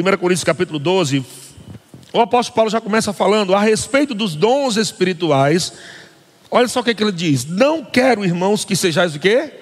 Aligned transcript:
1 0.00 0.16
Coríntios 0.16 0.44
capítulo 0.44 0.78
12, 0.78 1.24
o 2.12 2.20
apóstolo 2.20 2.56
Paulo 2.56 2.70
já 2.70 2.80
começa 2.80 3.12
falando 3.12 3.54
a 3.54 3.60
respeito 3.60 4.14
dos 4.14 4.34
dons 4.34 4.76
espirituais. 4.76 5.72
Olha 6.50 6.66
só 6.66 6.80
o 6.80 6.84
que, 6.84 6.90
é 6.90 6.94
que 6.94 7.02
ele 7.02 7.12
diz: 7.12 7.44
Não 7.44 7.84
quero, 7.84 8.24
irmãos, 8.24 8.64
que 8.64 8.74
sejais 8.74 9.14
o 9.14 9.18
quê? 9.18 9.52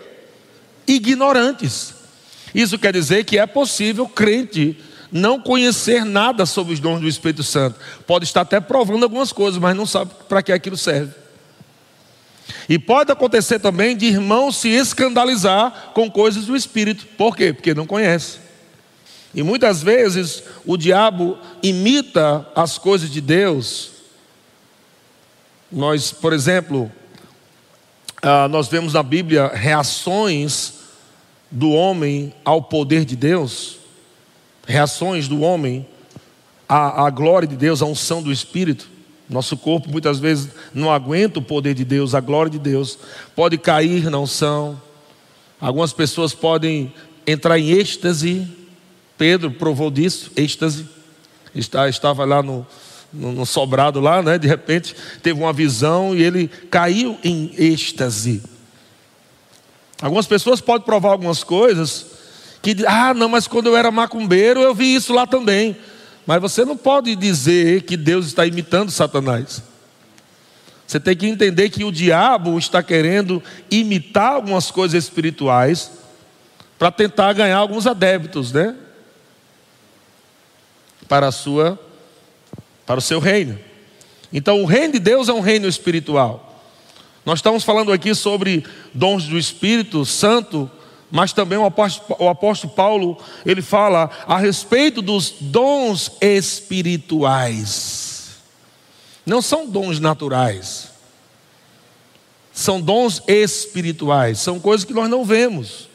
Ignorantes. 0.87 1.95
Isso 2.55 2.79
quer 2.79 2.93
dizer 2.93 3.25
que 3.25 3.39
é 3.39 3.47
possível 3.47 4.09
crente 4.09 4.79
não 5.11 5.41
conhecer 5.41 6.05
nada 6.05 6.47
sobre 6.47 6.75
os 6.75 6.81
dons 6.81 7.01
do 7.01 7.09
Espírito 7.09 7.43
Santo. 7.43 7.79
Pode 8.07 8.25
estar 8.25 8.43
até 8.43 8.61
provando 8.61 9.03
algumas 9.03 9.33
coisas, 9.33 9.61
mas 9.61 9.77
não 9.77 9.87
sabe 9.87 10.13
para 10.29 10.43
que 10.43 10.53
aquilo 10.53 10.77
serve. 10.77 11.13
E 12.69 12.79
pode 12.79 13.11
acontecer 13.11 13.59
também 13.59 13.97
de 13.97 14.07
irmão 14.07 14.53
se 14.53 14.69
escandalizar 14.69 15.93
com 15.95 16.11
coisas 16.11 16.47
do 16.47 16.57
Espírito. 16.57 17.07
Por 17.17 17.37
quê? 17.37 17.53
Porque 17.53 17.75
não 17.75 17.87
conhece. 17.87 18.48
E 19.35 19.43
muitas 19.43 19.83
vezes 19.83 20.43
o 20.65 20.77
diabo 20.77 21.39
imita 21.63 22.47
as 22.55 22.79
coisas 22.79 23.11
de 23.11 23.21
Deus. 23.21 23.91
Nós, 25.71 26.13
por 26.13 26.33
exemplo, 26.33 26.91
ah, 28.23 28.49
nós 28.49 28.69
vemos 28.69 28.95
na 28.95 29.03
Bíblia 29.03 29.49
reações 29.49 30.75
do 31.51 31.71
homem 31.71 32.33
ao 32.45 32.63
poder 32.63 33.05
de 33.05 33.17
Deus, 33.17 33.79
reações 34.67 35.29
do 35.29 35.41
homem 35.41 35.87
à, 36.69 37.07
à 37.07 37.11
glória 37.11 37.49
de 37.49 37.57
Deus, 37.57 37.81
à 37.81 37.87
unção 37.87 38.23
do 38.23 38.33
Espírito. 38.33 38.89
Nosso 39.29 39.57
corpo 39.57 39.91
muitas 39.91 40.19
vezes 40.19 40.49
não 40.73 40.91
aguenta 40.91 41.39
o 41.39 41.43
poder 41.43 41.75
de 41.75 41.85
Deus, 41.85 42.15
a 42.15 42.21
glória 42.21 42.51
de 42.51 42.59
Deus. 42.59 42.99
Pode 43.37 43.59
cair 43.59 44.11
na 44.11 44.19
unção. 44.19 44.81
Algumas 45.61 45.93
pessoas 45.93 46.35
podem 46.35 46.93
entrar 47.27 47.59
em 47.59 47.71
êxtase. 47.71 48.49
Pedro 49.19 49.51
provou 49.51 49.91
disso, 49.91 50.31
êxtase. 50.37 50.89
Estava 51.55 52.25
lá 52.25 52.41
no, 52.41 52.65
no, 53.13 53.33
no 53.33 53.45
sobrado 53.45 54.01
lá, 54.01 54.23
né? 54.23 54.39
De 54.39 54.47
repente 54.47 54.95
teve 55.21 55.39
uma 55.41 55.53
visão 55.53 56.15
e 56.15 56.23
ele 56.23 56.47
caiu 56.71 57.19
em 57.25 57.53
êxtase. 57.59 58.43
Algumas 60.01 60.27
pessoas 60.27 60.61
podem 60.61 60.87
provar 60.87 61.11
algumas 61.11 61.43
coisas 61.43 62.07
que, 62.63 62.77
ah, 62.87 63.13
não, 63.13 63.29
mas 63.29 63.49
quando 63.49 63.67
eu 63.67 63.77
era 63.77 63.91
macumbeiro 63.91 64.61
eu 64.61 64.73
vi 64.75 64.95
isso 64.95 65.13
lá 65.13 65.27
também. 65.27 65.77
Mas 66.25 66.41
você 66.41 66.65
não 66.65 66.77
pode 66.77 67.17
dizer 67.17 67.83
que 67.83 67.97
Deus 67.97 68.27
está 68.27 68.47
imitando 68.47 68.91
Satanás. 68.91 69.63
Você 70.87 71.01
tem 71.01 71.17
que 71.17 71.27
entender 71.27 71.71
que 71.71 71.85
o 71.85 71.91
diabo 71.93 72.57
está 72.59 72.83
querendo 72.83 73.43
imitar 73.71 74.35
algumas 74.35 74.71
coisas 74.71 75.05
espirituais 75.05 75.91
para 76.79 76.93
tentar 76.93 77.33
ganhar 77.33 77.59
alguns 77.59 77.87
adébitos, 77.87 78.53
né? 78.53 78.75
Para 81.09 81.29
a 81.29 81.33
sua 81.33 81.79
para 82.87 82.99
o 82.99 83.03
seu 83.03 83.21
reino. 83.21 83.59
Então, 84.33 84.63
o 84.63 84.65
reino 84.65 84.95
de 84.95 84.99
Deus 84.99 85.29
é 85.29 85.33
um 85.33 85.41
reino 85.41 85.69
espiritual. 85.69 86.65
Nós 87.25 87.41
estamos 87.41 87.63
falando 87.63 87.93
aqui 87.93 88.15
sobre 88.15 88.65
dons 88.95 89.27
do 89.27 89.39
Espírito 89.39 90.07
Santo 90.07 90.71
mas 91.11 91.33
também 91.33 91.59
o 91.59 91.65
apóstolo, 91.65 92.23
o 92.23 92.29
apóstolo 92.29 92.75
Paulo, 92.75 93.19
ele 93.45 93.63
fala 93.63 94.11
a 94.27 94.39
respeito 94.39 95.01
dos 95.01 95.35
dons 95.41 96.13
espirituais. 96.21 98.37
Não 99.25 99.41
são 99.41 99.67
dons 99.67 99.99
naturais. 99.99 100.89
São 102.53 102.79
dons 102.81 103.23
espirituais, 103.27 104.41
são 104.41 104.59
coisas 104.59 104.85
que 104.85 104.93
nós 104.93 105.09
não 105.09 105.25
vemos. 105.25 105.88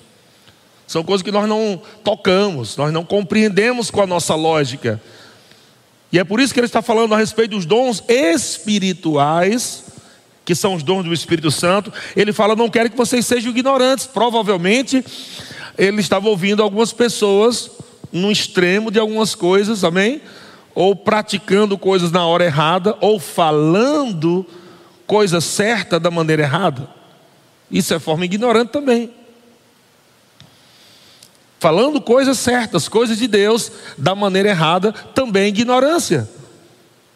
São 0.93 1.03
coisas 1.03 1.23
que 1.23 1.31
nós 1.31 1.49
não 1.49 1.81
tocamos, 2.03 2.77
nós 2.77 2.93
não 2.93 3.03
compreendemos 3.03 3.89
com 3.89 3.99
a 3.99 4.05
nossa 4.05 4.35
lógica. 4.35 5.01
E 6.11 6.19
é 6.19 6.23
por 6.23 6.39
isso 6.39 6.53
que 6.53 6.59
ele 6.59 6.67
está 6.67 6.83
falando 6.83 7.15
a 7.15 7.17
respeito 7.17 7.55
dos 7.55 7.65
dons 7.65 8.03
espirituais 8.07 9.85
que 10.45 10.53
são 10.53 10.75
os 10.75 10.83
dons 10.83 11.03
do 11.03 11.11
Espírito 11.11 11.49
Santo, 11.49 11.91
ele 12.15 12.31
fala: 12.31 12.55
Não 12.55 12.69
quero 12.69 12.91
que 12.91 12.95
vocês 12.95 13.25
sejam 13.25 13.49
ignorantes. 13.49 14.05
Provavelmente, 14.05 15.03
ele 15.79 15.99
estava 15.99 16.29
ouvindo 16.29 16.61
algumas 16.61 16.93
pessoas 16.93 17.71
no 18.11 18.31
extremo 18.31 18.91
de 18.91 18.99
algumas 18.99 19.33
coisas, 19.33 19.83
amém? 19.83 20.21
Ou 20.75 20.95
praticando 20.95 21.75
coisas 21.75 22.11
na 22.11 22.23
hora 22.23 22.45
errada, 22.45 22.95
ou 23.01 23.19
falando 23.19 24.45
coisa 25.07 25.41
certa 25.41 25.99
da 25.99 26.11
maneira 26.11 26.43
errada. 26.43 26.87
Isso 27.71 27.95
é 27.95 27.97
forma 27.97 28.25
ignorante 28.25 28.71
também. 28.71 29.22
Falando 31.63 32.01
coisas 32.01 32.37
certas, 32.39 32.89
coisas 32.89 33.17
de 33.17 33.25
Deus, 33.25 33.71
da 33.97 34.13
maneira 34.13 34.49
errada, 34.49 34.91
também 34.91 35.43
é 35.43 35.47
ignorância 35.47 36.27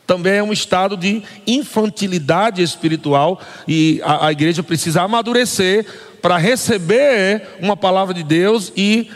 também 0.06 0.36
é 0.36 0.42
um 0.42 0.54
estado 0.54 0.96
de 0.96 1.22
infantilidade 1.46 2.64
espiritual 2.64 3.42
e 3.68 4.02
a, 4.06 4.28
a 4.28 4.32
igreja 4.32 4.64
precisa 4.64 5.02
amadurecer 5.02 5.86
para 6.22 6.38
receber 6.38 7.58
uma 7.60 7.76
palavra 7.76 8.14
de 8.14 8.24
Deus 8.24 8.72
e 8.74 9.12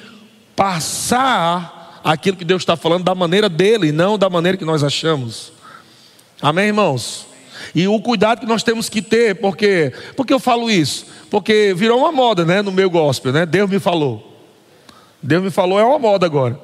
passar 0.53 2.01
aquilo 2.03 2.35
que 2.35 2.43
Deus 2.43 2.63
está 2.63 2.75
falando 2.75 3.05
da 3.05 3.15
maneira 3.15 3.47
dele, 3.47 3.93
não 3.93 4.17
da 4.17 4.29
maneira 4.29 4.57
que 4.57 4.65
nós 4.65 4.83
achamos. 4.83 5.53
Amém, 6.41 6.67
irmãos? 6.67 7.25
E 7.73 7.87
o 7.87 8.01
cuidado 8.01 8.41
que 8.41 8.45
nós 8.45 8.63
temos 8.63 8.89
que 8.89 9.01
ter, 9.01 9.35
porque 9.35 9.93
porque 10.17 10.33
eu 10.33 10.41
falo 10.41 10.69
isso? 10.69 11.05
Porque 11.29 11.73
virou 11.73 11.99
uma 11.99 12.11
moda, 12.11 12.43
né, 12.43 12.61
no 12.61 12.69
meu 12.69 12.89
gospel, 12.89 13.31
né? 13.31 13.45
Deus 13.45 13.69
me 13.69 13.79
falou. 13.79 14.30
Deus 15.21 15.43
me 15.43 15.51
falou 15.51 15.79
é 15.79 15.83
uma 15.83 15.99
moda 15.99 16.25
agora. 16.25 16.59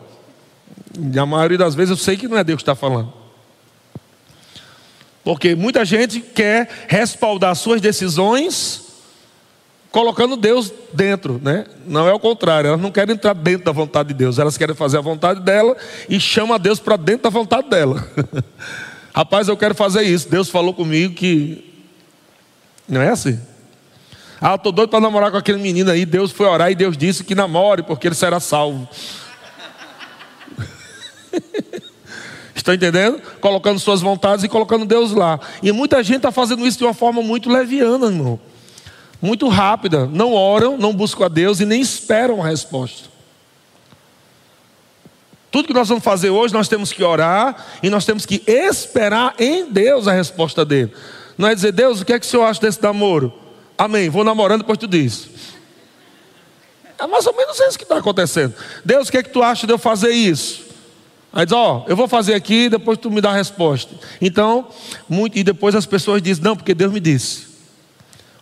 E 1.14 1.20
a 1.20 1.26
maioria 1.26 1.58
das 1.58 1.76
vezes 1.76 1.92
eu 1.92 1.98
sei 1.98 2.18
que 2.18 2.28
não 2.28 2.38
é 2.38 2.44
Deus 2.44 2.58
que 2.58 2.64
está 2.64 2.76
falando. 2.76 3.14
Porque 5.24 5.56
muita 5.56 5.84
gente 5.84 6.22
quer 6.22 6.70
respaldar 6.88 7.54
suas 7.56 7.82
decisões 7.82 8.88
colocando 9.92 10.36
Deus 10.36 10.72
dentro, 10.94 11.40
né? 11.44 11.66
Não 11.86 12.08
é 12.08 12.14
o 12.14 12.20
contrário, 12.20 12.68
elas 12.70 12.82
não 12.82 12.92
querem 12.92 13.16
entrar 13.16 13.34
dentro 13.34 13.66
da 13.66 13.72
vontade 13.72 14.10
de 14.10 14.14
Deus, 14.14 14.38
elas 14.38 14.58
querem 14.58 14.76
fazer 14.76 14.98
a 14.98 15.02
vontade 15.02 15.42
dela 15.42 15.76
e 16.08 16.20
chama 16.20 16.60
Deus 16.60 16.80
para 16.80 16.96
dentro 16.96 17.24
da 17.24 17.30
vontade 17.30 17.70
dela. 17.70 18.08
Rapaz, 19.14 19.48
eu 19.48 19.58
quero 19.58 19.74
fazer 19.74 20.04
isso. 20.04 20.30
Deus 20.30 20.50
falou 20.50 20.74
comigo 20.74 21.14
que 21.14 21.68
não 22.88 23.02
é 23.02 23.10
assim. 23.10 23.40
Ah, 24.40 24.56
estou 24.56 24.72
doido 24.72 24.90
para 24.90 25.00
namorar 25.00 25.32
com 25.32 25.38
aquele 25.38 25.58
menino 25.58 25.90
aí. 25.90 26.06
Deus 26.06 26.32
foi 26.32 26.46
orar 26.46 26.72
e 26.72 26.76
Deus 26.76 26.96
disse 26.96 27.24
que 27.24 27.34
namore, 27.34 27.82
porque 27.84 28.08
ele 28.08 28.16
será 28.16 28.40
salvo. 28.40 28.88
Estão 32.56 32.74
entendendo? 32.74 33.22
Colocando 33.40 33.80
suas 33.80 34.02
vontades 34.02 34.44
e 34.44 34.50
colocando 34.50 34.86
Deus 34.86 35.12
lá. 35.12 35.40
E 35.64 35.72
muita 35.72 36.04
gente 36.04 36.18
está 36.18 36.32
fazendo 36.32 36.68
isso 36.68 36.78
de 36.78 36.84
uma 36.84 36.94
forma 36.94 37.22
muito 37.22 37.50
leviana, 37.50 38.08
irmão. 38.08 38.40
Muito 39.22 39.48
rápida. 39.48 40.06
Não 40.06 40.34
oram, 40.34 40.78
não 40.78 40.94
buscam 40.94 41.26
a 41.26 41.30
Deus 41.30 41.60
e 41.60 41.66
nem 41.66 41.82
esperam 41.82 42.44
a 42.44 42.48
resposta. 42.48 43.10
Tudo 45.50 45.68
que 45.68 45.74
nós 45.74 45.88
vamos 45.88 46.04
fazer 46.04 46.30
hoje, 46.30 46.54
nós 46.54 46.68
temos 46.68 46.92
que 46.92 47.04
orar 47.04 47.66
e 47.82 47.90
nós 47.90 48.06
temos 48.06 48.26
que 48.26 48.44
esperar 48.46 49.34
em 49.40 49.72
Deus 49.72 50.08
a 50.08 50.12
resposta 50.12 50.64
dele. 50.66 50.92
Não 51.38 51.48
é 51.48 51.56
dizer, 51.56 51.72
Deus, 51.72 52.02
o 52.02 52.06
que 52.06 52.14
é 52.14 52.20
que 52.20 52.26
o 52.26 52.30
senhor 52.30 52.44
acha 52.44 52.60
desse 52.62 52.84
namoro? 52.84 53.47
Amém, 53.78 54.10
vou 54.10 54.24
namorando, 54.24 54.62
depois 54.62 54.78
tu 54.78 54.88
diz. 54.88 55.30
É 56.98 57.06
mais 57.06 57.28
ou 57.28 57.36
menos 57.36 57.60
isso 57.60 57.78
que 57.78 57.84
está 57.84 57.98
acontecendo. 57.98 58.56
Deus, 58.84 59.08
o 59.08 59.12
que 59.12 59.18
é 59.18 59.24
que 59.24 59.30
tu 59.30 59.44
acha 59.44 59.68
de 59.68 59.74
eu 59.74 59.78
fazer 59.78 60.10
isso? 60.10 60.66
Aí 61.32 61.46
diz, 61.46 61.54
ó, 61.54 61.84
oh, 61.86 61.90
eu 61.90 61.96
vou 61.96 62.08
fazer 62.08 62.34
aqui, 62.34 62.70
depois 62.70 62.98
tu 62.98 63.12
me 63.12 63.22
dá 63.22 63.30
a 63.30 63.36
resposta. 63.36 63.94
Então, 64.20 64.68
muito, 65.08 65.38
e 65.38 65.44
depois 65.44 65.76
as 65.76 65.86
pessoas 65.86 66.22
dizem, 66.22 66.44
não, 66.44 66.56
porque 66.56 66.74
Deus 66.74 66.92
me 66.92 67.00
disse. 67.00 67.46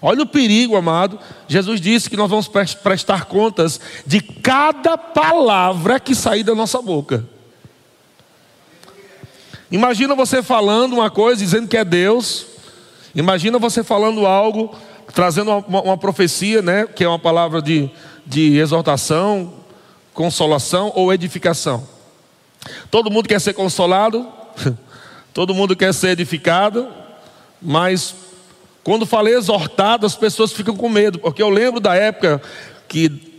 Olha 0.01 0.21
o 0.21 0.25
perigo, 0.25 0.77
amado. 0.77 1.19
Jesus 1.47 1.81
disse 1.81 2.09
que 2.09 2.15
nós 2.15 2.29
vamos 2.29 2.47
prestar 2.47 3.25
contas 3.25 3.81
de 4.05 4.21
cada 4.21 4.97
palavra 4.97 5.99
que 5.99 6.13
sair 6.13 6.43
da 6.43 6.53
nossa 6.53 6.81
boca. 6.81 7.25
Imagina 9.71 10.13
você 10.15 10.43
falando 10.43 10.93
uma 10.93 11.09
coisa, 11.09 11.43
dizendo 11.43 11.67
que 11.67 11.75
é 11.75 11.83
Deus. 11.83 12.45
Imagina 13.15 13.57
você 13.57 13.83
falando 13.83 14.25
algo, 14.25 14.75
trazendo 15.15 15.49
uma, 15.49 15.81
uma 15.81 15.97
profecia, 15.97 16.61
né? 16.61 16.85
Que 16.85 17.05
é 17.05 17.07
uma 17.07 17.17
palavra 17.17 17.61
de, 17.61 17.89
de 18.25 18.57
exortação, 18.57 19.53
consolação 20.13 20.91
ou 20.93 21.11
edificação. 21.13 21.87
Todo 22.91 23.09
mundo 23.09 23.29
quer 23.29 23.39
ser 23.39 23.53
consolado, 23.53 24.27
todo 25.33 25.55
mundo 25.55 25.73
quer 25.73 25.93
ser 25.93 26.09
edificado, 26.09 26.87
mas 27.61 28.13
quando 28.83 29.05
falei 29.05 29.35
exortado, 29.35 30.05
as 30.05 30.15
pessoas 30.15 30.51
ficam 30.51 30.75
com 30.75 30.89
medo, 30.89 31.17
porque 31.17 31.41
eu 31.41 31.49
lembro 31.49 31.79
da 31.79 31.95
época 31.95 32.41
que 32.87 33.33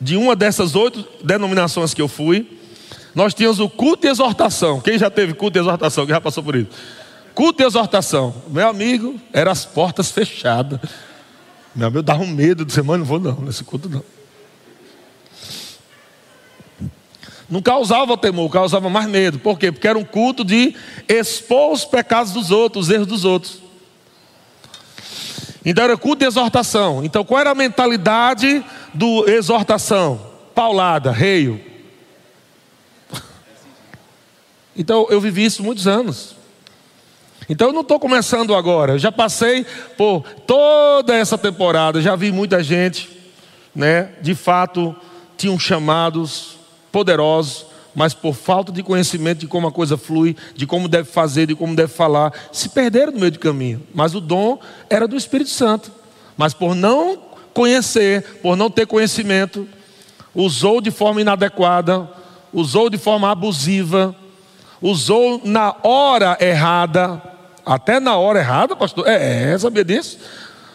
de 0.00 0.16
uma 0.16 0.34
dessas 0.34 0.74
oito 0.74 1.04
denominações 1.22 1.94
que 1.94 2.02
eu 2.02 2.08
fui, 2.08 2.58
nós 3.14 3.32
tínhamos 3.32 3.60
o 3.60 3.68
culto 3.68 4.06
e 4.06 4.10
exortação. 4.10 4.80
Quem 4.80 4.98
já 4.98 5.10
teve 5.10 5.32
culto 5.32 5.58
e 5.58 5.60
exortação? 5.60 6.04
Quem 6.06 6.14
já 6.14 6.20
passou 6.20 6.42
por 6.42 6.56
isso? 6.56 6.70
Culto 7.36 7.62
e 7.62 7.66
exortação. 7.66 8.34
Meu 8.48 8.66
amigo, 8.66 9.20
eram 9.30 9.52
as 9.52 9.62
portas 9.62 10.10
fechadas. 10.10 10.80
Meu 11.74 11.88
amigo 11.88 12.02
dava 12.02 12.22
um 12.22 12.26
medo 12.26 12.64
de 12.64 12.72
semana, 12.72 13.00
não 13.00 13.04
vou 13.04 13.20
não, 13.20 13.38
nesse 13.42 13.62
culto 13.62 13.90
não. 13.90 14.02
Não 17.46 17.60
causava 17.60 18.16
temor, 18.16 18.50
causava 18.50 18.88
mais 18.88 19.06
medo. 19.06 19.38
Por 19.38 19.58
quê? 19.58 19.70
Porque 19.70 19.86
era 19.86 19.98
um 19.98 20.04
culto 20.04 20.42
de 20.42 20.74
expor 21.06 21.74
os 21.74 21.84
pecados 21.84 22.32
dos 22.32 22.50
outros, 22.50 22.86
os 22.86 22.90
erros 22.94 23.06
dos 23.06 23.24
outros. 23.26 23.60
Então 25.62 25.84
era 25.84 25.94
culto 25.94 26.20
de 26.20 26.24
exortação. 26.24 27.04
Então 27.04 27.22
qual 27.22 27.38
era 27.38 27.50
a 27.50 27.54
mentalidade 27.54 28.64
do 28.94 29.28
exortação? 29.28 30.18
Paulada, 30.54 31.12
reio. 31.12 31.62
Então 34.74 35.06
eu 35.10 35.20
vivi 35.20 35.44
isso 35.44 35.62
muitos 35.62 35.86
anos. 35.86 36.35
Então 37.48 37.68
eu 37.68 37.72
não 37.72 37.82
estou 37.82 37.98
começando 37.98 38.54
agora. 38.54 38.94
Eu 38.94 38.98
já 38.98 39.12
passei 39.12 39.64
por 39.96 40.22
toda 40.46 41.14
essa 41.14 41.38
temporada, 41.38 42.00
já 42.00 42.16
vi 42.16 42.32
muita 42.32 42.62
gente, 42.62 43.08
né? 43.74 44.10
De 44.20 44.34
fato, 44.34 44.94
tinham 45.36 45.58
chamados 45.58 46.56
poderosos, 46.90 47.66
mas 47.94 48.12
por 48.12 48.34
falta 48.34 48.72
de 48.72 48.82
conhecimento 48.82 49.40
de 49.40 49.46
como 49.46 49.66
a 49.66 49.72
coisa 49.72 49.96
flui, 49.96 50.36
de 50.54 50.66
como 50.66 50.88
deve 50.88 51.08
fazer, 51.08 51.46
de 51.46 51.54
como 51.54 51.74
deve 51.74 51.92
falar, 51.92 52.32
se 52.52 52.68
perderam 52.68 53.12
no 53.12 53.20
meio 53.20 53.32
do 53.32 53.38
caminho. 53.38 53.82
Mas 53.94 54.14
o 54.14 54.20
dom 54.20 54.58
era 54.90 55.06
do 55.06 55.16
Espírito 55.16 55.50
Santo. 55.50 55.92
Mas 56.36 56.52
por 56.52 56.74
não 56.74 57.18
conhecer, 57.54 58.40
por 58.42 58.56
não 58.56 58.70
ter 58.70 58.86
conhecimento, 58.86 59.66
usou 60.34 60.80
de 60.80 60.90
forma 60.90 61.22
inadequada, 61.22 62.08
usou 62.52 62.90
de 62.90 62.98
forma 62.98 63.30
abusiva, 63.30 64.14
usou 64.80 65.40
na 65.42 65.74
hora 65.82 66.36
errada, 66.38 67.22
até 67.66 67.98
na 67.98 68.16
hora 68.16 68.38
errada, 68.38 68.76
pastor. 68.76 69.08
É, 69.08 69.52
é 69.52 69.58
sabia 69.58 69.84
disso? 69.84 70.18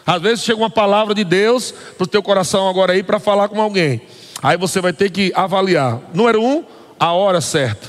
Às 0.06 0.20
vezes 0.20 0.44
chega 0.44 0.58
uma 0.58 0.70
palavra 0.70 1.14
de 1.14 1.24
Deus 1.24 1.72
para 1.96 2.04
o 2.04 2.06
teu 2.06 2.22
coração 2.22 2.68
agora 2.68 2.92
aí 2.92 3.02
para 3.02 3.18
falar 3.18 3.48
com 3.48 3.60
alguém. 3.60 4.02
Aí 4.42 4.58
você 4.58 4.80
vai 4.80 4.92
ter 4.92 5.10
que 5.10 5.32
avaliar. 5.34 6.00
Número 6.12 6.42
um, 6.42 6.64
a 7.00 7.12
hora 7.12 7.40
certa. 7.40 7.88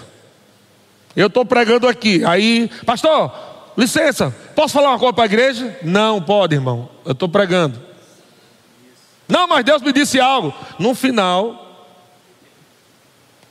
Eu 1.15 1.27
estou 1.27 1.45
pregando 1.45 1.87
aqui. 1.87 2.23
Aí, 2.23 2.69
pastor, 2.85 3.31
licença, 3.77 4.33
posso 4.55 4.73
falar 4.73 4.89
uma 4.89 4.99
coisa 4.99 5.13
para 5.13 5.23
a 5.23 5.25
igreja? 5.25 5.77
Não, 5.83 6.21
pode, 6.21 6.55
irmão. 6.55 6.89
Eu 7.05 7.11
estou 7.11 7.27
pregando. 7.27 7.79
Não, 9.27 9.47
mas 9.47 9.65
Deus 9.65 9.81
me 9.81 9.91
disse 9.91 10.19
algo. 10.19 10.53
No 10.79 10.93
final, 10.93 11.87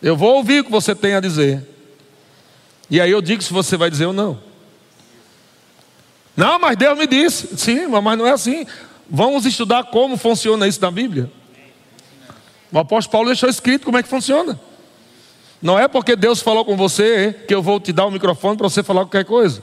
eu 0.01 0.17
vou 0.17 0.37
ouvir 0.37 0.61
o 0.61 0.65
que 0.65 0.71
você 0.71 0.95
tem 0.95 1.15
a 1.15 1.21
dizer. 1.21 1.69
E 2.89 3.01
aí 3.01 3.11
eu 3.11 3.21
digo 3.21 3.43
se 3.43 3.53
você 3.53 3.77
vai 3.77 3.91
dizer 3.91 4.07
ou 4.07 4.13
não. 4.13 4.52
Não, 6.37 6.59
mas 6.59 6.77
Deus 6.77 6.99
me 6.99 7.07
disse. 7.07 7.57
Sim, 7.57 7.87
mas 7.89 8.19
não 8.19 8.27
é 8.27 8.33
assim. 8.33 8.67
Vamos 9.09 9.45
estudar 9.45 9.85
como 9.85 10.17
funciona 10.17 10.67
isso 10.67 10.81
na 10.81 10.91
Bíblia. 10.91 11.31
O 12.73 12.79
apóstolo 12.79 13.13
Paulo 13.13 13.29
deixou 13.29 13.49
escrito 13.49 13.85
como 13.85 13.99
é 13.99 14.03
que 14.03 14.09
funciona. 14.09 14.59
Não 15.61 15.79
é 15.79 15.87
porque 15.87 16.17
Deus 16.17 16.41
falou 16.41 16.65
com 16.65 16.77
você 16.77 17.45
que 17.47 17.55
eu 17.55 17.63
vou 17.63 17.79
te 17.79 17.93
dar 17.93 18.07
o 18.07 18.11
microfone 18.11 18.57
para 18.57 18.69
você 18.69 18.83
falar 18.83 19.03
qualquer 19.03 19.25
coisa. 19.25 19.63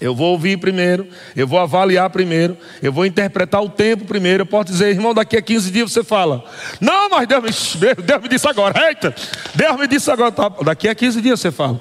Eu 0.00 0.14
vou 0.14 0.32
ouvir 0.32 0.58
primeiro, 0.58 1.08
eu 1.34 1.46
vou 1.46 1.58
avaliar 1.58 2.08
primeiro, 2.10 2.56
eu 2.82 2.92
vou 2.92 3.06
interpretar 3.06 3.62
o 3.62 3.68
tempo 3.68 4.04
primeiro. 4.04 4.42
Eu 4.42 4.46
posso 4.46 4.66
dizer, 4.66 4.90
irmão, 4.90 5.14
daqui 5.14 5.36
a 5.36 5.42
15 5.42 5.70
dias 5.70 5.92
você 5.92 6.04
fala. 6.04 6.44
Não, 6.80 7.08
mas 7.08 7.26
Deus 7.26 7.42
me, 7.76 7.94
Deus 8.04 8.22
me 8.22 8.28
disse 8.28 8.46
agora. 8.46 8.88
Eita, 8.88 9.14
Deus 9.54 9.76
me 9.78 9.86
disse 9.86 10.10
agora. 10.10 10.32
Tá, 10.32 10.48
daqui 10.64 10.88
a 10.88 10.94
15 10.94 11.20
dias 11.20 11.40
você 11.40 11.50
fala. 11.50 11.80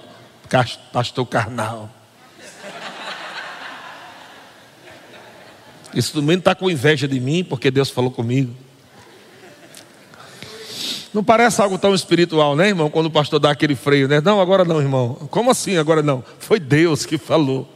Pastor 0.92 1.26
carnal. 1.26 1.90
Esse 5.96 6.14
domingo 6.14 6.40
está 6.40 6.54
com 6.54 6.70
inveja 6.70 7.08
de 7.08 7.20
mim 7.20 7.44
porque 7.44 7.72
Deus 7.72 7.90
falou 7.90 8.12
comigo. 8.12 8.54
Não 11.14 11.24
parece 11.24 11.62
algo 11.62 11.78
tão 11.78 11.96
espiritual, 11.96 12.58
né, 12.58 12.68
irmão? 12.68 12.90
Quando 12.90 13.06
o 13.06 13.12
pastor 13.12 13.40
dá 13.40 13.50
aquele 13.50 13.74
freio, 13.74 14.06
né? 14.06 14.20
Não, 14.20 14.42
agora 14.42 14.66
não, 14.66 14.82
irmão. 14.82 15.14
Como 15.32 15.50
assim 15.50 15.78
agora 15.78 16.04
não? 16.04 16.22
Foi 16.40 16.60
Deus 16.60 17.06
que 17.06 17.18
falou. 17.18 17.70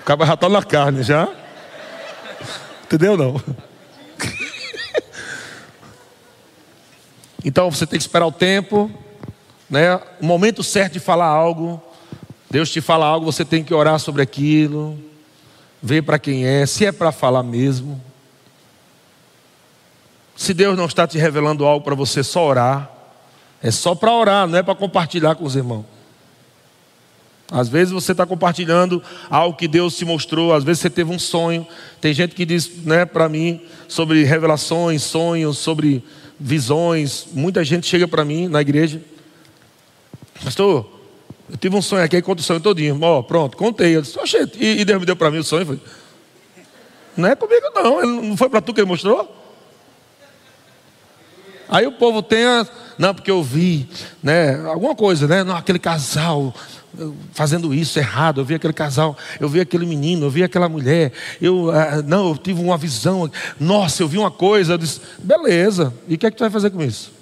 O 0.00 0.04
cabo 0.04 0.26
já 0.26 0.34
está 0.34 0.48
na 0.48 0.60
carne, 0.60 1.04
já? 1.04 1.28
Entendeu 2.84 3.16
não? 3.16 3.40
Então 7.44 7.70
você 7.70 7.86
tem 7.86 7.96
que 7.98 8.02
esperar 8.02 8.26
o 8.26 8.32
tempo, 8.32 8.90
né? 9.70 9.94
O 10.20 10.26
momento 10.26 10.62
certo 10.64 10.94
de 10.94 11.00
falar 11.00 11.26
algo. 11.26 11.80
Deus 12.50 12.68
te 12.68 12.80
fala 12.80 13.06
algo, 13.06 13.24
você 13.24 13.44
tem 13.44 13.62
que 13.62 13.72
orar 13.72 13.98
sobre 14.00 14.20
aquilo, 14.20 14.98
ver 15.82 16.02
para 16.02 16.18
quem 16.18 16.44
é, 16.44 16.66
se 16.66 16.84
é 16.84 16.92
para 16.92 17.12
falar 17.12 17.42
mesmo. 17.42 18.00
Se 20.36 20.54
Deus 20.54 20.76
não 20.76 20.86
está 20.86 21.06
te 21.06 21.18
revelando 21.18 21.64
algo 21.64 21.84
para 21.84 21.94
você 21.94 22.22
só 22.22 22.46
orar, 22.46 22.90
é 23.62 23.70
só 23.70 23.94
para 23.94 24.12
orar, 24.12 24.46
não 24.46 24.58
é 24.58 24.62
para 24.62 24.74
compartilhar 24.74 25.34
com 25.34 25.44
os 25.44 25.56
irmãos. 25.56 25.84
Às 27.50 27.68
vezes 27.68 27.92
você 27.92 28.12
está 28.12 28.26
compartilhando 28.26 29.02
algo 29.30 29.56
que 29.56 29.66
Deus 29.66 29.96
te 29.96 30.04
mostrou, 30.04 30.52
às 30.52 30.62
vezes 30.62 30.82
você 30.82 30.90
teve 30.90 31.10
um 31.10 31.18
sonho. 31.18 31.66
Tem 32.00 32.12
gente 32.12 32.34
que 32.34 32.44
diz 32.44 32.84
né, 32.84 33.06
para 33.06 33.28
mim 33.28 33.62
sobre 33.88 34.22
revelações, 34.24 35.02
sonhos, 35.02 35.56
sobre 35.56 36.04
visões. 36.38 37.26
Muita 37.32 37.64
gente 37.64 37.86
chega 37.86 38.06
para 38.06 38.24
mim 38.24 38.48
na 38.48 38.60
igreja, 38.60 39.00
pastor, 40.44 40.97
eu 41.50 41.56
tive 41.56 41.76
um 41.76 41.82
sonho 41.82 42.04
aqui, 42.04 42.16
aí 42.16 42.22
conta 42.22 42.40
o 42.40 42.44
sonho 42.44 42.60
todinho. 42.60 42.98
Ó, 43.00 43.22
pronto, 43.22 43.56
contei. 43.56 43.96
Eu 43.96 44.02
disse, 44.02 44.18
e, 44.58 44.80
e 44.80 44.84
Deus 44.84 45.00
me 45.00 45.06
deu 45.06 45.16
para 45.16 45.30
mim 45.30 45.38
o 45.38 45.44
sonho. 45.44 45.64
Falei, 45.64 45.80
não 47.16 47.28
é 47.28 47.34
comigo 47.34 47.66
não, 47.74 48.22
não 48.22 48.36
foi 48.36 48.48
para 48.48 48.60
tu 48.60 48.72
que 48.72 48.80
ele 48.80 48.86
mostrou? 48.86 49.34
Aí 51.68 51.86
o 51.86 51.92
povo 51.92 52.22
tem, 52.22 52.44
a, 52.44 52.66
não, 52.96 53.14
porque 53.14 53.30
eu 53.30 53.42
vi, 53.42 53.88
né, 54.22 54.58
alguma 54.66 54.94
coisa, 54.94 55.26
né, 55.26 55.44
não, 55.44 55.54
aquele 55.54 55.78
casal 55.78 56.54
fazendo 57.32 57.74
isso 57.74 57.98
errado, 57.98 58.40
eu 58.40 58.44
vi 58.44 58.54
aquele 58.54 58.72
casal, 58.72 59.16
eu 59.38 59.48
vi 59.48 59.60
aquele 59.60 59.84
menino, 59.84 60.26
eu 60.26 60.30
vi 60.30 60.42
aquela 60.42 60.68
mulher, 60.68 61.12
eu, 61.40 61.70
ah, 61.70 62.02
não, 62.02 62.30
eu 62.30 62.38
tive 62.38 62.60
uma 62.62 62.78
visão, 62.78 63.30
nossa, 63.60 64.02
eu 64.02 64.08
vi 64.08 64.16
uma 64.16 64.30
coisa, 64.30 64.72
eu 64.72 64.78
disse, 64.78 65.00
beleza, 65.18 65.92
e 66.08 66.14
o 66.14 66.18
que 66.18 66.26
é 66.26 66.30
que 66.30 66.36
tu 66.36 66.40
vai 66.40 66.50
fazer 66.50 66.70
com 66.70 66.82
isso? 66.82 67.17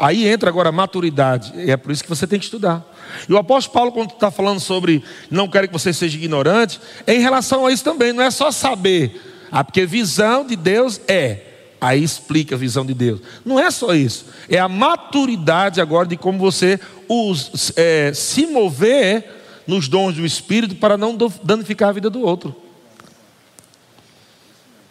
Aí 0.00 0.26
entra 0.26 0.48
agora 0.48 0.70
a 0.70 0.72
maturidade, 0.72 1.52
e 1.54 1.70
é 1.70 1.76
por 1.76 1.92
isso 1.92 2.02
que 2.02 2.08
você 2.08 2.26
tem 2.26 2.38
que 2.38 2.46
estudar. 2.46 2.82
E 3.28 3.32
o 3.34 3.36
apóstolo 3.36 3.74
Paulo, 3.74 3.92
quando 3.92 4.12
está 4.12 4.30
falando 4.30 4.58
sobre 4.58 5.04
não 5.30 5.46
quero 5.46 5.66
que 5.66 5.72
você 5.74 5.92
seja 5.92 6.16
ignorante, 6.16 6.80
é 7.06 7.14
em 7.14 7.20
relação 7.20 7.66
a 7.66 7.72
isso 7.72 7.84
também, 7.84 8.10
não 8.10 8.22
é 8.22 8.30
só 8.30 8.50
saber, 8.50 9.20
ah, 9.52 9.62
porque 9.62 9.84
visão 9.84 10.46
de 10.46 10.56
Deus 10.56 10.98
é, 11.06 11.50
Aí 11.80 12.04
explica 12.04 12.54
a 12.54 12.58
visão 12.58 12.84
de 12.84 12.92
Deus. 12.92 13.20
Não 13.42 13.58
é 13.58 13.70
só 13.70 13.94
isso. 13.94 14.26
É 14.50 14.58
a 14.58 14.68
maturidade 14.68 15.80
agora 15.80 16.06
de 16.06 16.14
como 16.14 16.38
você 16.38 16.78
os, 17.08 17.72
é, 17.74 18.12
se 18.12 18.44
mover 18.44 19.24
nos 19.66 19.88
dons 19.88 20.16
do 20.16 20.26
Espírito 20.26 20.76
para 20.76 20.98
não 20.98 21.16
danificar 21.42 21.88
a 21.88 21.92
vida 21.92 22.10
do 22.10 22.20
outro. 22.20 22.54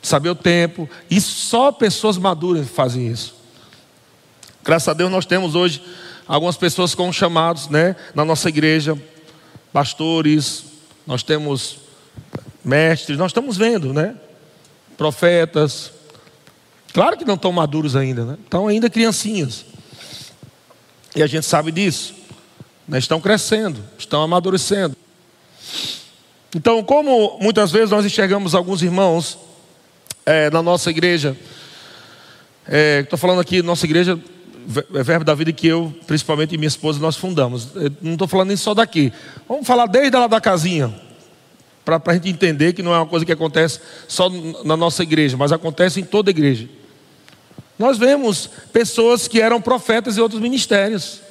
Saber 0.02 0.30
o 0.30 0.36
tempo. 0.36 0.90
E 1.12 1.22
só 1.22 1.72
pessoas 1.72 2.18
maduras 2.18 2.68
fazem 2.68 3.08
isso. 3.08 3.39
Graças 4.64 4.88
a 4.88 4.94
Deus 4.94 5.12
nós 5.12 5.26
temos 5.26 5.56
hoje 5.56 5.82
algumas 6.28 6.58
pessoas 6.58 6.94
com 6.94 7.12
chamados 7.12 7.68
né, 7.70 7.96
na 8.14 8.24
nossa 8.24 8.50
igreja. 8.50 8.98
Pastores, 9.72 10.66
nós 11.06 11.24
temos 11.24 11.78
mestres, 12.64 13.18
nós 13.18 13.30
estamos 13.32 13.58
vendo, 13.58 13.94
né? 13.94 14.16
Profetas, 14.98 15.92
Claro 16.94 17.18
que 17.18 17.26
não 17.26 17.36
estão 17.36 17.52
maduros 17.52 17.96
ainda, 17.96 18.26
né? 18.26 18.38
Estão 18.44 18.68
ainda 18.68 18.90
criancinhas. 18.90 19.66
E 21.16 21.22
a 21.22 21.28
gente 21.28 21.46
sabe 21.46 21.72
disso. 21.72 22.16
Né? 22.88 22.98
Estão 22.98 23.22
crescendo, 23.22 23.84
estão 23.98 24.22
amadurecendo. 24.22 24.96
Então, 26.56 26.84
como 26.84 27.38
muitas 27.40 27.72
vezes 27.72 27.92
nós 27.92 28.06
enxergamos 28.06 28.56
alguns 28.56 28.82
irmãos 28.82 29.38
é, 30.26 30.50
na 30.50 30.64
nossa 30.64 30.90
igreja, 30.90 31.38
estou 32.66 33.18
é, 33.18 33.20
falando 33.20 33.40
aqui, 33.40 33.62
nossa 33.62 33.86
igreja, 33.86 34.20
é 34.94 35.04
Verbo 35.04 35.26
da 35.26 35.34
Vida 35.34 35.52
que 35.52 35.68
eu, 35.68 35.94
principalmente 36.06 36.54
e 36.54 36.58
minha 36.58 36.68
esposa, 36.68 37.00
nós 37.00 37.16
fundamos. 37.16 37.76
Eu 37.76 37.92
não 38.02 38.14
estou 38.14 38.28
falando 38.28 38.50
nem 38.50 38.58
só 38.58 38.74
daqui. 38.74 39.12
Vamos 39.48 39.66
falar 39.66 39.88
desde 39.88 40.16
lá 40.16 40.28
da 40.28 40.40
casinha 40.40 40.94
para 41.84 42.00
a 42.06 42.14
gente 42.14 42.30
entender 42.30 42.74
que 42.74 42.84
não 42.84 42.94
é 42.94 42.98
uma 42.98 43.06
coisa 43.08 43.26
que 43.26 43.32
acontece 43.32 43.80
só 44.08 44.30
na 44.64 44.78
nossa 44.78 45.02
igreja, 45.02 45.36
mas 45.36 45.52
acontece 45.52 46.00
em 46.00 46.04
toda 46.04 46.30
igreja. 46.30 46.70
Nós 47.80 47.98
vemos 47.98 48.48
pessoas 48.72 49.28
que 49.28 49.42
eram 49.42 49.60
profetas 49.60 50.18
em 50.18 50.22
outros 50.22 50.40
ministérios. 50.40 51.22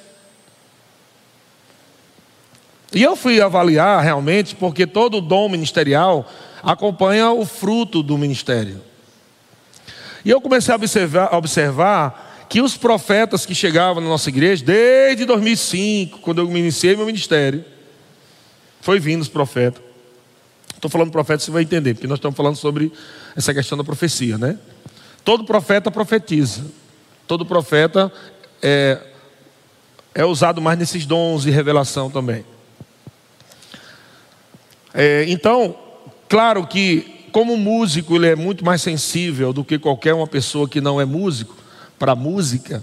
E 2.93 3.03
eu 3.03 3.15
fui 3.15 3.41
avaliar 3.41 4.03
realmente, 4.03 4.57
porque 4.57 4.87
todo 4.87 5.21
dom 5.21 5.49
ministerial 5.49 6.29
acompanha 6.63 7.31
o 7.31 7.45
fruto 7.45 8.03
do 8.03 8.19
ministério. 8.19 8.83
E 10.25 10.31
eu 10.31 10.41
comecei 10.41 10.73
a 10.73 10.77
observar, 10.77 11.29
a 11.31 11.37
observar 11.37 12.28
que 12.49 12.63
os 12.63 12.77
profetas 12.77 13.45
que 13.45 13.55
chegavam 13.55 14.03
na 14.03 14.09
nossa 14.09 14.31
igreja, 14.31 14.65
desde 14.65 15.25
2005, 15.27 16.21
quando 16.21 16.41
eu 16.41 16.57
iniciei 16.57 16.97
meu 16.97 17.05
ministério, 17.05 17.65
foi 18.81 18.99
vindo 18.99 19.21
os 19.21 19.29
profetas. 19.29 19.83
Estou 20.75 20.91
falando 20.91 21.11
profeta, 21.11 21.43
você 21.43 21.51
vai 21.51 21.63
entender, 21.63 21.95
porque 21.95 22.07
nós 22.07 22.19
estamos 22.19 22.37
falando 22.37 22.57
sobre 22.57 22.91
essa 23.37 23.53
questão 23.53 23.77
da 23.77 23.85
profecia, 23.85 24.39
né? 24.39 24.59
Todo 25.25 25.45
profeta 25.45 25.91
profetiza. 25.91 26.65
todo 27.27 27.45
profeta 27.45 28.11
é, 28.63 28.99
é 30.15 30.25
usado 30.25 30.63
mais 30.63 30.79
nesses 30.79 31.05
dons 31.05 31.43
de 31.43 31.51
revelação 31.51 32.11
também. 32.11 32.45
É, 34.95 35.27
então, 35.29 35.77
claro 36.29 36.67
que 36.67 37.27
como 37.31 37.57
músico 37.59 38.17
ele 38.17 38.29
é 38.29 38.37
muito 38.37 38.65
mais 38.65 38.81
sensível 38.81 39.53
do 39.53 39.63
que 39.63 39.79
qualquer 39.79 40.15
uma 40.15 40.27
pessoa 40.27 40.67
que 40.67 40.81
não 40.81 40.99
é 40.99 41.05
músico 41.05 41.55
para 41.99 42.15
música. 42.15 42.83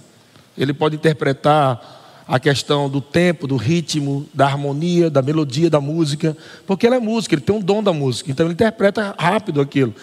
Ele 0.57 0.73
pode 0.73 0.95
interpretar 0.95 1.95
a 2.27 2.39
questão 2.39 2.89
do 2.89 2.99
tempo, 2.99 3.45
do 3.45 3.55
ritmo, 3.55 4.27
da 4.33 4.45
harmonia, 4.45 5.09
da 5.09 5.21
melodia 5.21 5.69
da 5.69 5.79
música, 5.79 6.35
porque 6.65 6.87
ele 6.87 6.95
é 6.95 6.99
músico, 6.99 7.35
ele 7.35 7.41
tem 7.41 7.55
um 7.55 7.61
dom 7.61 7.83
da 7.83 7.93
música, 7.93 8.31
então 8.31 8.47
ele 8.47 8.53
interpreta 8.53 9.13
rápido 9.17 9.61
aquilo. 9.61 9.93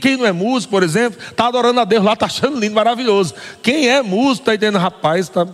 Quem 0.00 0.16
não 0.16 0.26
é 0.26 0.32
músico, 0.32 0.72
por 0.72 0.82
exemplo, 0.82 1.20
está 1.20 1.46
adorando 1.46 1.78
a 1.78 1.84
Deus 1.84 2.04
lá, 2.04 2.14
está 2.14 2.26
achando 2.26 2.58
lindo, 2.58 2.74
maravilhoso. 2.74 3.34
Quem 3.62 3.88
é 3.88 4.02
músico 4.02 4.42
está 4.42 4.54
entendendo, 4.54 4.78
rapaz, 4.78 5.28
tá, 5.28 5.46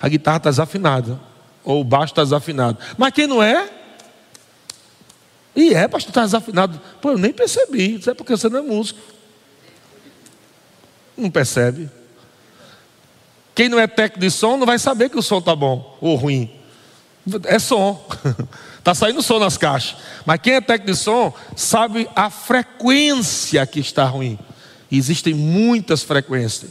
a 0.00 0.08
guitarra 0.08 0.36
está 0.36 0.50
desafinada, 0.50 1.18
ou 1.64 1.80
o 1.80 1.84
baixo 1.84 2.12
está 2.12 2.22
desafinado. 2.22 2.78
Mas 2.96 3.12
quem 3.12 3.26
não 3.26 3.42
é, 3.42 3.68
e 5.56 5.74
é, 5.74 5.88
pastor, 5.88 6.10
está 6.10 6.22
desafinado. 6.22 6.80
Pô, 7.00 7.10
eu 7.10 7.18
nem 7.18 7.32
percebi, 7.32 7.96
isso 7.96 8.08
é 8.08 8.14
porque 8.14 8.36
você 8.36 8.48
não 8.48 8.60
é 8.60 8.62
músico. 8.62 9.00
Não 11.16 11.30
percebe. 11.30 11.90
Quem 13.54 13.68
não 13.68 13.78
é 13.78 13.86
técnico 13.86 14.20
de 14.20 14.30
som 14.30 14.56
não 14.56 14.66
vai 14.66 14.78
saber 14.78 15.10
que 15.10 15.18
o 15.18 15.22
som 15.22 15.38
está 15.38 15.54
bom 15.54 15.96
ou 16.00 16.16
ruim. 16.16 16.50
É 17.44 17.58
som. 17.58 18.04
Está 18.78 18.94
saindo 18.96 19.22
som 19.22 19.38
nas 19.38 19.56
caixas. 19.56 19.96
Mas 20.24 20.40
quem 20.40 20.54
é 20.54 20.60
técnico 20.60 20.92
de 20.92 20.98
som 20.98 21.32
sabe 21.54 22.08
a 22.16 22.30
frequência 22.30 23.64
que 23.66 23.80
está 23.80 24.04
ruim. 24.04 24.38
Existem 24.90 25.34
muitas 25.34 26.02
frequências. 26.02 26.70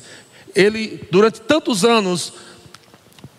Ele, 0.55 1.07
durante 1.11 1.39
tantos 1.41 1.85
anos, 1.85 2.33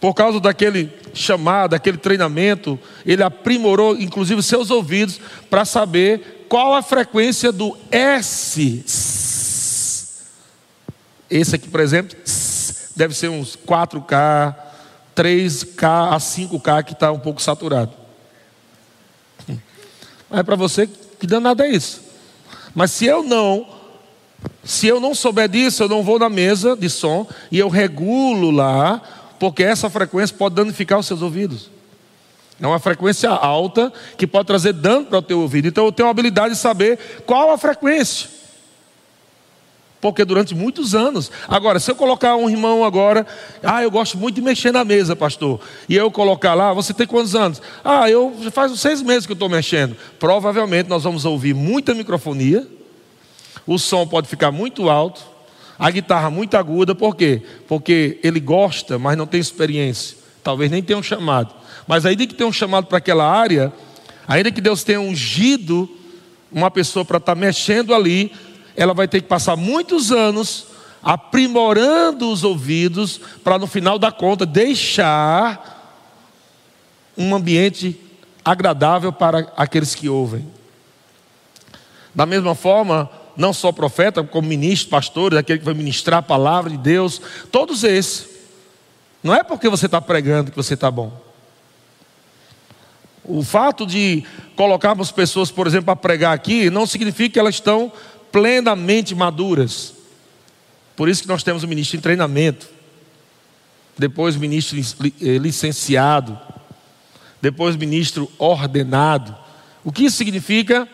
por 0.00 0.14
causa 0.14 0.40
daquele 0.40 0.92
chamado, 1.14 1.70
daquele 1.70 1.98
treinamento, 1.98 2.78
ele 3.04 3.22
aprimorou, 3.22 3.96
inclusive, 3.96 4.42
seus 4.42 4.70
ouvidos 4.70 5.20
para 5.50 5.64
saber 5.64 6.46
qual 6.48 6.74
a 6.74 6.82
frequência 6.82 7.52
do 7.52 7.76
S. 7.90 8.84
Esse 11.30 11.54
aqui, 11.54 11.68
por 11.68 11.80
exemplo, 11.80 12.16
deve 12.94 13.14
ser 13.14 13.28
uns 13.28 13.56
4K, 13.56 14.54
3K 15.16 16.14
a 16.14 16.18
5K 16.18 16.84
que 16.84 16.92
está 16.92 17.12
um 17.12 17.18
pouco 17.18 17.40
saturado. 17.40 17.92
Mas 20.28 20.40
é 20.40 20.42
para 20.42 20.56
você 20.56 20.88
que 21.18 21.26
danado 21.26 21.62
é 21.62 21.68
isso. 21.68 22.02
Mas 22.74 22.90
se 22.90 23.04
eu 23.06 23.22
não, 23.22 23.66
se 24.64 24.86
eu 24.86 24.98
não 24.98 25.14
souber 25.14 25.48
disso, 25.48 25.82
eu 25.82 25.88
não 25.88 26.02
vou 26.02 26.18
na 26.18 26.28
mesa 26.28 26.74
de 26.76 26.88
som 26.88 27.26
e 27.50 27.58
eu 27.58 27.68
regulo 27.68 28.50
lá, 28.50 29.02
porque 29.38 29.62
essa 29.62 29.90
frequência 29.90 30.36
pode 30.36 30.54
danificar 30.54 30.98
os 30.98 31.06
seus 31.06 31.20
ouvidos. 31.20 31.70
É 32.60 32.66
uma 32.66 32.78
frequência 32.78 33.28
alta 33.28 33.92
que 34.16 34.26
pode 34.26 34.46
trazer 34.46 34.72
dano 34.72 35.06
para 35.06 35.18
o 35.18 35.22
teu 35.22 35.40
ouvido. 35.40 35.68
Então 35.68 35.84
eu 35.84 35.92
tenho 35.92 36.08
a 36.08 36.10
habilidade 36.10 36.54
de 36.54 36.60
saber 36.60 36.98
qual 37.26 37.50
a 37.50 37.58
frequência 37.58 38.31
porque 40.02 40.24
durante 40.24 40.52
muitos 40.52 40.96
anos. 40.96 41.30
Agora, 41.46 41.78
se 41.78 41.88
eu 41.88 41.94
colocar 41.94 42.34
um 42.34 42.50
irmão 42.50 42.84
agora, 42.84 43.24
ah, 43.62 43.84
eu 43.84 43.90
gosto 43.90 44.18
muito 44.18 44.34
de 44.34 44.42
mexer 44.42 44.72
na 44.72 44.84
mesa, 44.84 45.14
pastor, 45.14 45.60
e 45.88 45.94
eu 45.94 46.10
colocar 46.10 46.54
lá, 46.54 46.72
você 46.72 46.92
tem 46.92 47.06
quantos 47.06 47.36
anos? 47.36 47.62
Ah, 47.84 48.10
eu 48.10 48.36
faz 48.50 48.78
seis 48.80 49.00
meses 49.00 49.26
que 49.26 49.32
eu 49.32 49.34
estou 49.34 49.48
mexendo. 49.48 49.96
Provavelmente 50.18 50.88
nós 50.88 51.04
vamos 51.04 51.24
ouvir 51.24 51.54
muita 51.54 51.94
microfonia, 51.94 52.66
o 53.64 53.78
som 53.78 54.04
pode 54.04 54.26
ficar 54.26 54.50
muito 54.50 54.90
alto, 54.90 55.22
a 55.78 55.88
guitarra 55.88 56.28
muito 56.30 56.56
aguda, 56.56 56.96
por 56.96 57.14
quê? 57.14 57.40
Porque 57.68 58.18
ele 58.24 58.40
gosta, 58.40 58.98
mas 58.98 59.16
não 59.16 59.26
tem 59.26 59.40
experiência. 59.40 60.16
Talvez 60.42 60.68
nem 60.68 60.82
tenha 60.82 60.98
um 60.98 61.02
chamado. 61.02 61.54
Mas 61.86 62.04
ainda 62.04 62.26
que 62.26 62.34
tenha 62.34 62.48
um 62.48 62.52
chamado 62.52 62.88
para 62.88 62.98
aquela 62.98 63.24
área, 63.24 63.72
ainda 64.26 64.50
que 64.50 64.60
Deus 64.60 64.82
tenha 64.82 65.00
ungido 65.00 65.88
uma 66.50 66.72
pessoa 66.72 67.04
para 67.04 67.18
estar 67.18 67.36
tá 67.36 67.40
mexendo 67.40 67.94
ali, 67.94 68.32
ela 68.76 68.94
vai 68.94 69.06
ter 69.08 69.20
que 69.20 69.28
passar 69.28 69.56
muitos 69.56 70.10
anos 70.10 70.66
aprimorando 71.02 72.30
os 72.30 72.44
ouvidos 72.44 73.20
para 73.42 73.58
no 73.58 73.66
final 73.66 73.98
da 73.98 74.12
conta 74.12 74.46
deixar 74.46 75.80
um 77.16 77.34
ambiente 77.34 78.00
agradável 78.44 79.12
para 79.12 79.52
aqueles 79.56 79.94
que 79.94 80.08
ouvem. 80.08 80.46
Da 82.14 82.26
mesma 82.26 82.54
forma, 82.54 83.10
não 83.36 83.52
só 83.52 83.72
profeta, 83.72 84.22
como 84.22 84.48
ministro, 84.48 84.90
pastores, 84.90 85.38
aquele 85.38 85.58
que 85.58 85.64
vai 85.64 85.74
ministrar 85.74 86.20
a 86.20 86.22
palavra 86.22 86.70
de 86.70 86.76
Deus, 86.76 87.20
todos 87.50 87.84
esses. 87.84 88.28
Não 89.22 89.34
é 89.34 89.42
porque 89.42 89.68
você 89.68 89.86
está 89.86 90.00
pregando 90.00 90.50
que 90.50 90.56
você 90.56 90.74
está 90.74 90.90
bom. 90.90 91.12
O 93.24 93.42
fato 93.42 93.86
de 93.86 94.24
colocarmos 94.56 95.12
pessoas, 95.12 95.50
por 95.50 95.66
exemplo, 95.66 95.86
para 95.86 95.96
pregar 95.96 96.34
aqui, 96.34 96.68
não 96.68 96.86
significa 96.86 97.34
que 97.34 97.38
elas 97.38 97.54
estão 97.54 97.92
plenamente 98.32 99.14
maduras. 99.14 99.94
Por 100.96 101.08
isso 101.08 101.22
que 101.22 101.28
nós 101.28 101.42
temos 101.42 101.62
o 101.62 101.68
ministro 101.68 101.98
em 101.98 102.00
treinamento, 102.00 102.68
depois 103.96 104.34
o 104.34 104.40
ministro 104.40 104.78
eh, 104.78 105.38
licenciado, 105.38 106.38
depois 107.40 107.76
o 107.76 107.78
ministro 107.78 108.30
ordenado. 108.38 109.36
O 109.84 109.92
que 109.92 110.04
isso 110.04 110.16
significa? 110.16 110.88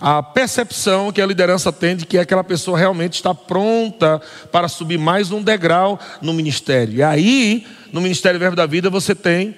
A 0.00 0.22
percepção 0.22 1.10
que 1.10 1.20
a 1.20 1.26
liderança 1.26 1.72
tem 1.72 1.96
de 1.96 2.06
que 2.06 2.18
aquela 2.18 2.44
pessoa 2.44 2.78
realmente 2.78 3.14
está 3.14 3.34
pronta 3.34 4.22
para 4.52 4.68
subir 4.68 4.98
mais 4.98 5.32
um 5.32 5.42
degrau 5.42 5.98
no 6.22 6.32
ministério. 6.32 6.94
E 6.94 7.02
aí, 7.02 7.66
no 7.92 8.00
Ministério 8.00 8.38
Verbo 8.38 8.54
da 8.54 8.66
Vida, 8.66 8.88
você 8.88 9.14
tem 9.14 9.56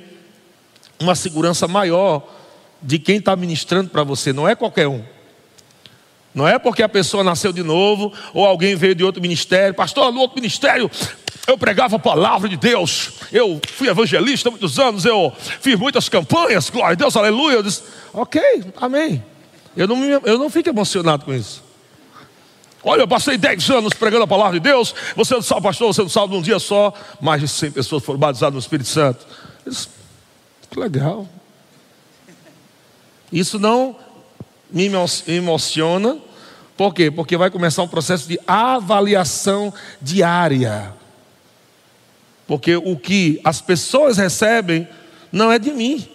uma 0.98 1.14
segurança 1.14 1.68
maior 1.68 2.26
de 2.82 2.98
quem 2.98 3.16
está 3.16 3.36
ministrando 3.36 3.90
para 3.90 4.02
você, 4.02 4.32
não 4.32 4.48
é 4.48 4.54
qualquer 4.54 4.88
um. 4.88 5.04
Não 6.34 6.46
é 6.46 6.58
porque 6.58 6.82
a 6.82 6.88
pessoa 6.88 7.24
nasceu 7.24 7.52
de 7.52 7.62
novo 7.62 8.12
ou 8.32 8.46
alguém 8.46 8.76
veio 8.76 8.94
de 8.94 9.02
outro 9.02 9.20
ministério. 9.20 9.74
Pastor, 9.74 10.12
no 10.12 10.20
outro 10.20 10.36
ministério 10.36 10.90
eu 11.46 11.58
pregava 11.58 11.96
a 11.96 11.98
palavra 11.98 12.48
de 12.48 12.56
Deus. 12.56 13.12
Eu 13.32 13.60
fui 13.74 13.88
evangelista 13.88 14.48
há 14.48 14.50
muitos 14.50 14.78
anos. 14.78 15.04
Eu 15.04 15.32
fiz 15.60 15.76
muitas 15.76 16.08
campanhas. 16.08 16.70
Glória 16.70 16.92
a 16.92 16.94
Deus, 16.94 17.16
aleluia. 17.16 17.56
Eu 17.56 17.62
disse, 17.62 17.82
ok, 18.12 18.40
amém. 18.76 19.24
Eu 19.76 19.88
não, 19.88 20.04
eu 20.04 20.38
não 20.38 20.48
fico 20.48 20.68
emocionado 20.68 21.24
com 21.24 21.34
isso. 21.34 21.62
Olha, 22.82 23.02
eu 23.02 23.08
passei 23.08 23.36
10 23.36 23.68
anos 23.70 23.92
pregando 23.92 24.24
a 24.24 24.28
palavra 24.28 24.58
de 24.58 24.60
Deus. 24.60 24.94
Você 25.16 25.34
não 25.34 25.42
sabe, 25.42 25.62
pastor, 25.62 25.92
você 25.92 26.02
não 26.02 26.08
sabe 26.08 26.32
num 26.32 26.42
dia 26.42 26.58
só. 26.58 26.94
Mais 27.20 27.40
de 27.40 27.48
100 27.48 27.72
pessoas 27.72 28.04
foram 28.04 28.18
batizadas 28.18 28.54
no 28.54 28.60
Espírito 28.60 28.88
Santo. 28.88 29.26
Disse, 29.66 29.88
que 30.70 30.78
legal. 30.78 31.28
Isso 33.32 33.58
não 33.58 33.96
me 34.72 34.90
emociona. 35.26 36.18
Por 36.76 36.94
quê? 36.94 37.10
Porque 37.10 37.36
vai 37.36 37.50
começar 37.50 37.82
um 37.82 37.88
processo 37.88 38.28
de 38.28 38.38
avaliação 38.46 39.72
diária. 40.00 40.94
Porque 42.46 42.76
o 42.76 42.96
que 42.96 43.40
as 43.44 43.60
pessoas 43.60 44.16
recebem 44.16 44.88
não 45.30 45.52
é 45.52 45.58
de 45.58 45.70
mim, 45.70 46.08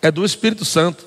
é 0.00 0.10
do 0.10 0.24
Espírito 0.24 0.64
Santo. 0.64 1.06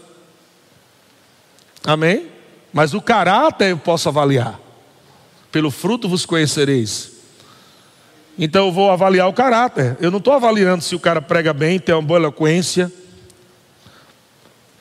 Amém? 1.85 2.27
Mas 2.73 2.93
o 2.93 3.01
caráter 3.01 3.69
eu 3.69 3.77
posso 3.77 4.09
avaliar. 4.09 4.59
Pelo 5.51 5.69
fruto 5.69 6.09
vos 6.09 6.25
conhecereis. 6.25 7.11
Então 8.37 8.65
eu 8.65 8.71
vou 8.71 8.89
avaliar 8.89 9.29
o 9.29 9.33
caráter. 9.33 9.95
Eu 10.01 10.11
não 10.11 10.17
estou 10.17 10.33
avaliando 10.33 10.83
se 10.83 10.95
o 10.95 10.99
cara 10.99 11.21
prega 11.21 11.53
bem, 11.53 11.79
tem 11.79 11.93
uma 11.93 12.01
boa 12.01 12.19
eloquência 12.19 12.91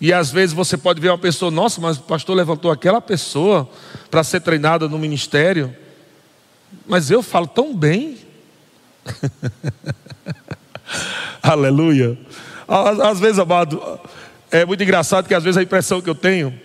e 0.00 0.12
às 0.12 0.30
vezes 0.30 0.54
você 0.54 0.76
pode 0.76 1.00
ver 1.00 1.08
uma 1.08 1.18
pessoa, 1.18 1.50
nossa, 1.50 1.80
mas 1.80 1.96
o 1.96 2.02
pastor 2.02 2.36
levantou 2.36 2.70
aquela 2.70 3.00
pessoa 3.00 3.68
para 4.10 4.24
ser 4.24 4.40
treinada 4.40 4.88
no 4.88 4.98
ministério. 4.98 5.74
Mas 6.86 7.10
eu 7.10 7.22
falo 7.22 7.46
tão 7.46 7.74
bem. 7.74 8.18
Aleluia. 11.42 12.18
Às, 12.66 13.20
vezes, 13.20 13.38
amado, 13.38 13.80
é 14.50 14.64
muito 14.64 14.82
engraçado 14.82 15.28
que 15.28 15.34
às 15.34 15.44
vezes 15.44 15.56
a 15.56 15.62
impressão 15.62 16.00
que 16.00 16.10
eu 16.10 16.14
tenho. 16.14 16.58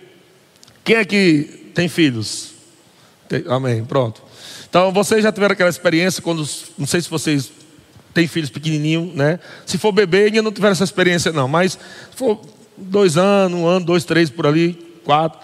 Quem 0.82 0.96
é 0.96 1.04
que 1.04 1.70
tem 1.74 1.88
filhos? 1.88 2.52
Tem, 3.28 3.44
amém, 3.48 3.84
pronto. 3.84 4.22
Então 4.68 4.92
vocês 4.92 5.22
já 5.22 5.32
tiveram 5.32 5.52
aquela 5.52 5.70
experiência 5.70 6.22
quando, 6.22 6.46
não 6.78 6.86
sei 6.86 7.00
se 7.00 7.10
vocês 7.10 7.52
têm 8.12 8.26
filhos 8.26 8.50
pequenininhos, 8.50 9.14
né? 9.14 9.38
Se 9.66 9.78
for 9.78 9.92
bebê, 9.92 10.24
ainda 10.24 10.42
não 10.42 10.52
tiveram 10.52 10.72
essa 10.72 10.84
experiência 10.84 11.32
não, 11.32 11.46
mas 11.46 11.72
se 11.72 12.16
for 12.16 12.40
dois 12.80 13.16
anos, 13.16 13.58
um 13.58 13.66
ano, 13.66 13.84
dois, 13.84 14.04
três 14.04 14.30
por 14.30 14.46
ali, 14.46 14.72
quatro. 15.04 15.38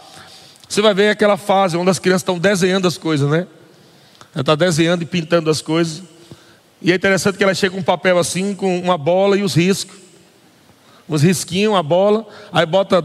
Você 0.69 0.83
vai 0.83 0.95
ver 0.95 1.11
aquela 1.11 1.37
fase 1.37 1.77
onde 1.77 1.91
as 1.91 1.99
crianças 1.99 2.23
estão 2.23 2.39
desenhando 2.39 2.89
as 2.89 2.99
coisas, 2.99 3.31
né? 3.31 3.47
Ela 4.35 4.43
está 4.43 4.55
desenhando 4.55 5.03
e 5.03 5.07
pintando 5.07 5.49
as 5.49 5.63
coisas. 5.63 6.03
E 6.83 6.93
é 6.93 6.95
interessante 6.95 7.39
que 7.39 7.45
ela 7.45 7.55
chega 7.55 7.75
com 7.75 7.81
um 7.81 7.85
papel 7.85 8.19
assim, 8.19 8.55
com 8.55 8.79
uma 8.79 8.99
bola 8.99 9.37
e 9.37 9.43
os 9.43 9.55
riscos. 9.55 9.97
Os 11.09 11.23
risquinhos, 11.23 11.75
a 11.77 11.83
bola, 11.83 12.27
aí 12.53 12.67
bota, 12.67 13.05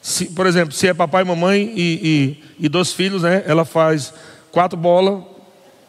se, 0.00 0.24
por 0.26 0.46
exemplo, 0.46 0.72
se 0.72 0.88
é 0.88 0.94
papai, 0.94 1.22
mamãe 1.22 1.70
e, 1.76 2.38
e, 2.58 2.64
e 2.64 2.68
dois 2.68 2.94
filhos, 2.94 3.22
né? 3.22 3.44
Ela 3.46 3.66
faz 3.66 4.14
quatro 4.50 4.78
bolas 4.78 5.22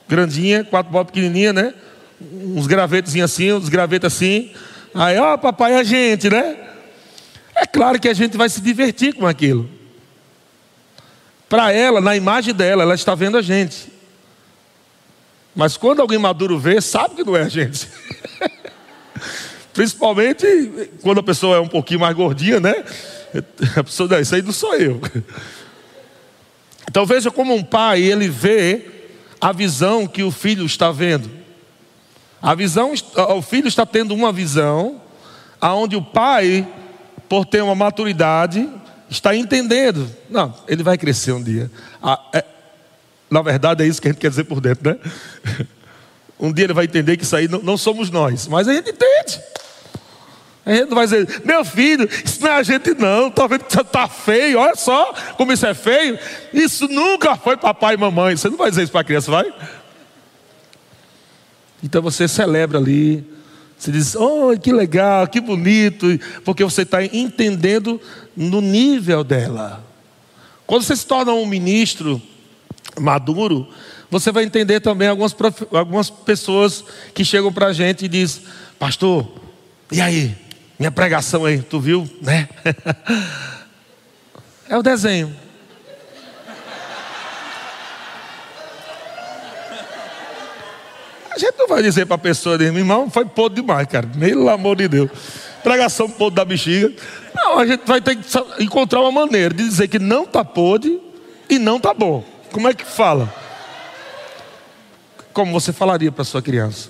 grandinha, 0.08 0.64
quatro 0.64 0.92
bolas 0.92 1.08
pequenininha, 1.08 1.54
né? 1.54 1.74
Uns 2.22 2.68
gravetos 2.68 3.16
assim, 3.16 3.54
uns 3.54 3.70
gravetos 3.70 4.14
assim. 4.14 4.52
Aí, 4.94 5.18
ó, 5.18 5.38
papai, 5.38 5.76
a 5.76 5.84
gente, 5.84 6.30
né? 6.30 6.65
É 7.56 7.66
claro 7.66 8.00
que 8.00 8.10
a 8.10 8.14
gente 8.14 8.36
vai 8.36 8.50
se 8.50 8.60
divertir 8.60 9.14
com 9.14 9.26
aquilo. 9.26 9.70
Para 11.48 11.72
ela, 11.72 12.02
na 12.02 12.16
imagem 12.16 12.54
dela, 12.54 12.84
ela 12.84 12.96
está 12.96 13.16
vendo 13.16 13.38
a 13.38 13.42
gente. 13.42 13.92
Mas 15.56 15.78
quando 15.78 16.02
alguém 16.02 16.18
maduro 16.18 16.60
vê, 16.60 16.82
sabe 16.82 17.16
que 17.16 17.24
não 17.24 17.36
é 17.36 17.44
a 17.44 17.50
gente. 17.50 17.88
Principalmente 19.74 20.46
quando 21.02 21.20
a 21.20 21.24
pessoa 21.24 21.58
é 21.58 21.60
um 21.60 21.68
pouquinho 21.68 22.02
mais 22.02 22.16
gordinha, 22.16 22.60
né? 22.60 22.84
A 23.78 23.84
pessoa, 23.84 24.10
não, 24.10 24.20
isso 24.20 24.36
aí 24.36 24.42
não 24.42 24.52
sou 24.52 24.76
eu. 24.76 25.00
Então 26.90 27.06
veja 27.06 27.32
como 27.32 27.54
um 27.54 27.64
pai, 27.64 28.02
ele 28.02 28.28
vê 28.28 28.86
a 29.40 29.52
visão 29.52 30.08
que 30.08 30.24
o 30.24 30.32
filho 30.32 30.66
está 30.66 30.92
vendo. 30.92 31.30
A 32.42 32.54
visão, 32.56 32.94
o 33.36 33.42
filho 33.42 33.68
está 33.68 33.86
tendo 33.86 34.14
uma 34.14 34.32
visão 34.32 35.02
aonde 35.60 35.96
o 35.96 36.02
pai, 36.02 36.68
por 37.28 37.46
ter 37.46 37.62
uma 37.62 37.76
maturidade, 37.76 38.70
está 39.10 39.36
entendendo. 39.36 40.10
Não, 40.30 40.54
ele 40.68 40.84
vai 40.84 40.98
crescer 40.98 41.32
um 41.32 41.42
dia. 41.42 41.70
Ah, 42.02 42.20
é, 42.34 42.44
na 43.30 43.42
verdade, 43.42 43.84
é 43.84 43.88
isso 43.88 44.02
que 44.02 44.08
a 44.08 44.12
gente 44.12 44.20
quer 44.20 44.30
dizer 44.30 44.44
por 44.46 44.62
dentro, 44.62 44.90
né? 44.90 44.98
Um 46.38 46.52
dia 46.52 46.66
ele 46.66 46.74
vai 46.74 46.84
entender 46.84 47.16
que 47.16 47.24
isso 47.24 47.34
aí 47.34 47.48
não, 47.48 47.62
não 47.62 47.78
somos 47.78 48.10
nós, 48.10 48.46
mas 48.46 48.68
a 48.68 48.74
gente 48.74 48.90
entende. 48.90 49.42
A 50.66 50.74
gente 50.74 50.90
não 50.90 50.96
vai 50.96 51.06
dizer, 51.06 51.42
meu 51.46 51.64
filho, 51.64 52.10
isso 52.26 52.42
não 52.42 52.50
é 52.50 52.56
a 52.56 52.64
gente 52.64 52.94
não, 52.96 53.28
está 53.28 53.46
vendo 53.48 53.64
que 53.64 53.72
você 53.72 53.82
está 53.82 54.08
feio, 54.08 54.60
olha 54.60 54.76
só 54.76 55.14
como 55.38 55.54
isso 55.54 55.66
é 55.66 55.74
feio. 55.74 56.18
Isso 56.52 56.88
nunca 56.88 57.38
foi 57.38 57.56
papai 57.56 57.94
e 57.94 57.98
mamãe. 57.98 58.36
Você 58.36 58.50
não 58.50 58.58
vai 58.58 58.70
dizer 58.70 58.84
isso 58.84 58.92
para 58.92 59.02
a 59.02 59.04
criança, 59.06 59.32
vai? 59.32 59.54
Então 61.84 62.02
você 62.02 62.28
celebra 62.28 62.80
ali, 62.80 63.24
você 63.86 63.92
diz, 63.92 64.16
oh, 64.16 64.58
que 64.60 64.72
legal, 64.72 65.28
que 65.28 65.40
bonito, 65.40 66.08
porque 66.44 66.64
você 66.64 66.82
está 66.82 67.04
entendendo 67.04 68.02
no 68.36 68.60
nível 68.60 69.24
dela. 69.24 69.86
Quando 70.66 70.84
você 70.84 70.96
se 70.96 71.06
torna 71.06 71.32
um 71.32 71.46
ministro 71.46 72.20
maduro, 73.00 73.68
você 74.10 74.32
vai 74.32 74.44
entender 74.44 74.80
também 74.80 75.08
algumas, 75.08 75.36
algumas 75.72 76.10
pessoas 76.10 76.84
que 77.14 77.24
chegam 77.24 77.54
para 77.54 77.68
a 77.68 77.74
gente 77.74 78.06
e 78.06 78.08
dizem, 78.08 78.42
pastor, 78.80 79.28
e 79.92 80.02
aí? 80.02 80.36
Minha 80.80 80.92
pregação 80.92 81.46
aí, 81.46 81.62
tu 81.62 81.80
viu, 81.80 82.10
né? 82.22 82.50
é 84.68 84.76
o 84.76 84.82
desenho. 84.82 85.45
A 91.36 91.38
gente 91.38 91.58
não 91.58 91.68
vai 91.68 91.84
dizer 91.84 92.06
para 92.06 92.16
a 92.16 92.18
pessoa, 92.18 92.58
meu 92.58 92.78
irmão, 92.78 93.10
foi 93.10 93.26
podre 93.26 93.62
demais, 93.62 93.86
cara. 93.88 94.08
Pelo 94.08 94.48
amor 94.48 94.78
de 94.78 94.88
Deus. 94.88 95.12
Pregação 95.62 96.10
podre 96.10 96.38
da 96.38 96.46
bexiga. 96.46 96.94
Não, 97.36 97.60
a 97.60 97.68
gente 97.68 97.86
vai 97.86 98.00
ter 98.00 98.16
que 98.16 98.64
encontrar 98.64 99.02
uma 99.02 99.12
maneira 99.12 99.54
de 99.54 99.62
dizer 99.62 99.90
que 99.90 100.00
não 100.00 100.24
está 100.24 100.46
podre 100.46 101.02
e 101.50 101.60
não 101.60 101.76
está 101.76 101.94
bom. 101.94 102.24
Como 102.54 102.70
é 102.70 102.74
que 102.74 102.86
fala? 102.86 103.34
Como 105.34 105.52
você 105.52 105.74
falaria 105.74 106.10
para 106.10 106.24
sua 106.24 106.42
criança? 106.42 106.90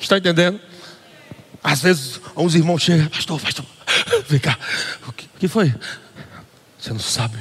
Está 0.00 0.18
entendendo? 0.18 0.60
Às 1.62 1.80
vezes, 1.80 2.20
uns 2.36 2.56
irmãos 2.56 2.82
chegam, 2.82 3.06
pastor, 3.06 3.40
pastor, 3.40 3.64
vem 4.26 4.40
cá. 4.40 4.58
O 5.06 5.12
que, 5.12 5.26
o 5.26 5.38
que 5.38 5.46
foi? 5.46 5.72
Você 6.76 6.90
não 6.90 6.98
sabe. 6.98 7.38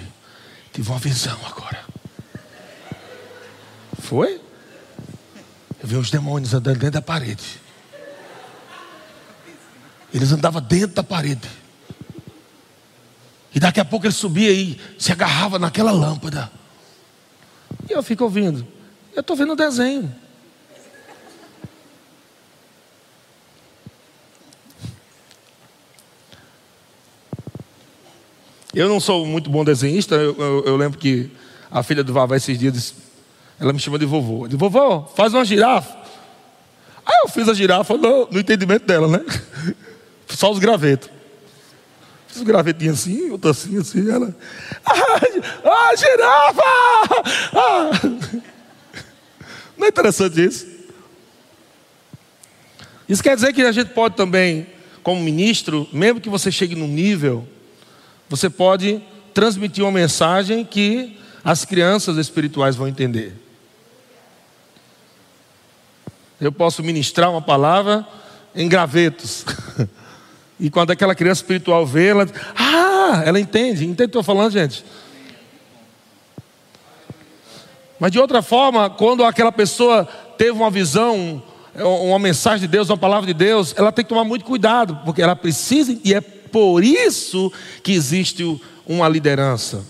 Tive 0.71 0.87
uma 0.91 0.99
visão 0.99 1.39
agora. 1.43 1.90
Foi? 4.11 4.41
Eu 5.81 5.87
vi 5.87 5.95
os 5.95 6.11
demônios 6.11 6.53
andando 6.53 6.79
dentro 6.79 6.95
da 6.95 7.01
parede. 7.01 7.61
Eles 10.13 10.33
andavam 10.33 10.61
dentro 10.61 10.93
da 10.97 11.01
parede. 11.01 11.47
E 13.55 13.59
daqui 13.61 13.79
a 13.79 13.85
pouco 13.85 14.05
ele 14.05 14.13
subia 14.13 14.51
e 14.51 14.77
se 14.99 15.13
agarrava 15.13 15.57
naquela 15.57 15.93
lâmpada. 15.93 16.51
E 17.89 17.93
eu 17.93 18.03
fico 18.03 18.25
ouvindo. 18.25 18.67
Eu 19.15 19.21
estou 19.21 19.33
vendo 19.33 19.53
o 19.53 19.55
desenho. 19.55 20.13
Eu 28.73 28.89
não 28.89 28.99
sou 28.99 29.25
muito 29.25 29.49
bom 29.49 29.63
desenhista, 29.63 30.15
eu, 30.15 30.35
eu, 30.37 30.65
eu 30.65 30.75
lembro 30.75 30.99
que 30.99 31.31
a 31.71 31.81
filha 31.81 32.03
do 32.03 32.11
Vavá 32.11 32.35
esses 32.35 32.59
dias, 32.59 32.93
ela 33.61 33.71
me 33.71 33.79
chamou 33.79 33.97
de 33.97 34.05
vovô. 34.05 34.47
De 34.47 34.55
vovô, 34.55 35.03
faz 35.15 35.33
uma 35.33 35.45
girafa. 35.45 35.95
Aí 37.05 37.15
eu 37.23 37.29
fiz 37.29 37.47
a 37.47 37.53
girafa 37.53 37.95
no, 37.95 38.27
no 38.29 38.39
entendimento 38.39 38.85
dela, 38.85 39.07
né? 39.07 39.23
Só 40.27 40.51
os 40.51 40.59
gravetos. 40.59 41.09
Fiz 42.27 42.41
um 42.41 42.45
gravetinho 42.45 42.93
assim, 42.93 43.29
outro 43.29 43.51
assim, 43.51 43.77
assim, 43.77 44.09
ela. 44.09 44.35
Ah, 44.85 45.21
ah 45.65 45.95
girafa! 45.95 46.61
Ah. 47.53 47.91
Não 49.77 49.85
é 49.85 49.89
interessante 49.89 50.43
isso? 50.43 50.67
Isso 53.07 53.23
quer 53.23 53.35
dizer 53.35 53.53
que 53.53 53.61
a 53.61 53.71
gente 53.71 53.89
pode 53.89 54.15
também, 54.15 54.67
como 55.03 55.21
ministro, 55.21 55.87
mesmo 55.91 56.21
que 56.21 56.29
você 56.29 56.51
chegue 56.51 56.75
num 56.75 56.87
nível 56.87 57.47
você 58.31 58.49
pode 58.49 59.01
transmitir 59.33 59.83
uma 59.83 59.91
mensagem 59.91 60.63
que 60.63 61.17
as 61.43 61.65
crianças 61.65 62.15
espirituais 62.15 62.77
vão 62.77 62.87
entender. 62.87 63.33
Eu 66.41 66.51
posso 66.51 66.81
ministrar 66.81 67.29
uma 67.29 67.41
palavra 67.41 68.05
em 68.55 68.67
gravetos. 68.67 69.45
E 70.63 70.69
quando 70.69 70.91
aquela 70.91 71.15
criança 71.15 71.41
espiritual 71.41 71.87
vê, 71.87 72.09
ela 72.09 72.27
ah, 72.55 73.23
ela 73.25 73.39
entende. 73.39 73.83
Entende 73.83 73.93
o 73.93 73.95
que 73.95 74.03
estou 74.03 74.21
falando, 74.21 74.51
gente? 74.51 74.85
Mas 77.99 78.11
de 78.11 78.19
outra 78.19 78.43
forma, 78.43 78.87
quando 78.87 79.23
aquela 79.23 79.51
pessoa 79.51 80.07
teve 80.37 80.51
uma 80.51 80.69
visão, 80.69 81.41
uma 81.75 82.19
mensagem 82.19 82.59
de 82.59 82.67
Deus, 82.67 82.91
uma 82.91 82.97
palavra 82.97 83.25
de 83.25 83.33
Deus, 83.33 83.73
ela 83.75 83.91
tem 83.91 84.05
que 84.05 84.09
tomar 84.09 84.23
muito 84.23 84.45
cuidado, 84.45 84.99
porque 85.03 85.23
ela 85.23 85.35
precisa 85.35 85.97
e 86.03 86.13
é 86.13 86.21
por 86.21 86.83
isso 86.83 87.51
que 87.81 87.91
existe 87.93 88.61
uma 88.85 89.09
liderança. 89.09 89.83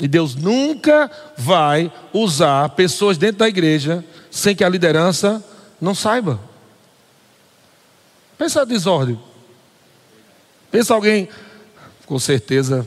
E 0.00 0.08
Deus 0.08 0.34
nunca 0.34 1.10
vai 1.36 1.92
usar 2.12 2.70
pessoas 2.70 3.18
dentro 3.18 3.38
da 3.38 3.48
igreja 3.48 4.04
sem 4.30 4.56
que 4.56 4.64
a 4.64 4.68
liderança 4.68 5.44
não 5.80 5.94
saiba. 5.94 6.40
Pensa 8.38 8.62
a 8.62 8.64
desordem. 8.64 9.20
Pensa 10.70 10.94
alguém, 10.94 11.28
com 12.06 12.18
certeza, 12.18 12.86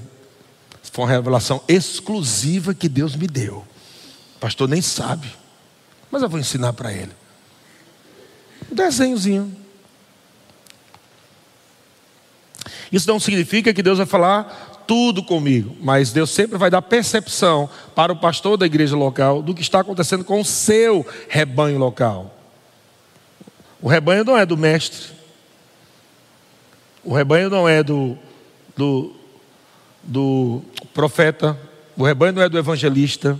foi 0.82 1.06
uma 1.06 1.12
revelação 1.12 1.62
exclusiva 1.68 2.74
que 2.74 2.90
Deus 2.90 3.16
me 3.16 3.28
deu. 3.28 3.66
O 4.36 4.40
pastor 4.40 4.68
nem 4.68 4.82
sabe, 4.82 5.32
mas 6.10 6.24
eu 6.24 6.30
vou 6.30 6.40
ensinar 6.40 6.74
para 6.74 6.92
ele. 6.92 7.12
Um 8.72 8.76
desenhozinho. 8.76 9.56
Isso 12.92 13.08
não 13.08 13.20
significa 13.20 13.74
que 13.74 13.84
Deus 13.84 13.98
vai 13.98 14.08
falar 14.08 14.73
tudo 14.88 15.24
comigo, 15.24 15.76
mas 15.82 16.12
Deus 16.12 16.30
sempre 16.30 16.58
vai 16.58 16.70
dar 16.70 16.82
percepção 16.82 17.70
para 17.96 18.12
o 18.12 18.16
pastor 18.16 18.58
da 18.58 18.66
igreja 18.66 18.96
local 18.96 19.42
do 19.42 19.54
que 19.54 19.62
está 19.62 19.80
acontecendo 19.80 20.24
com 20.24 20.42
o 20.42 20.46
seu 20.46 21.06
rebanho 21.28 21.78
local. 21.78 22.36
O 23.82 23.88
rebanho 23.88 24.24
não 24.24 24.38
é 24.38 24.46
do 24.46 24.58
mestre, 24.58 25.12
o 27.04 27.14
rebanho 27.14 27.50
não 27.50 27.68
é 27.68 27.84
do, 27.84 28.18
do, 28.78 29.14
do 30.02 30.62
profeta, 30.94 31.58
o 31.98 32.04
rebanho 32.04 32.34
não 32.34 32.42
é 32.42 32.50
do 32.50 32.58
evangelista, 32.58 33.40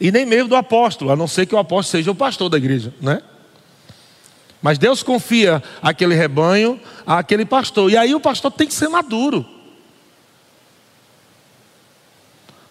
e 0.00 0.12
nem 0.12 0.26
mesmo 0.26 0.48
do 0.48 0.56
apóstolo, 0.56 1.10
a 1.10 1.16
não 1.16 1.26
ser 1.26 1.46
que 1.46 1.54
o 1.54 1.58
apóstolo 1.58 1.98
seja 1.98 2.10
o 2.10 2.14
pastor 2.14 2.48
da 2.48 2.58
igreja, 2.58 2.94
né? 3.00 3.22
Mas 4.62 4.78
Deus 4.78 5.02
confia 5.02 5.62
aquele 5.82 6.14
rebanho 6.14 6.80
àquele 7.06 7.44
pastor. 7.44 7.90
E 7.90 7.96
aí 7.96 8.14
o 8.14 8.20
pastor 8.20 8.50
tem 8.50 8.66
que 8.66 8.74
ser 8.74 8.88
maduro. 8.88 9.44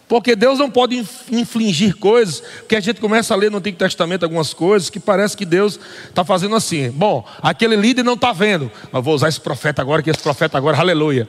Porque 0.07 0.35
Deus 0.35 0.59
não 0.59 0.69
pode 0.69 1.03
infligir 1.31 1.95
coisas, 1.97 2.39
porque 2.39 2.75
a 2.75 2.79
gente 2.79 3.01
começa 3.01 3.33
a 3.33 3.37
ler 3.37 3.49
no 3.49 3.57
Antigo 3.57 3.77
Testamento 3.77 4.23
algumas 4.23 4.53
coisas 4.53 4.89
que 4.89 4.99
parece 4.99 5.35
que 5.35 5.45
Deus 5.45 5.79
está 6.07 6.23
fazendo 6.23 6.55
assim. 6.55 6.91
Bom, 6.91 7.27
aquele 7.41 7.75
líder 7.75 8.03
não 8.03 8.13
está 8.13 8.31
vendo, 8.31 8.71
mas 8.91 9.03
vou 9.03 9.15
usar 9.15 9.29
esse 9.29 9.41
profeta 9.41 9.81
agora, 9.81 10.03
que 10.03 10.09
esse 10.11 10.21
profeta 10.21 10.57
agora, 10.57 10.77
aleluia. 10.77 11.27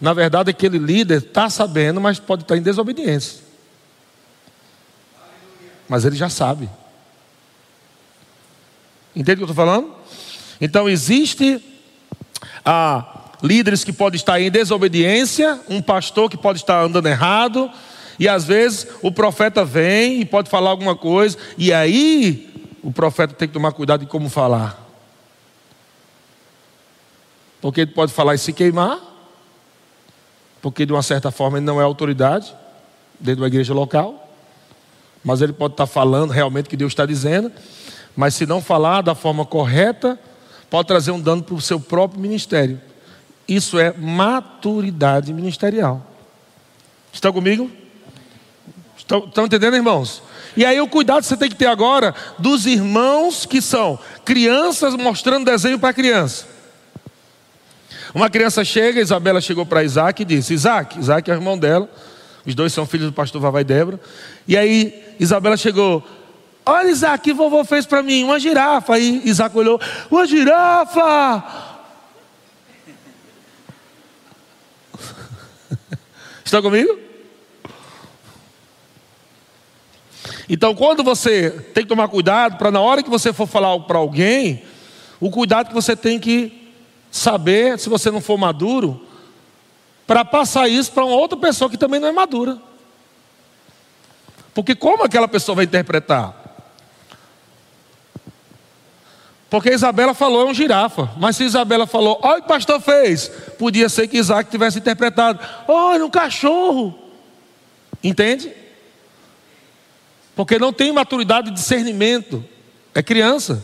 Na 0.00 0.12
verdade, 0.12 0.50
aquele 0.50 0.78
líder 0.78 1.18
está 1.18 1.50
sabendo, 1.50 2.00
mas 2.00 2.20
pode 2.20 2.42
estar 2.42 2.56
em 2.56 2.62
desobediência. 2.62 3.40
Mas 5.88 6.04
ele 6.04 6.14
já 6.14 6.28
sabe. 6.28 6.70
Entende 9.14 9.42
o 9.42 9.46
que 9.46 9.50
eu 9.50 9.52
estou 9.52 9.66
falando? 9.66 9.92
Então 10.60 10.88
existe 10.88 11.62
a, 12.64 13.22
líderes 13.42 13.82
que 13.82 13.92
podem 13.92 14.16
estar 14.16 14.40
em 14.40 14.50
desobediência, 14.50 15.60
um 15.68 15.82
pastor 15.82 16.30
que 16.30 16.36
pode 16.36 16.60
estar 16.60 16.82
andando 16.82 17.06
errado, 17.08 17.70
e 18.18 18.28
às 18.28 18.44
vezes 18.44 18.86
o 19.02 19.10
profeta 19.10 19.64
vem 19.64 20.20
e 20.20 20.24
pode 20.24 20.48
falar 20.48 20.70
alguma 20.70 20.94
coisa, 20.94 21.36
e 21.58 21.72
aí 21.72 22.48
o 22.82 22.92
profeta 22.92 23.34
tem 23.34 23.48
que 23.48 23.54
tomar 23.54 23.72
cuidado 23.72 24.00
de 24.00 24.06
como 24.06 24.30
falar. 24.30 24.80
Porque 27.60 27.80
ele 27.80 27.90
pode 27.90 28.12
falar 28.12 28.34
e 28.34 28.38
se 28.38 28.52
queimar, 28.52 28.98
porque 30.60 30.86
de 30.86 30.92
uma 30.92 31.02
certa 31.02 31.30
forma 31.32 31.58
ele 31.58 31.66
não 31.66 31.80
é 31.80 31.84
autoridade 31.84 32.54
dentro 33.18 33.40
da 33.40 33.48
igreja 33.48 33.74
local, 33.74 34.30
mas 35.24 35.40
ele 35.40 35.52
pode 35.52 35.74
estar 35.74 35.86
falando 35.86 36.30
realmente 36.30 36.66
o 36.66 36.70
que 36.70 36.76
Deus 36.76 36.92
está 36.92 37.06
dizendo, 37.06 37.50
mas 38.16 38.34
se 38.34 38.46
não 38.46 38.60
falar 38.60 39.02
da 39.02 39.14
forma 39.14 39.44
correta, 39.44 40.18
pode 40.70 40.88
trazer 40.88 41.10
um 41.10 41.20
dano 41.20 41.42
para 41.42 41.54
o 41.54 41.60
seu 41.60 41.80
próprio 41.80 42.20
ministério. 42.20 42.80
Isso 43.46 43.78
é 43.78 43.92
maturidade 43.92 45.32
ministerial. 45.32 46.06
Estão 47.12 47.32
comigo? 47.32 47.70
Estão, 48.96 49.24
estão 49.24 49.46
entendendo, 49.46 49.76
irmãos? 49.76 50.22
E 50.56 50.64
aí 50.64 50.80
o 50.80 50.88
cuidado 50.88 51.20
que 51.20 51.26
você 51.26 51.36
tem 51.36 51.48
que 51.48 51.56
ter 51.56 51.66
agora 51.66 52.14
dos 52.38 52.66
irmãos 52.66 53.46
que 53.46 53.60
são 53.60 53.98
crianças 54.24 54.94
mostrando 54.94 55.44
desenho 55.44 55.78
para 55.78 55.92
criança. 55.92 56.46
Uma 58.14 58.28
criança 58.28 58.64
chega, 58.64 59.00
Isabela 59.00 59.40
chegou 59.40 59.64
para 59.64 59.82
Isaac 59.82 60.22
e 60.22 60.24
disse: 60.24 60.52
Isaac, 60.52 60.98
Isaac 60.98 61.30
é 61.30 61.34
o 61.34 61.36
irmão 61.36 61.58
dela, 61.58 61.88
os 62.46 62.54
dois 62.54 62.72
são 62.72 62.86
filhos 62.86 63.06
do 63.06 63.12
pastor 63.12 63.40
Vavai 63.40 63.64
Débora. 63.64 63.98
E 64.46 64.56
aí 64.56 65.14
Isabela 65.18 65.56
chegou: 65.56 66.04
Olha, 66.64 66.90
Isaac, 66.90 67.24
que 67.24 67.32
vovô 67.32 67.64
fez 67.64 67.84
para 67.84 68.02
mim? 68.02 68.22
Uma 68.22 68.38
girafa. 68.38 68.94
Aí 68.94 69.20
Isaac 69.24 69.56
olhou: 69.56 69.80
Uma 70.10 70.24
girafa! 70.26 71.44
Está 76.44 76.62
comigo? 76.62 76.98
Então, 80.48 80.74
quando 80.74 81.02
você 81.02 81.50
tem 81.50 81.82
que 81.82 81.88
tomar 81.88 82.08
cuidado, 82.08 82.58
para 82.58 82.70
na 82.70 82.80
hora 82.80 83.02
que 83.02 83.10
você 83.10 83.32
for 83.32 83.46
falar 83.46 83.78
para 83.80 83.98
alguém, 83.98 84.62
o 85.18 85.30
cuidado 85.30 85.68
que 85.68 85.74
você 85.74 85.96
tem 85.96 86.20
que 86.20 86.70
saber, 87.10 87.78
se 87.78 87.88
você 87.88 88.10
não 88.10 88.20
for 88.20 88.36
maduro, 88.38 89.00
para 90.06 90.24
passar 90.24 90.68
isso 90.68 90.92
para 90.92 91.04
uma 91.04 91.16
outra 91.16 91.38
pessoa 91.38 91.70
que 91.70 91.76
também 91.76 91.98
não 91.98 92.08
é 92.08 92.12
madura. 92.12 92.58
Porque 94.54 94.74
como 94.74 95.04
aquela 95.04 95.26
pessoa 95.26 95.56
vai 95.56 95.64
interpretar? 95.64 96.41
Porque 99.52 99.68
Isabela 99.68 100.14
falou 100.14 100.48
é 100.48 100.50
um 100.50 100.54
girafa, 100.54 101.10
mas 101.18 101.36
se 101.36 101.44
Isabela 101.44 101.86
falou, 101.86 102.18
olha 102.22 102.38
o 102.38 102.40
que 102.40 102.44
o 102.46 102.48
pastor 102.48 102.80
fez, 102.80 103.30
podia 103.58 103.86
ser 103.86 104.08
que 104.08 104.16
Isaac 104.16 104.50
tivesse 104.50 104.78
interpretado, 104.78 105.38
olha 105.68 106.06
um 106.06 106.08
cachorro. 106.08 106.98
Entende? 108.02 108.50
Porque 110.34 110.58
não 110.58 110.72
tem 110.72 110.90
maturidade 110.90 111.50
de 111.50 111.54
discernimento. 111.54 112.42
É 112.94 113.02
criança. 113.02 113.62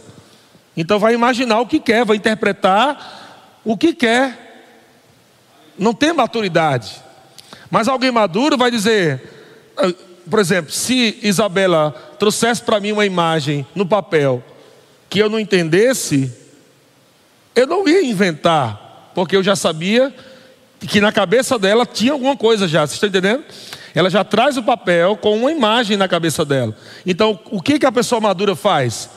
Então 0.76 0.98
vai 0.98 1.14
imaginar 1.14 1.58
o 1.58 1.66
que 1.66 1.80
quer, 1.80 2.04
vai 2.04 2.18
interpretar 2.18 3.58
o 3.64 3.74
que 3.74 3.94
quer. 3.94 4.66
Não 5.78 5.94
tem 5.94 6.12
maturidade. 6.12 7.02
Mas 7.70 7.88
alguém 7.88 8.10
maduro 8.10 8.58
vai 8.58 8.70
dizer, 8.70 9.22
ah, 9.74 9.90
por 10.28 10.38
exemplo, 10.38 10.70
se 10.70 11.18
Isabela 11.22 11.92
trouxesse 12.18 12.60
para 12.60 12.78
mim 12.78 12.92
uma 12.92 13.06
imagem 13.06 13.66
no 13.74 13.86
papel 13.86 14.44
que 15.08 15.18
eu 15.18 15.28
não 15.28 15.38
entendesse, 15.38 16.32
eu 17.54 17.66
não 17.66 17.88
ia 17.88 18.02
inventar, 18.02 19.10
porque 19.14 19.36
eu 19.36 19.42
já 19.42 19.56
sabia 19.56 20.14
que 20.80 21.00
na 21.00 21.10
cabeça 21.10 21.58
dela 21.58 21.84
tinha 21.84 22.12
alguma 22.12 22.36
coisa 22.36 22.68
já, 22.68 22.80
vocês 22.80 22.94
estão 22.94 23.08
entendendo? 23.08 23.44
Ela 23.94 24.10
já 24.10 24.22
traz 24.22 24.56
o 24.56 24.62
papel 24.62 25.16
com 25.16 25.36
uma 25.36 25.50
imagem 25.50 25.96
na 25.96 26.06
cabeça 26.06 26.44
dela. 26.44 26.76
Então, 27.04 27.40
o 27.50 27.60
que, 27.60 27.78
que 27.78 27.86
a 27.86 27.92
pessoa 27.92 28.20
madura 28.20 28.54
faz? 28.54 29.10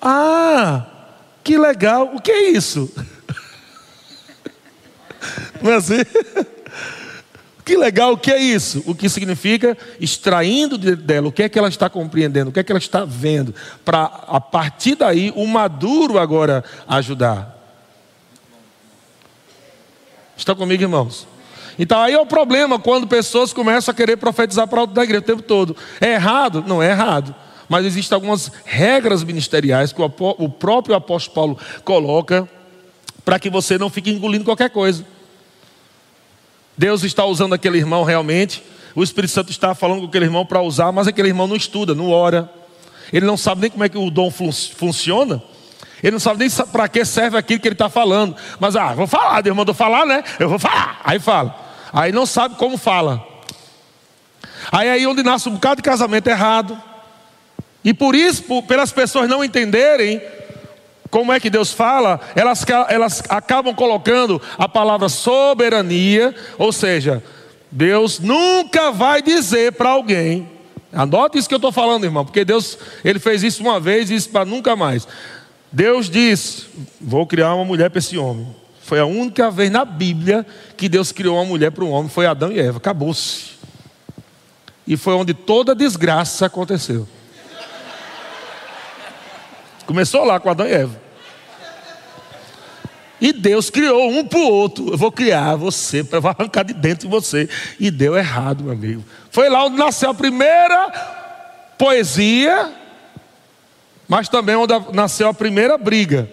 Ah, 0.00 0.86
que 1.44 1.58
legal, 1.58 2.12
o 2.14 2.20
que 2.20 2.30
é 2.30 2.50
isso? 2.50 2.90
Não 5.60 5.72
é 5.72 5.74
assim? 5.74 6.00
Que 7.66 7.76
legal, 7.76 8.12
o 8.12 8.16
que 8.16 8.30
é 8.30 8.38
isso? 8.38 8.80
O 8.86 8.94
que 8.94 9.08
significa 9.08 9.76
extraindo 10.00 10.78
dela 10.78 11.26
o 11.26 11.32
que 11.32 11.42
é 11.42 11.48
que 11.48 11.58
ela 11.58 11.66
está 11.66 11.90
compreendendo, 11.90 12.50
o 12.50 12.52
que 12.52 12.60
é 12.60 12.62
que 12.62 12.70
ela 12.70 12.78
está 12.78 13.04
vendo, 13.04 13.52
para 13.84 14.04
a 14.04 14.40
partir 14.40 14.94
daí 14.94 15.32
o 15.34 15.44
maduro 15.48 16.16
agora 16.16 16.62
ajudar. 16.86 17.58
Está 20.36 20.54
comigo, 20.54 20.80
irmãos? 20.80 21.26
Então 21.76 22.00
aí 22.00 22.12
é 22.14 22.20
o 22.20 22.24
problema 22.24 22.78
quando 22.78 23.04
pessoas 23.08 23.52
começam 23.52 23.90
a 23.90 23.96
querer 23.96 24.16
profetizar 24.16 24.68
para 24.68 24.84
o 24.84 24.86
da 24.86 25.02
igreja 25.02 25.18
o 25.18 25.26
tempo 25.26 25.42
todo. 25.42 25.76
É 26.00 26.12
errado? 26.12 26.62
Não 26.64 26.80
é 26.80 26.90
errado. 26.90 27.34
Mas 27.68 27.84
existem 27.84 28.14
algumas 28.14 28.48
regras 28.64 29.24
ministeriais 29.24 29.92
que 29.92 30.00
o 30.00 30.48
próprio 30.48 30.94
apóstolo 30.94 31.34
Paulo 31.34 31.58
coloca 31.82 32.48
para 33.24 33.40
que 33.40 33.50
você 33.50 33.76
não 33.76 33.90
fique 33.90 34.08
engolindo 34.08 34.44
qualquer 34.44 34.70
coisa. 34.70 35.04
Deus 36.76 37.02
está 37.04 37.24
usando 37.24 37.54
aquele 37.54 37.78
irmão 37.78 38.04
realmente, 38.04 38.62
o 38.94 39.02
Espírito 39.02 39.32
Santo 39.32 39.50
está 39.50 39.74
falando 39.74 40.00
com 40.00 40.06
aquele 40.06 40.24
irmão 40.24 40.44
para 40.44 40.60
usar, 40.60 40.92
mas 40.92 41.06
aquele 41.06 41.28
irmão 41.28 41.46
não 41.46 41.56
estuda, 41.56 41.94
não 41.94 42.10
ora, 42.10 42.50
ele 43.12 43.24
não 43.24 43.36
sabe 43.36 43.62
nem 43.62 43.70
como 43.70 43.84
é 43.84 43.88
que 43.88 43.98
o 43.98 44.10
dom 44.10 44.30
fun 44.30 44.50
funciona, 44.52 45.42
ele 46.02 46.12
não 46.12 46.20
sabe 46.20 46.40
nem 46.40 46.50
para 46.70 46.88
que 46.88 47.04
serve 47.04 47.38
aquilo 47.38 47.60
que 47.60 47.68
ele 47.68 47.74
está 47.74 47.88
falando, 47.88 48.36
mas 48.60 48.76
ah, 48.76 48.92
vou 48.94 49.06
falar, 49.06 49.40
Deus 49.40 49.56
mandou 49.56 49.74
falar, 49.74 50.04
né? 50.04 50.22
Eu 50.38 50.48
vou 50.48 50.58
falar, 50.58 51.00
aí 51.04 51.18
fala. 51.18 51.66
Aí 51.92 52.12
não 52.12 52.26
sabe 52.26 52.56
como 52.56 52.76
fala. 52.76 53.26
Aí 54.70 54.88
aí 54.88 55.06
onde 55.06 55.22
nasce 55.22 55.48
um 55.48 55.52
bocado 55.52 55.76
de 55.76 55.82
casamento 55.82 56.26
errado. 56.26 56.78
E 57.82 57.94
por 57.94 58.14
isso, 58.14 58.42
por, 58.42 58.62
pelas 58.64 58.92
pessoas 58.92 59.28
não 59.28 59.42
entenderem 59.42 60.20
como 61.16 61.32
é 61.32 61.40
que 61.40 61.48
Deus 61.48 61.72
fala, 61.72 62.20
elas, 62.34 62.62
elas 62.90 63.22
acabam 63.30 63.74
colocando 63.74 64.38
a 64.58 64.68
palavra 64.68 65.08
soberania, 65.08 66.34
ou 66.58 66.70
seja, 66.70 67.24
Deus 67.72 68.20
nunca 68.20 68.90
vai 68.92 69.22
dizer 69.22 69.72
para 69.72 69.88
alguém, 69.88 70.46
anote 70.92 71.38
isso 71.38 71.48
que 71.48 71.54
eu 71.54 71.56
estou 71.56 71.72
falando, 71.72 72.04
irmão, 72.04 72.22
porque 72.22 72.44
Deus, 72.44 72.76
Ele 73.02 73.18
fez 73.18 73.42
isso 73.42 73.62
uma 73.62 73.80
vez 73.80 74.10
e 74.10 74.14
isso 74.14 74.28
para 74.28 74.44
nunca 74.44 74.76
mais. 74.76 75.08
Deus 75.72 76.10
diz: 76.10 76.66
Vou 77.00 77.26
criar 77.26 77.54
uma 77.54 77.64
mulher 77.64 77.88
para 77.88 77.98
esse 77.98 78.18
homem. 78.18 78.54
Foi 78.82 79.00
a 79.00 79.06
única 79.06 79.50
vez 79.50 79.70
na 79.70 79.86
Bíblia 79.86 80.44
que 80.76 80.86
Deus 80.86 81.12
criou 81.12 81.36
uma 81.36 81.46
mulher 81.46 81.70
para 81.70 81.82
um 81.82 81.92
homem, 81.92 82.10
foi 82.10 82.26
Adão 82.26 82.52
e 82.52 82.60
Eva. 82.60 82.76
Acabou-se. 82.76 83.52
E 84.86 84.98
foi 84.98 85.14
onde 85.14 85.32
toda 85.32 85.74
desgraça 85.74 86.44
aconteceu. 86.44 87.08
Começou 89.86 90.22
lá 90.24 90.38
com 90.38 90.50
Adão 90.50 90.66
e 90.66 90.72
Eva. 90.72 91.05
E 93.20 93.32
Deus 93.32 93.70
criou 93.70 94.10
um 94.10 94.24
para 94.24 94.38
o 94.38 94.48
outro. 94.48 94.90
Eu 94.90 94.98
vou 94.98 95.10
criar 95.10 95.56
você, 95.56 96.04
para 96.04 96.18
arrancar 96.18 96.64
de 96.64 96.74
dentro 96.74 97.08
de 97.08 97.10
você. 97.10 97.48
E 97.80 97.90
deu 97.90 98.16
errado, 98.16 98.64
meu 98.64 98.72
amigo. 98.72 99.04
Foi 99.30 99.48
lá 99.48 99.64
onde 99.64 99.76
nasceu 99.76 100.10
a 100.10 100.14
primeira 100.14 100.90
poesia, 101.78 102.72
mas 104.06 104.28
também 104.28 104.56
onde 104.56 104.74
nasceu 104.92 105.28
a 105.28 105.34
primeira 105.34 105.78
briga. 105.78 106.30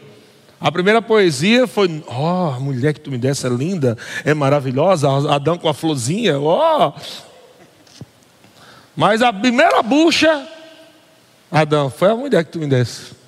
A 0.60 0.72
primeira 0.72 1.02
poesia 1.02 1.68
foi: 1.68 2.04
Ó, 2.08 2.50
oh, 2.50 2.54
a 2.54 2.60
mulher 2.60 2.94
que 2.94 3.00
tu 3.00 3.12
me 3.12 3.18
desse 3.18 3.46
é 3.46 3.50
linda, 3.50 3.98
é 4.24 4.34
maravilhosa. 4.34 5.10
Adão 5.34 5.58
com 5.58 5.68
a 5.68 5.74
florzinha, 5.74 6.40
ó. 6.40 6.90
Oh. 6.90 7.02
Mas 8.96 9.22
a 9.22 9.34
primeira 9.34 9.82
bucha, 9.82 10.48
Adão, 11.52 11.90
foi 11.90 12.12
a 12.12 12.16
mulher 12.16 12.46
que 12.46 12.52
tu 12.52 12.60
me 12.60 12.68
desse. 12.68 13.23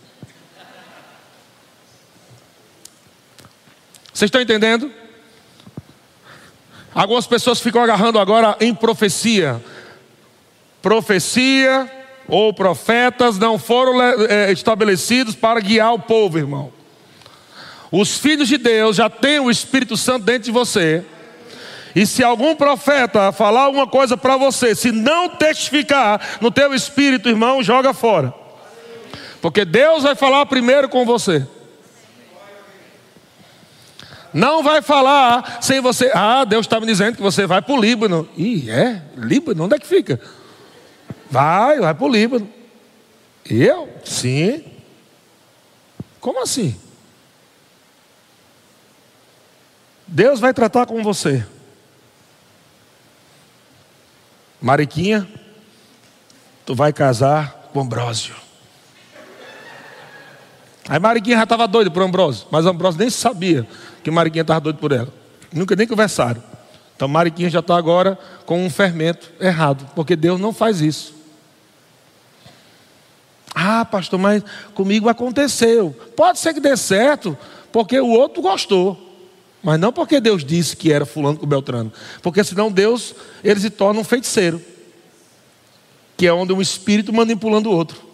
Vocês 4.16 4.30
estão 4.30 4.40
entendendo? 4.40 4.90
Algumas 6.94 7.28
pessoas 7.28 7.60
ficam 7.60 7.84
agarrando 7.84 8.18
agora 8.18 8.56
em 8.62 8.74
profecia. 8.74 9.62
Profecia 10.82 11.92
ou 12.26 12.54
profetas 12.54 13.38
não 13.38 13.60
foram 13.60 14.02
é, 14.02 14.54
estabelecidos 14.54 15.36
para 15.36 15.60
guiar 15.60 15.94
o 15.94 16.00
povo, 16.00 16.38
irmão. 16.38 16.72
Os 17.92 18.18
filhos 18.18 18.48
de 18.48 18.58
Deus 18.58 18.96
já 18.96 19.10
têm 19.10 19.42
o 19.42 19.52
Espírito 19.52 19.98
Santo 19.98 20.24
dentro 20.24 20.44
de 20.44 20.52
você. 20.52 21.04
E 21.94 22.06
se 22.08 22.24
algum 22.24 22.56
profeta 22.56 23.34
falar 23.34 23.64
alguma 23.64 23.86
coisa 23.86 24.16
para 24.16 24.38
você, 24.38 24.74
se 24.74 24.94
não 24.94 25.28
testificar 25.28 26.40
no 26.40 26.50
teu 26.50 26.74
espírito, 26.74 27.28
irmão, 27.28 27.62
joga 27.62 27.94
fora. 27.94 28.34
Porque 29.42 29.66
Deus 29.66 30.04
vai 30.04 30.16
falar 30.16 30.46
primeiro 30.46 30.88
com 30.88 31.06
você. 31.06 31.46
Não 34.36 34.62
vai 34.62 34.82
falar 34.82 35.60
sem 35.62 35.80
você. 35.80 36.12
Ah, 36.14 36.44
Deus 36.44 36.66
está 36.66 36.78
me 36.78 36.86
dizendo 36.86 37.16
que 37.16 37.22
você 37.22 37.48
vai 37.48 37.62
para 37.62 37.74
o 37.74 37.80
Líbano. 37.80 38.28
Ih, 38.36 38.70
é? 38.70 39.02
Líbano? 39.16 39.64
Onde 39.64 39.76
é 39.76 39.80
que 39.80 39.88
fica? 39.88 40.20
Vai, 41.32 41.80
vai 41.80 41.94
para 41.94 42.04
o 42.04 42.10
Líbano. 42.10 42.50
Eu? 43.50 43.88
Sim. 44.04 44.62
Como 46.20 46.44
assim? 46.44 46.78
Deus 50.06 50.42
vai 50.42 50.54
tratar 50.54 50.86
com 50.86 51.02
você. 51.02 51.46
Mariquinha, 54.62 55.26
tu 56.66 56.76
vai 56.76 56.92
casar 56.92 57.70
com 57.72 57.80
Ambrósio. 57.80 58.36
Aí 60.88 61.00
Mariquinha 61.00 61.38
já 61.38 61.44
estava 61.44 61.68
doida 61.68 61.90
por 61.90 62.04
Ambrósio, 62.04 62.46
mas 62.52 62.66
Ambrósio 62.66 63.00
nem 63.00 63.10
sabia 63.10 63.68
que 64.04 64.12
Mariquinha 64.12 64.44
estava 64.44 64.60
doido 64.60 64.78
por 64.78 64.92
ela. 64.92 65.08
Nunca 65.52 65.76
nem 65.76 65.88
conversaram. 65.88 66.44
Então 66.96 67.08
Mariquinha 67.08 67.50
já 67.50 67.60
está 67.60 67.76
agora 67.76 68.18
com 68.46 68.64
um 68.64 68.70
fermento 68.70 69.32
errado, 69.40 69.90
porque 69.96 70.16
Deus 70.16 70.40
não 70.40 70.54
faz 70.54 70.82
isso. 70.82 71.16
Ah, 73.54 73.86
pastor, 73.86 74.20
mas 74.20 74.44
comigo 74.74 75.10
aconteceu. 75.10 75.96
Pode 76.16 76.40
ser 76.40 76.54
que 76.54 76.60
dê 76.60 76.76
certo, 76.78 77.38
porque 77.72 78.00
o 78.00 78.10
outro 78.10 78.42
gostou. 78.42 79.02
Mas 79.64 79.80
não 79.80 79.92
porque 79.92 80.20
Deus 80.20 80.46
disse 80.46 80.76
que 80.76 80.94
era 80.94 81.08
fulano 81.08 81.40
com 81.40 81.48
Beltrano. 81.48 81.92
Porque 82.22 82.44
senão 82.44 82.72
Deus, 82.72 83.16
ele 83.44 83.60
se 83.60 83.72
torna 83.72 84.00
um 84.00 84.04
feiticeiro. 84.04 84.62
Que 86.16 86.28
é 86.28 86.34
onde 86.34 86.54
um 86.54 86.62
espírito 86.62 87.12
manipulando 87.12 87.72
o 87.72 87.74
outro. 87.74 88.05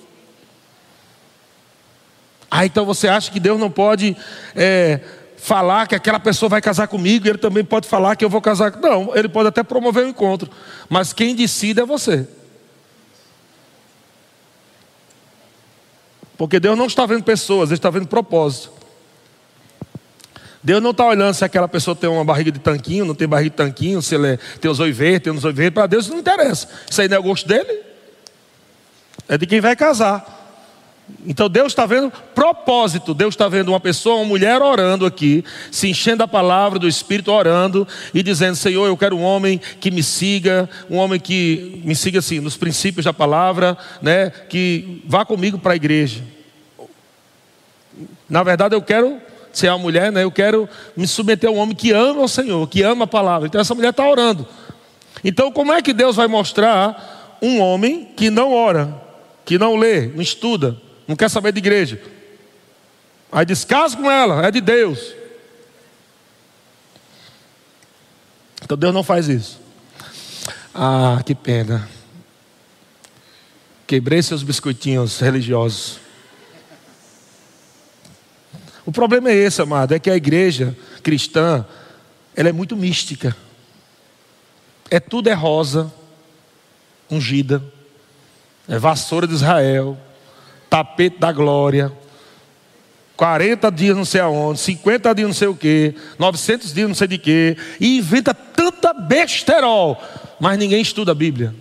Ah, 2.54 2.66
então 2.66 2.86
você 2.86 3.08
acha 3.08 3.32
que 3.32 3.40
Deus 3.40 3.58
não 3.58 3.72
pode 3.72 4.16
é, 4.54 5.00
falar 5.38 5.88
que 5.88 5.96
aquela 5.96 6.20
pessoa 6.20 6.50
vai 6.50 6.62
casar 6.62 6.90
comigo, 6.90 7.26
e 7.26 7.30
ele 7.30 7.38
também 7.38 7.64
pode 7.64 7.88
falar 7.88 8.18
que 8.18 8.26
eu 8.26 8.30
vou 8.30 8.42
casar. 8.42 8.76
Não, 8.76 9.16
ele 9.16 9.30
pode 9.30 9.48
até 9.48 9.64
promover 9.64 10.06
o 10.06 10.10
encontro. 10.10 10.52
Mas 10.90 11.14
quem 11.14 11.34
decide 11.34 11.80
é 11.80 11.86
você. 11.86 12.28
Porque 16.38 16.60
Deus 16.60 16.78
não 16.78 16.88
está 16.88 17.06
vendo 17.06 17.24
pessoas, 17.24 17.70
Ele 17.70 17.78
está 17.78 17.90
vendo 17.90 18.08
propósito. 18.08 18.72
Deus 20.64 20.82
não 20.82 20.92
está 20.92 21.06
olhando 21.06 21.34
se 21.34 21.46
aquela 21.46 21.68
pessoa 21.68 21.96
tem 21.96 22.10
uma 22.10 22.26
barriga 22.26 22.52
de 22.52 22.60
tanquinho, 22.60 23.06
não 23.06 23.16
tem 23.16 23.28
barriga 23.28 23.52
de 23.52 23.56
tanquinho, 23.56 24.02
se 24.02 24.14
ele 24.14 24.28
é, 24.34 24.38
tem 24.60 24.70
os 24.70 24.80
olhos 24.80 24.96
verdes, 24.96 25.24
tem 25.24 25.34
os 25.34 25.44
olhos 25.44 25.58
verdes. 25.58 25.74
Para 25.74 25.88
Deus 25.88 26.08
não 26.08 26.20
interessa. 26.20 26.68
Isso 26.90 27.02
aí 27.02 27.08
não 27.08 27.18
é 27.18 27.20
o 27.20 27.24
gosto 27.24 27.48
dele. 27.48 27.82
É 29.28 29.38
de 29.38 29.48
quem 29.48 29.62
vai 29.62 29.76
casar. 29.76 30.41
Então 31.26 31.48
Deus 31.48 31.72
está 31.72 31.86
vendo 31.86 32.12
propósito. 32.34 33.14
Deus 33.14 33.34
está 33.34 33.48
vendo 33.48 33.70
uma 33.70 33.80
pessoa, 33.80 34.18
uma 34.18 34.26
mulher 34.26 34.62
orando 34.62 35.06
aqui, 35.06 35.44
se 35.72 35.88
enchendo 35.88 36.18
da 36.18 36.28
palavra 36.28 36.80
do 36.80 36.88
Espírito, 36.88 37.32
orando 37.32 37.88
e 38.14 38.24
dizendo: 38.24 38.56
Senhor, 38.56 38.86
eu 38.88 38.98
quero 38.98 39.16
um 39.16 39.24
homem 39.24 39.62
que 39.80 39.92
me 39.92 40.02
siga, 40.02 40.70
um 40.90 40.98
homem 40.98 41.20
que 41.20 41.82
me 41.86 41.96
siga 41.96 42.20
assim, 42.20 42.40
nos 42.40 42.58
princípios 42.58 43.06
da 43.06 43.14
palavra, 43.14 43.78
né? 44.02 44.30
Que 44.30 45.02
vá 45.06 45.24
comigo 45.24 45.58
para 45.60 45.74
a 45.74 45.76
igreja. 45.76 46.24
Na 48.30 48.44
verdade, 48.44 48.76
eu 48.76 48.82
quero 48.82 49.20
ser 49.54 49.70
uma 49.70 49.78
mulher, 49.78 50.12
né? 50.12 50.24
Eu 50.24 50.32
quero 50.32 50.68
me 50.96 51.08
submeter 51.08 51.50
a 51.50 51.54
um 51.54 51.58
homem 51.58 51.76
que 51.76 51.92
ama 51.92 52.22
o 52.22 52.28
Senhor, 52.28 52.68
que 52.68 52.82
ama 52.82 53.04
a 53.04 53.08
palavra. 53.08 53.48
Então 53.48 53.62
essa 53.62 53.76
mulher 53.76 53.90
está 53.90 54.08
orando. 54.08 54.48
Então, 55.24 55.52
como 55.52 55.72
é 55.72 55.82
que 55.82 55.94
Deus 55.94 56.16
vai 56.16 56.28
mostrar 56.28 57.38
um 57.42 57.60
homem 57.60 58.08
que 58.16 58.30
não 58.30 58.54
ora, 58.54 58.96
que 59.46 59.58
não 59.58 59.76
lê, 59.76 60.08
não 60.08 60.22
estuda? 60.22 60.78
Não 61.08 61.16
quer 61.16 61.30
saber 61.30 61.52
de 61.52 61.60
igreja. 61.60 62.02
Aí 63.32 63.46
diz: 63.46 63.64
casa 63.64 63.96
com 63.96 64.10
ela, 64.10 64.46
é 64.46 64.52
de 64.52 64.62
Deus. 64.62 65.14
Então 68.62 68.78
Deus 68.78 68.94
não 68.94 69.04
faz 69.04 69.28
isso. 69.28 69.60
Ah, 70.74 71.22
que 71.26 71.36
pena. 71.36 71.90
Quebrei 73.86 74.22
seus 74.22 74.44
biscoitinhos 74.44 75.20
religiosos. 75.20 76.00
O 78.86 78.92
problema 78.92 79.30
é 79.30 79.36
esse, 79.36 79.62
amado, 79.62 79.94
é 79.94 80.00
que 80.00 80.10
a 80.10 80.16
igreja 80.16 80.76
cristã, 81.04 81.66
ela 82.36 82.50
é 82.50 82.52
muito 82.52 82.76
mística. 82.76 83.36
É 84.90 85.00
tudo 85.00 85.30
é 85.30 85.34
rosa, 85.34 85.92
ungida, 87.10 87.64
é 88.68 88.80
vassoura 88.80 89.28
de 89.28 89.34
Israel, 89.34 89.98
tapete 90.72 91.20
da 91.20 91.34
glória, 91.34 91.92
40 93.18 93.70
dias 93.70 93.96
não 93.96 94.06
sei 94.06 94.22
aonde, 94.22 94.62
50 94.62 95.14
dias 95.14 95.28
não 95.28 95.34
sei 95.34 95.50
o 95.50 95.56
que, 95.56 95.94
900 96.18 96.74
dias 96.74 96.88
não 96.88 96.96
sei 96.96 97.08
de 97.10 97.18
que, 97.18 97.58
e 97.78 97.98
inventa 97.98 98.34
tanta 98.34 98.94
besterol, 98.94 100.02
mas 100.40 100.58
ninguém 100.58 100.82
estuda 100.82 101.12
a 101.12 101.16
Bíblia. 101.16 101.54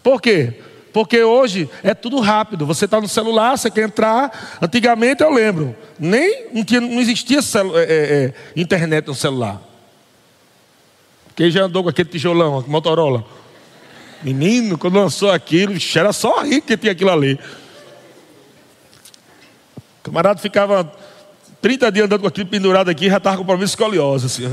Por 0.00 0.22
quê? 0.22 0.54
Porque 0.92 1.22
hoje 1.22 1.68
é 1.82 1.92
tudo 1.92 2.20
rápido. 2.20 2.64
Você 2.66 2.84
está 2.84 3.00
no 3.00 3.08
celular, 3.08 3.58
você 3.58 3.70
quer 3.70 3.82
entrar. 3.82 4.58
Antigamente 4.60 5.22
eu 5.22 5.30
lembro, 5.30 5.76
nem 5.98 6.46
não, 6.52 6.64
tinha, 6.64 6.80
não 6.80 7.00
existia 7.00 7.38
é, 7.38 7.80
é, 7.80 8.24
é 8.24 8.34
internet 8.56 9.06
no 9.06 9.14
celular. 9.14 9.60
Quem 11.36 11.50
já 11.50 11.64
andou 11.64 11.82
com 11.82 11.90
aquele 11.90 12.08
tijolão, 12.08 12.64
Motorola? 12.66 13.24
Menino, 14.22 14.76
quando 14.76 14.98
lançou 14.98 15.30
aquilo, 15.30 15.74
era 15.96 16.12
só 16.12 16.42
rico 16.42 16.66
que 16.66 16.76
tinha 16.76 16.92
aquilo 16.92 17.10
ali. 17.10 17.38
O 20.00 20.02
camarada 20.02 20.38
ficava 20.40 20.92
30 21.62 21.92
dias 21.92 22.06
andando 22.06 22.20
com 22.20 22.26
aquilo 22.26 22.48
pendurado 22.48 22.90
aqui, 22.90 23.08
já 23.08 23.16
estava 23.18 23.36
com 23.36 23.44
problema 23.44 23.64
escoliose. 23.64 24.26
Assim. 24.26 24.44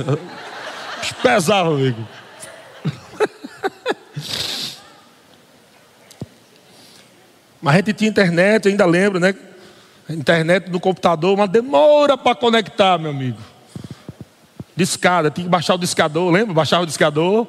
Pesava, 1.22 1.70
amigo. 1.70 2.08
Mas 7.62 7.74
a 7.74 7.78
gente 7.78 7.94
tinha 7.94 8.10
internet, 8.10 8.68
ainda 8.68 8.86
lembro, 8.86 9.20
né? 9.20 9.36
Internet 10.10 10.70
no 10.70 10.80
computador, 10.80 11.34
uma 11.34 11.48
demora 11.48 12.18
para 12.18 12.34
conectar, 12.36 12.98
meu 12.98 13.12
amigo. 13.12 13.38
Discada, 14.76 15.30
tinha 15.30 15.44
que 15.44 15.50
baixar 15.50 15.76
o 15.76 15.78
discador, 15.78 16.32
lembra? 16.32 16.54
Baixava 16.54 16.84
o 16.84 16.86
discador. 16.86 17.48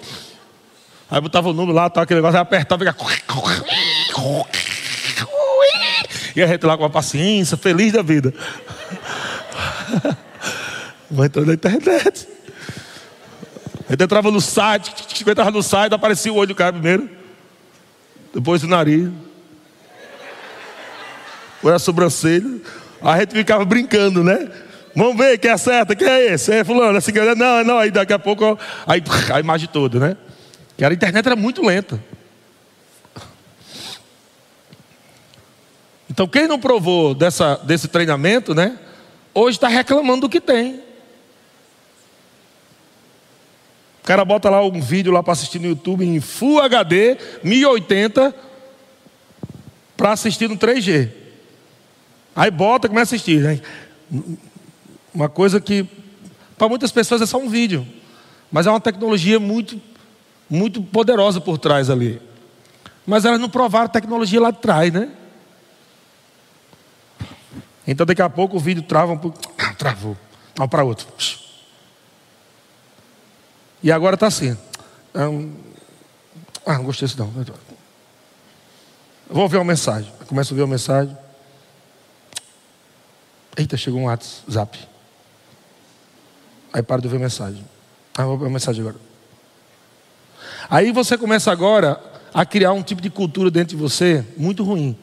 Aí 1.11 1.21
botava 1.21 1.49
o 1.49 1.53
número 1.53 1.75
lá, 1.75 1.88
tá, 1.88 2.03
aquele 2.03 2.21
negócio, 2.21 2.38
apertava 2.38 2.85
e. 2.85 2.88
E 6.37 6.42
a 6.42 6.47
gente 6.47 6.64
lá 6.66 6.77
com 6.77 6.85
a 6.85 6.90
paciência, 6.90 7.57
feliz 7.57 7.92
da 7.92 8.03
vida. 8.03 8.33
Mas 11.11 11.27
entrou 11.27 11.47
na 11.47 11.55
internet. 11.55 12.29
A 13.88 13.92
gente 13.92 14.05
entrava 14.05 14.31
no 14.31 14.40
site, 14.40 14.92
entrava 15.27 15.51
no 15.51 15.62
site, 15.62 15.94
aparecia 15.94 16.33
o 16.33 16.37
olho 16.37 16.49
do 16.49 16.55
cara 16.55 16.73
primeiro. 16.73 17.09
Depois 18.35 18.62
o 18.62 18.68
nariz. 18.68 19.09
Depois 21.57 21.75
a 21.75 21.79
sobrancelha. 21.79 22.61
A 23.03 23.18
gente 23.18 23.33
ficava 23.33 23.64
brincando, 23.64 24.23
né? 24.23 24.51
Vamos 24.94 25.16
ver 25.16 25.38
quem 25.38 25.51
acerta, 25.51 25.97
quem 25.97 26.07
é 26.07 26.35
esse? 26.35 26.53
É 26.53 26.64
fulano, 26.64 26.99
assim, 26.99 27.12
não, 27.37 27.64
não, 27.64 27.79
aí 27.79 27.90
daqui 27.90 28.12
a 28.12 28.18
pouco, 28.18 28.59
aí 28.87 29.03
a 29.33 29.40
imagem 29.40 29.68
toda, 29.73 29.99
né? 30.01 30.16
Que 30.79 30.85
a 30.85 30.93
internet 30.93 31.27
era 31.27 31.35
muito 31.35 31.61
lenta. 31.61 32.01
Então, 36.09 36.29
quem 36.29 36.47
não 36.47 36.61
provou 36.61 37.17
dessa, 37.17 37.57
desse 37.57 37.88
treinamento, 37.88 38.55
né? 38.55 38.79
Hoje 39.35 39.57
está 39.57 39.67
reclamando 39.67 40.23
do 40.23 40.29
que 40.29 40.41
tem. 40.41 40.77
O 44.01 44.05
cara 44.05 44.25
bota 44.25 44.49
lá 44.49 44.64
um 44.64 44.81
vídeo 44.81 45.11
lá 45.12 45.21
para 45.21 45.33
assistir 45.33 45.59
no 45.59 45.67
YouTube 45.67 46.07
em 46.07 46.21
Full 46.21 46.62
HD, 46.62 47.19
1080, 47.43 48.33
para 49.97 50.12
assistir 50.12 50.49
no 50.49 50.57
3G. 50.57 51.11
Aí 52.37 52.53
bota, 52.53 52.88
começa 52.88 53.14
a 53.14 53.17
assistir. 53.17 53.41
Né? 53.41 53.61
Uma 55.12 55.29
coisa 55.29 55.61
que 55.61 55.85
para 56.57 56.69
muitas 56.69 56.93
pessoas 56.93 57.21
é 57.21 57.27
só 57.27 57.37
um 57.37 57.49
vídeo, 57.49 57.85
mas 58.51 58.69
é 58.69 58.71
uma 58.71 58.81
tecnologia 58.81 59.41
muito 59.41 59.81
muito 60.49 60.83
poderosa 60.83 61.41
por 61.41 61.59
trás 61.59 61.91
ali. 61.91 62.21
Mas 63.07 63.25
elas 63.25 63.41
não 63.41 63.49
provaram 63.49 63.89
tecnologia 63.89 64.41
lá 64.41 64.51
de 64.51 64.59
trás, 64.59 64.93
né? 64.93 65.11
Então 67.87 68.05
daqui 68.05 68.21
a 68.21 68.29
pouco 68.29 68.57
o 68.57 68.61
vídeo 68.61 68.83
trava 68.83 69.13
um 69.13 69.19
pouco. 69.19 69.39
Ah, 69.59 69.73
travou. 69.75 70.17
Vamos 70.55 70.71
para 70.71 70.85
outro. 70.85 71.07
E 73.83 73.91
agora 73.91 74.15
está 74.15 74.27
assim. 74.27 74.57
Ah, 75.15 76.75
não 76.75 76.85
gostei 76.85 77.09
disso 77.09 77.19
não. 77.19 77.33
Vou 79.31 79.49
ver 79.49 79.57
uma 79.57 79.65
mensagem. 79.65 80.13
Começo 80.27 80.53
a 80.53 80.57
ver 80.57 80.63
uma 80.63 80.73
mensagem. 80.73 81.17
Eita, 83.57 83.77
chegou 83.77 84.01
um 84.01 84.05
WhatsApp. 84.05 84.79
Aí 86.73 86.83
paro 86.83 87.01
de 87.01 87.09
ver 87.09 87.17
a 87.17 87.21
mensagem. 87.21 87.65
Ah, 88.17 88.25
vou 88.25 88.37
ver 88.37 88.47
a 88.47 88.51
mensagem 88.51 88.83
agora. 88.83 89.08
Aí 90.71 90.93
você 90.93 91.17
começa 91.17 91.51
agora 91.51 92.01
a 92.33 92.45
criar 92.45 92.73
um 92.73 92.83
tipo 92.83 93.01
de 93.01 93.09
cultura 93.09 93.51
dentro 93.51 93.77
de 93.77 93.83
você 93.83 94.25
muito 94.37 94.63
ruim. 94.63 94.97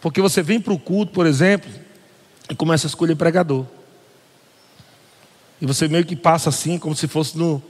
Porque 0.00 0.20
você 0.20 0.42
vem 0.42 0.60
para 0.60 0.72
o 0.72 0.78
culto, 0.78 1.12
por 1.12 1.26
exemplo, 1.26 1.70
e 2.50 2.54
começa 2.54 2.86
a 2.86 2.88
escolher 2.88 3.14
pregador. 3.14 3.64
E 5.60 5.66
você 5.66 5.88
meio 5.88 6.04
que 6.04 6.16
passa 6.16 6.48
assim, 6.48 6.78
como 6.78 6.94
se 6.94 7.08
fosse 7.08 7.38
no. 7.38 7.62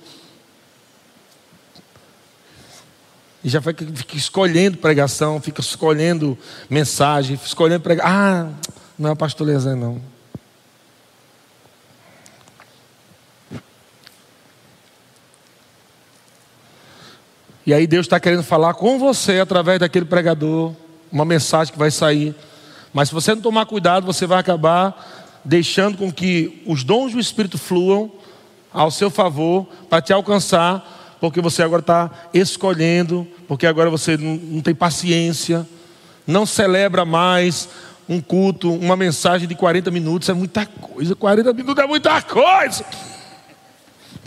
E 3.45 3.49
já 3.49 3.61
fica, 3.63 3.87
fica 3.95 4.17
escolhendo 4.17 4.79
pregação, 4.79 5.41
fica 5.41 5.61
escolhendo 5.61 6.37
mensagem, 6.69 7.39
escolhendo 7.45 7.83
pregação. 7.83 8.13
Ah, 8.13 8.49
não 8.99 9.11
é 9.11 9.13
o 9.13 9.17
pastor 9.17 9.47
Lezen, 9.47 9.77
não. 9.77 10.16
E 17.67 17.75
aí 17.75 17.85
Deus 17.85 18.07
está 18.07 18.21
querendo 18.21 18.45
falar 18.45 18.75
com 18.75 18.97
você 18.97 19.41
através 19.41 19.81
daquele 19.81 20.05
pregador, 20.05 20.73
uma 21.11 21.25
mensagem 21.25 21.73
que 21.73 21.79
vai 21.79 21.91
sair. 21.91 22.33
Mas 22.95 23.09
se 23.09 23.15
você 23.15 23.35
não 23.35 23.43
tomar 23.43 23.67
cuidado, 23.67 24.07
você 24.07 24.25
vai 24.25 24.39
acabar 24.39 25.41
deixando 25.45 25.99
com 25.99 26.13
que 26.13 26.63
os 26.65 26.85
dons 26.85 27.13
do 27.13 27.19
Espírito 27.19 27.59
fluam 27.59 28.13
ao 28.73 28.89
seu 28.91 29.11
favor 29.11 29.67
para 29.91 30.01
te 30.01 30.13
alcançar, 30.13 31.17
porque 31.21 31.41
você 31.41 31.61
agora 31.61 31.81
está 31.81 32.11
escolhendo, 32.33 33.27
porque 33.49 33.67
agora 33.67 33.91
você 33.91 34.17
não, 34.17 34.37
não 34.37 34.61
tem 34.61 34.75
paciência, 34.75 35.67
não 36.25 36.47
celebra 36.47 37.05
mais 37.05 37.69
um 38.09 38.21
culto, 38.21 38.73
uma 38.73 38.95
mensagem 38.95 39.49
de 39.49 39.57
40 39.57 39.91
minutos, 39.91 40.29
é 40.29 40.33
muita 40.33 40.67
coisa. 40.67 41.17
40 41.17 41.53
minutos 41.53 41.83
é 41.83 41.87
muita 41.89 42.23
coisa. 42.23 42.85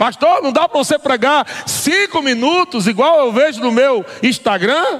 Pastor, 0.00 0.40
não 0.42 0.50
dá 0.50 0.66
para 0.66 0.78
você 0.78 0.98
pregar 0.98 1.46
cinco 1.66 2.22
minutos, 2.22 2.86
igual 2.86 3.20
eu 3.20 3.30
vejo 3.30 3.60
no 3.60 3.70
meu 3.70 4.02
Instagram? 4.22 4.98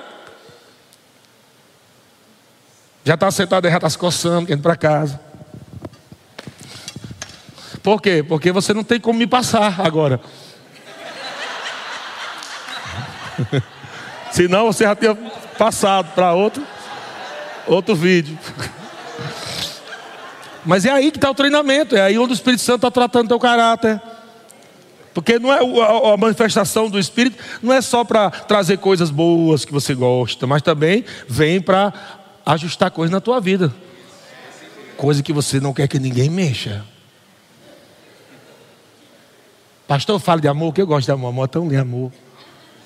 Já 3.03 3.15
está 3.15 3.31
sentado 3.31 3.67
já 3.67 3.77
está 3.77 3.89
se 3.89 3.97
coçando, 3.97 4.53
indo 4.53 4.61
para 4.61 4.77
casa. 4.77 5.19
Por 7.83 8.03
quê? 8.03 8.23
Porque 8.23 8.53
você 8.53 8.75
não 8.75 8.85
tem 8.85 9.01
como 9.01 9.19
me 9.19 9.27
passar 9.27 9.81
agora. 9.81 10.21
Senão 14.31 14.67
você 14.67 14.85
já 14.85 14.95
tinha 14.95 15.15
passado 15.57 16.13
para 16.15 16.35
outro, 16.35 16.63
outro 17.67 17.97
vídeo. 17.97 18.39
Mas 20.63 20.85
é 20.85 20.91
aí 20.91 21.11
que 21.11 21.17
está 21.17 21.31
o 21.31 21.35
treinamento, 21.35 21.97
é 21.97 22.03
aí 22.03 22.19
onde 22.19 22.35
o 22.35 22.35
Espírito 22.35 22.61
Santo 22.61 22.87
está 22.87 22.91
tratando 22.91 23.29
teu 23.29 23.41
caráter. 23.41 24.10
Porque 25.13 25.39
não 25.39 25.53
é 25.53 25.59
a 26.13 26.17
manifestação 26.17 26.89
do 26.89 26.99
Espírito 26.99 27.43
não 27.63 27.73
é 27.73 27.81
só 27.81 28.05
para 28.05 28.31
trazer 28.31 28.79
coisas 28.79 29.11
boas 29.11 29.65
que 29.65 29.73
você 29.73 29.95
gosta, 29.95 30.47
mas 30.47 30.63
também 30.63 31.05
vem 31.29 31.61
para 31.61 31.93
ajustar 32.47 32.91
coisas 32.91 33.11
na 33.11 33.21
tua 33.21 33.41
vida. 33.41 33.75
Coisa 34.97 35.23
que 35.23 35.33
você 35.33 35.59
não 35.59 35.73
quer 35.73 35.89
que 35.89 35.99
ninguém 35.99 36.29
mexa. 36.31 36.85
Pastor, 39.89 40.21
fala 40.21 40.41
de 40.41 40.47
amor, 40.47 40.73
que 40.73 40.81
eu 40.81 40.87
gosto 40.87 41.07
de 41.07 41.13
amor. 41.13 41.29
Amor 41.29 41.45
é 41.45 41.49
tão 41.49 41.69
lindo, 41.69 41.81
amor. 41.81 42.13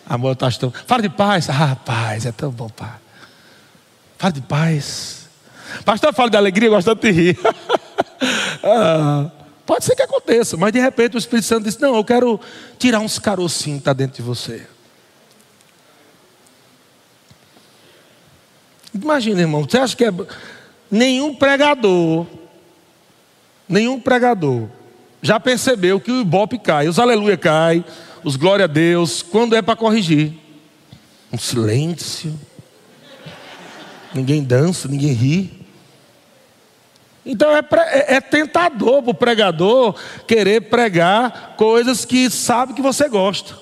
Amor 0.06 0.34
tá 0.36 0.50
tão. 0.50 0.70
Fala 0.70 1.02
de 1.02 1.10
paz. 1.10 1.50
Ah, 1.50 1.76
paz, 1.76 2.24
é 2.24 2.32
tão 2.32 2.50
bom, 2.50 2.68
pai. 2.70 2.88
Fala 4.16 4.32
de 4.32 4.40
paz. 4.40 5.28
Pastor, 5.84 6.14
fala 6.14 6.30
de 6.30 6.36
alegria, 6.36 6.70
gosta 6.70 6.94
de 6.94 7.10
rir. 7.10 7.38
ah. 8.64 9.30
Pode 9.66 9.84
ser 9.84 9.96
que 9.96 10.02
aconteça, 10.02 10.56
mas 10.56 10.72
de 10.72 10.78
repente 10.78 11.16
o 11.16 11.18
Espírito 11.18 11.46
Santo 11.46 11.64
diz: 11.64 11.78
Não, 11.78 11.96
eu 11.96 12.04
quero 12.04 12.38
tirar 12.78 13.00
uns 13.00 13.18
carocinhos 13.18 13.78
que 13.78 13.82
está 13.82 13.92
dentro 13.92 14.16
de 14.16 14.22
você. 14.22 14.66
Imagina, 18.94 19.40
irmão, 19.40 19.64
você 19.64 19.78
acha 19.78 19.96
que 19.96 20.04
é. 20.04 20.12
Nenhum 20.90 21.34
pregador, 21.34 22.26
nenhum 23.68 23.98
pregador 23.98 24.68
já 25.24 25.40
percebeu 25.40 25.98
que 25.98 26.12
o 26.12 26.20
ibope 26.20 26.58
cai, 26.58 26.86
os 26.86 26.98
aleluia 26.98 27.36
cai, 27.36 27.82
os 28.22 28.36
glória 28.36 28.66
a 28.66 28.68
Deus, 28.68 29.22
quando 29.22 29.56
é 29.56 29.62
para 29.62 29.74
corrigir. 29.74 30.34
Um 31.32 31.38
silêncio. 31.38 32.38
Ninguém 34.14 34.44
dança, 34.44 34.86
ninguém 34.86 35.12
ri. 35.14 35.63
Então 37.24 37.56
é, 37.56 37.60
é, 37.60 38.16
é 38.16 38.20
tentador 38.20 39.02
para 39.02 39.10
o 39.10 39.14
pregador 39.14 39.94
querer 40.26 40.62
pregar 40.62 41.54
coisas 41.56 42.04
que 42.04 42.28
sabe 42.28 42.74
que 42.74 42.82
você 42.82 43.08
gosta. 43.08 43.54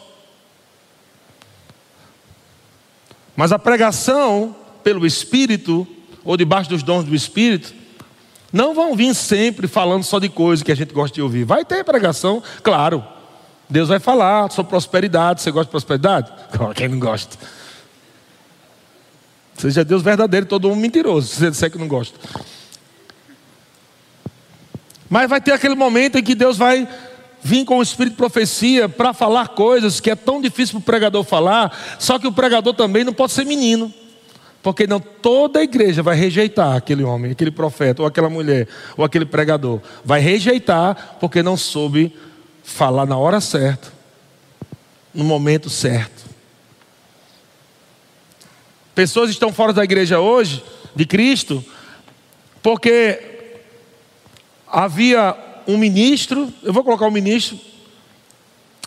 Mas 3.37 3.53
a 3.53 3.59
pregação 3.59 4.55
pelo 4.83 5.07
Espírito, 5.07 5.87
ou 6.25 6.37
debaixo 6.37 6.71
dos 6.71 6.83
dons 6.83 7.05
do 7.05 7.15
Espírito, 7.15 7.73
não 8.53 8.75
vão 8.75 8.95
vir 8.95 9.15
sempre 9.15 9.67
falando 9.67 10.03
só 10.03 10.19
de 10.19 10.29
coisas 10.29 10.63
que 10.63 10.73
a 10.73 10.75
gente 10.75 10.93
gosta 10.93 11.15
de 11.15 11.23
ouvir. 11.23 11.45
Vai 11.45 11.65
ter 11.65 11.85
pregação, 11.85 12.43
claro. 12.63 13.03
Deus 13.71 13.89
vai 13.89 13.99
falar 13.99 14.51
sobre 14.51 14.69
prosperidade. 14.69 15.41
Você 15.41 15.51
gosta 15.51 15.67
de 15.67 15.71
prosperidade? 15.71 16.31
Quem 16.77 16.89
não 16.89 16.99
gosta? 16.99 17.39
Seja 19.57 19.85
Deus 19.85 20.03
verdadeiro, 20.03 20.45
todo 20.45 20.69
mundo 20.69 20.81
mentiroso, 20.81 21.29
se 21.29 21.37
você 21.37 21.51
disser 21.51 21.71
que 21.71 21.79
não 21.79 21.89
gosta. 21.89 22.19
Mas 25.13 25.29
vai 25.29 25.43
ter 25.43 25.53
aquele 25.53 25.75
momento 25.75 26.17
em 26.17 26.23
que 26.23 26.35
Deus 26.35 26.57
vai 26.57 26.89
vir 27.43 27.67
com 27.67 27.77
o 27.77 27.83
espírito 27.83 28.13
de 28.13 28.17
profecia 28.17 28.89
para 28.89 29.13
falar 29.13 29.49
coisas 29.49 30.01
que 30.01 30.11
é 30.11 30.17
tão 30.17 30.41
difícil 30.41 30.77
para 30.77 30.81
o 30.81 30.85
pregador 30.85 31.23
falar, 31.23 31.97
só 31.99 32.19
que 32.19 32.27
o 32.27 32.33
pregador 32.33 32.73
também 32.73 33.05
não 33.05 33.13
pode 33.13 33.33
ser 33.33 33.45
menino. 33.45 33.93
Porque 34.63 34.87
não 34.87 34.99
toda 34.99 35.59
a 35.59 35.63
igreja 35.63 36.03
vai 36.03 36.17
rejeitar 36.17 36.77
aquele 36.77 37.03
homem, 37.03 37.33
aquele 37.33 37.51
profeta, 37.51 38.01
ou 38.01 38.09
aquela 38.09 38.31
mulher, 38.31 38.67
ou 38.97 39.05
aquele 39.05 39.27
pregador. 39.27 39.83
Vai 40.03 40.19
rejeitar 40.19 41.19
porque 41.21 41.43
não 41.43 41.59
soube 41.59 42.17
falar 42.65 43.05
na 43.05 43.19
hora 43.19 43.39
certa, 43.39 43.93
no 45.13 45.25
momento 45.25 45.69
certo. 45.69 46.25
Pessoas 48.95 49.29
estão 49.29 49.53
fora 49.53 49.75
da 49.75 49.85
igreja 49.85 50.21
hoje, 50.21 50.65
de 50.97 51.05
Cristo, 51.05 51.63
porque 52.63 53.32
havia 54.73 55.37
um 55.69 55.77
ministro, 55.77 56.53
eu 56.63 56.73
vou 56.73 56.83
colocar 56.83 57.07
um 57.07 57.11
ministro, 57.11 57.59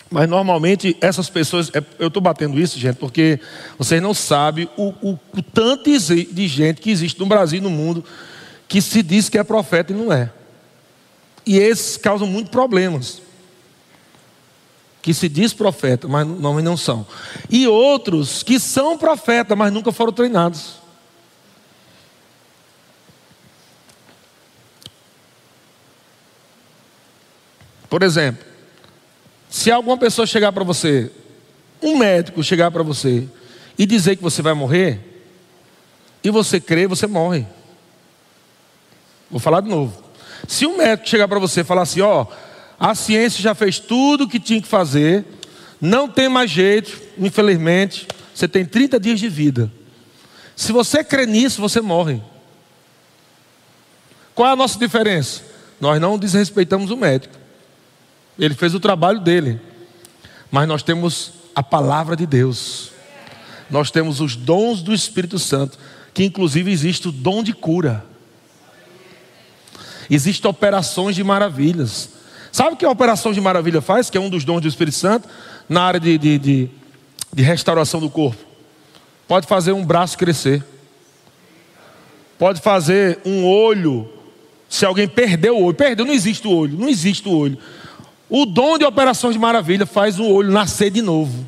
mas 0.10 0.28
normalmente 0.28 0.98
essas 1.00 1.30
pessoas, 1.30 1.70
é, 1.74 1.84
eu 2.00 2.08
estou 2.08 2.22
batendo 2.22 2.60
isso, 2.60 2.80
gente, 2.80 2.96
porque 2.96 3.40
vocês 3.78 4.02
não 4.02 4.14
sabem 4.14 4.68
o, 4.76 4.90
o, 5.02 5.20
o 5.34 5.42
tanto 5.42 5.90
de 5.90 6.48
gente 6.48 6.82
que 6.82 6.90
existe 6.90 7.20
no 7.20 7.26
Brasil 7.26 7.60
e 7.60 7.62
no 7.62 7.70
mundo 7.70 8.04
que 8.68 8.82
se 8.82 9.04
diz 9.04 9.30
que 9.30 9.38
é 9.38 9.44
profeta 9.44 9.94
e 9.94 9.96
não 9.96 10.12
é. 10.12 10.32
E 11.46 11.60
esses 11.60 11.98
causam 11.98 12.28
muitos 12.28 12.52
problemas. 12.52 13.22
Que 15.02 15.14
se 15.14 15.30
diz 15.30 15.54
profeta, 15.54 16.08
mas 16.08 16.26
não, 16.26 16.60
não 16.60 16.76
são. 16.76 17.06
E 17.50 17.68
outros 17.68 18.42
que 18.42 18.60
são 18.60 18.98
profeta, 18.98 19.56
mas 19.56 19.72
nunca 19.72 19.92
foram 19.92 20.12
treinados. 20.12 20.85
Por 27.96 28.04
exemplo, 28.04 28.46
se 29.50 29.72
alguma 29.72 29.98
pessoa 29.98 30.28
chegar 30.28 30.52
para 30.52 30.66
você, 30.66 31.10
um 31.82 31.98
médico 31.98 32.44
chegar 32.44 32.70
para 32.70 32.84
você 32.84 33.26
e 33.78 33.86
dizer 33.86 34.18
que 34.18 34.22
você 34.22 34.42
vai 34.42 34.54
morrer, 34.54 35.00
e 36.22 36.30
você 36.30 36.60
crê, 36.60 36.88
você 36.88 37.08
morre. 37.08 37.48
Vou 39.32 39.40
falar 39.40 39.62
de 39.62 39.70
novo. 39.70 40.04
Se 40.46 40.66
um 40.66 40.76
médico 40.76 41.08
chegar 41.08 41.30
para 41.30 41.40
você 41.40 41.62
e 41.62 41.64
falar 41.64 41.84
assim: 41.84 42.02
ó, 42.02 42.26
a 42.78 42.94
ciência 42.96 43.42
já 43.42 43.56
fez 43.56 43.80
tudo 43.80 44.26
o 44.26 44.28
que 44.28 44.42
tinha 44.42 44.62
que 44.62 44.68
fazer, 44.68 45.24
não 45.80 46.10
tem 46.10 46.28
mais 46.28 46.52
jeito, 46.52 47.02
infelizmente, 47.18 48.10
você 48.34 48.46
tem 48.46 48.66
30 48.66 49.00
dias 49.00 49.22
de 49.22 49.30
vida. 49.30 49.72
Se 50.54 50.74
você 50.74 51.02
crê 51.02 51.26
nisso, 51.26 51.62
você 51.62 51.80
morre. 51.80 52.22
Qual 54.34 54.50
é 54.50 54.52
a 54.52 54.58
nossa 54.58 54.78
diferença? 54.78 55.44
Nós 55.80 56.02
não 56.02 56.20
desrespeitamos 56.20 56.92
o 56.92 56.98
médico. 56.98 57.45
Ele 58.38 58.54
fez 58.54 58.74
o 58.76 58.80
trabalho 58.80 59.20
dele. 59.20 59.60
Mas 60.52 60.68
nós 60.68 60.84
temos 60.84 61.34
a 61.56 61.64
palavra 61.64 62.16
de 62.16 62.26
Deus. 62.26 62.92
Nós 63.70 63.90
temos 63.90 64.20
os 64.22 64.36
dons 64.36 64.82
do 64.82 64.94
Espírito 64.94 65.40
Santo, 65.40 65.78
que 66.14 66.24
inclusive 66.24 66.72
existe 66.72 67.08
o 67.08 67.12
dom 67.12 67.42
de 67.42 67.54
cura. 67.54 68.06
Existem 70.10 70.50
operações 70.50 71.16
de 71.16 71.24
maravilhas. 71.24 72.10
Sabe 72.52 72.76
o 72.76 72.78
que 72.78 72.86
a 72.86 72.90
operação 72.90 73.34
de 73.34 73.42
maravilha 73.42 73.82
faz? 73.82 74.10
Que 74.10 74.18
é 74.18 74.22
um 74.22 74.30
dos 74.30 74.46
dons 74.46 74.62
do 74.62 74.68
Espírito 74.68 74.96
Santo, 74.96 75.28
na 75.68 75.82
área 75.82 76.00
de, 76.00 76.18
de, 76.18 76.38
de, 76.38 76.70
de 77.34 77.44
restauração 77.44 78.00
do 78.00 78.10
corpo. 78.10 78.44
Pode 79.28 79.48
fazer 79.48 79.72
um 79.72 79.84
braço 79.84 80.18
crescer. 80.18 80.64
Pode 82.38 82.62
fazer 82.62 83.20
um 83.26 83.46
olho. 83.46 84.10
Se 84.70 84.86
alguém 84.86 85.08
perdeu 85.08 85.58
o 85.58 85.64
olho, 85.64 85.76
perdeu, 85.76 86.06
não 86.06 86.14
existe 86.14 86.48
o 86.48 86.52
olho, 86.52 86.78
não 86.78 86.90
existe 86.90 87.28
o 87.28 87.32
olho. 87.32 87.58
O 88.30 88.46
dom 88.46 88.78
de 88.78 88.86
operações 88.86 89.34
de 89.34 89.40
maravilha 89.40 89.86
faz 89.86 90.20
o 90.20 90.26
olho 90.26 90.52
nascer 90.52 90.90
de 90.90 91.02
novo. 91.02 91.48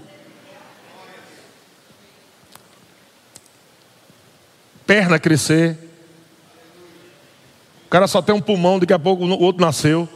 Perna 4.85 5.19
crescer. 5.19 5.77
O 7.85 7.89
cara 7.89 8.07
só 8.07 8.21
tem 8.21 8.35
um 8.35 8.41
pulmão, 8.41 8.79
daqui 8.79 8.93
a 8.93 8.99
pouco 8.99 9.25
o 9.25 9.41
outro 9.41 9.65
nasceu. 9.65 10.07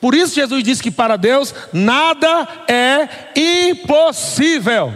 Por 0.00 0.14
isso 0.14 0.34
Jesus 0.34 0.62
disse 0.62 0.82
que 0.82 0.90
para 0.90 1.16
Deus 1.16 1.54
nada 1.72 2.48
é 2.68 3.70
impossível. 3.70 4.94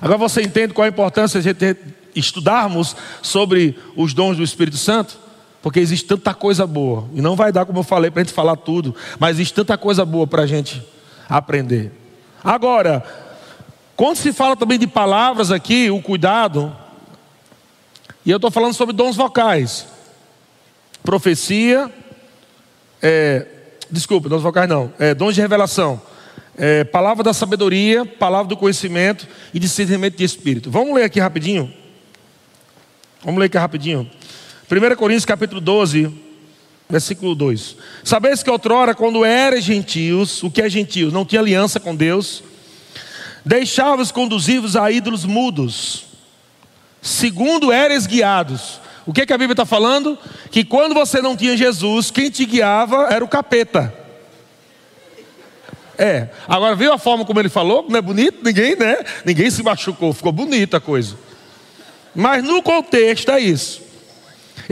Agora 0.00 0.18
você 0.18 0.42
entende 0.42 0.74
qual 0.74 0.84
a 0.84 0.88
importância 0.88 1.40
de 1.40 1.76
estudarmos 2.14 2.94
sobre 3.22 3.78
os 3.96 4.12
dons 4.12 4.36
do 4.36 4.42
Espírito 4.42 4.76
Santo? 4.76 5.21
Porque 5.62 5.78
existe 5.78 6.06
tanta 6.06 6.34
coisa 6.34 6.66
boa. 6.66 7.08
E 7.14 7.22
não 7.22 7.36
vai 7.36 7.52
dar, 7.52 7.64
como 7.64 7.78
eu 7.78 7.84
falei, 7.84 8.10
para 8.10 8.20
a 8.20 8.24
gente 8.24 8.34
falar 8.34 8.56
tudo. 8.56 8.94
Mas 9.18 9.36
existe 9.36 9.54
tanta 9.54 9.78
coisa 9.78 10.04
boa 10.04 10.26
para 10.26 10.42
a 10.42 10.46
gente 10.46 10.82
aprender. 11.28 11.92
Agora, 12.42 13.04
quando 13.96 14.16
se 14.16 14.32
fala 14.32 14.56
também 14.56 14.78
de 14.78 14.86
palavras 14.86 15.52
aqui, 15.52 15.88
o 15.88 16.02
cuidado, 16.02 16.74
e 18.26 18.30
eu 18.30 18.36
estou 18.36 18.50
falando 18.50 18.74
sobre 18.74 18.94
dons 18.94 19.14
vocais, 19.14 19.86
profecia, 21.04 21.90
é, 23.00 23.46
desculpa, 23.90 24.28
dons 24.28 24.42
vocais 24.42 24.68
não, 24.68 24.92
é, 24.98 25.14
dons 25.14 25.34
de 25.34 25.40
revelação, 25.40 26.02
é, 26.56 26.84
palavra 26.84 27.22
da 27.22 27.32
sabedoria, 27.32 28.04
palavra 28.04 28.48
do 28.48 28.56
conhecimento 28.56 29.28
e 29.54 29.58
discernimento 29.58 30.16
de 30.16 30.24
espírito. 30.24 30.70
Vamos 30.70 30.94
ler 30.94 31.04
aqui 31.04 31.20
rapidinho. 31.20 31.72
Vamos 33.24 33.38
ler 33.38 33.46
aqui 33.46 33.58
rapidinho. 33.58 34.10
1 34.72 34.96
Coríntios 34.96 35.26
capítulo 35.26 35.60
12, 35.60 36.10
versículo 36.88 37.34
2. 37.34 37.76
Sabeis 38.02 38.42
que 38.42 38.48
outrora, 38.48 38.94
quando 38.94 39.22
eres 39.22 39.64
gentios, 39.64 40.42
o 40.42 40.50
que 40.50 40.62
é 40.62 40.70
gentios? 40.70 41.12
Não 41.12 41.26
tinha 41.26 41.42
aliança 41.42 41.78
com 41.78 41.94
Deus, 41.94 42.42
deixavas 43.44 44.10
conduzir-vos 44.10 44.74
a 44.74 44.90
ídolos 44.90 45.26
mudos, 45.26 46.06
segundo 47.02 47.70
eres 47.70 48.06
guiados. 48.06 48.80
O 49.04 49.12
que, 49.12 49.20
é 49.20 49.26
que 49.26 49.32
a 49.34 49.36
Bíblia 49.36 49.52
está 49.52 49.66
falando? 49.66 50.18
Que 50.50 50.64
quando 50.64 50.94
você 50.94 51.20
não 51.20 51.36
tinha 51.36 51.54
Jesus, 51.54 52.10
quem 52.10 52.30
te 52.30 52.46
guiava 52.46 53.08
era 53.10 53.22
o 53.22 53.28
capeta. 53.28 53.92
É, 55.98 56.30
agora 56.48 56.74
viu 56.74 56.94
a 56.94 56.98
forma 56.98 57.26
como 57.26 57.38
ele 57.38 57.50
falou? 57.50 57.84
Não 57.86 57.98
é 57.98 58.00
bonito? 58.00 58.42
Ninguém, 58.42 58.74
né? 58.74 58.96
Ninguém 59.22 59.50
se 59.50 59.62
machucou, 59.62 60.14
ficou 60.14 60.32
bonita 60.32 60.78
a 60.78 60.80
coisa. 60.80 61.14
Mas 62.14 62.42
no 62.42 62.62
contexto 62.62 63.30
é 63.30 63.38
isso. 63.38 63.81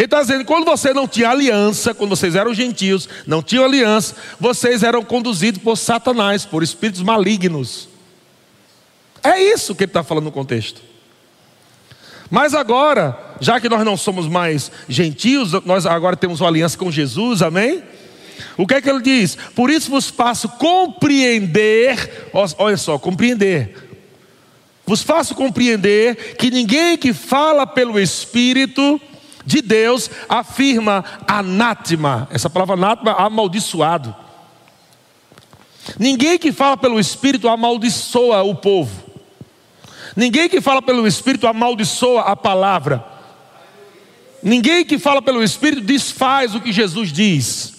Ele 0.01 0.07
está 0.07 0.22
dizendo: 0.22 0.46
quando 0.46 0.64
você 0.64 0.94
não 0.94 1.07
tinha 1.07 1.28
aliança, 1.28 1.92
quando 1.92 2.16
vocês 2.16 2.34
eram 2.34 2.55
gentios, 2.55 3.07
não 3.26 3.42
tinham 3.42 3.66
aliança, 3.66 4.16
vocês 4.40 4.82
eram 4.82 5.05
conduzidos 5.05 5.62
por 5.62 5.76
Satanás, 5.76 6.46
por 6.46 6.62
espíritos 6.62 7.03
malignos. 7.03 7.86
É 9.22 9.38
isso 9.38 9.74
que 9.74 9.84
ele 9.84 9.90
está 9.90 10.03
falando 10.03 10.24
no 10.24 10.32
contexto. 10.32 10.80
Mas 12.30 12.55
agora, 12.55 13.36
já 13.42 13.61
que 13.61 13.68
nós 13.68 13.84
não 13.84 13.94
somos 13.94 14.26
mais 14.26 14.72
gentios, 14.88 15.53
nós 15.66 15.84
agora 15.84 16.16
temos 16.16 16.40
uma 16.40 16.48
aliança 16.48 16.78
com 16.78 16.90
Jesus, 16.90 17.42
amém? 17.42 17.82
O 18.57 18.66
que 18.66 18.72
é 18.72 18.80
que 18.80 18.88
ele 18.88 19.03
diz? 19.03 19.36
Por 19.55 19.68
isso 19.68 19.90
vos 19.90 20.09
faço 20.09 20.48
compreender, 20.48 22.30
olha 22.32 22.76
só, 22.78 22.98
compreender. 22.98 23.76
Vos 24.86 25.03
faço 25.03 25.34
compreender 25.34 26.36
que 26.38 26.51
ninguém 26.51 26.96
que 26.96 27.12
fala 27.12 27.66
pelo 27.66 28.01
Espírito 28.01 28.98
de 29.51 29.61
Deus 29.61 30.09
afirma 30.28 31.05
anátema. 31.26 32.28
Essa 32.30 32.48
palavra 32.48 32.74
anátema, 32.74 33.12
amaldiçoado. 33.12 34.14
Ninguém 35.98 36.38
que 36.38 36.53
fala 36.53 36.76
pelo 36.76 37.01
Espírito 37.01 37.48
amaldiçoa 37.48 38.42
o 38.44 38.55
povo. 38.55 39.11
Ninguém 40.14 40.48
que 40.48 40.61
fala 40.61 40.80
pelo 40.80 41.07
Espírito 41.07 41.48
amaldiçoa 41.48 42.22
a 42.22 42.36
palavra. 42.36 43.05
Ninguém 44.40 44.84
que 44.84 44.98
fala 44.98 45.20
pelo 45.20 45.42
Espírito 45.42 45.82
desfaz 45.82 46.55
o 46.55 46.61
que 46.61 46.72
Jesus 46.72 47.12
diz. 47.12 47.74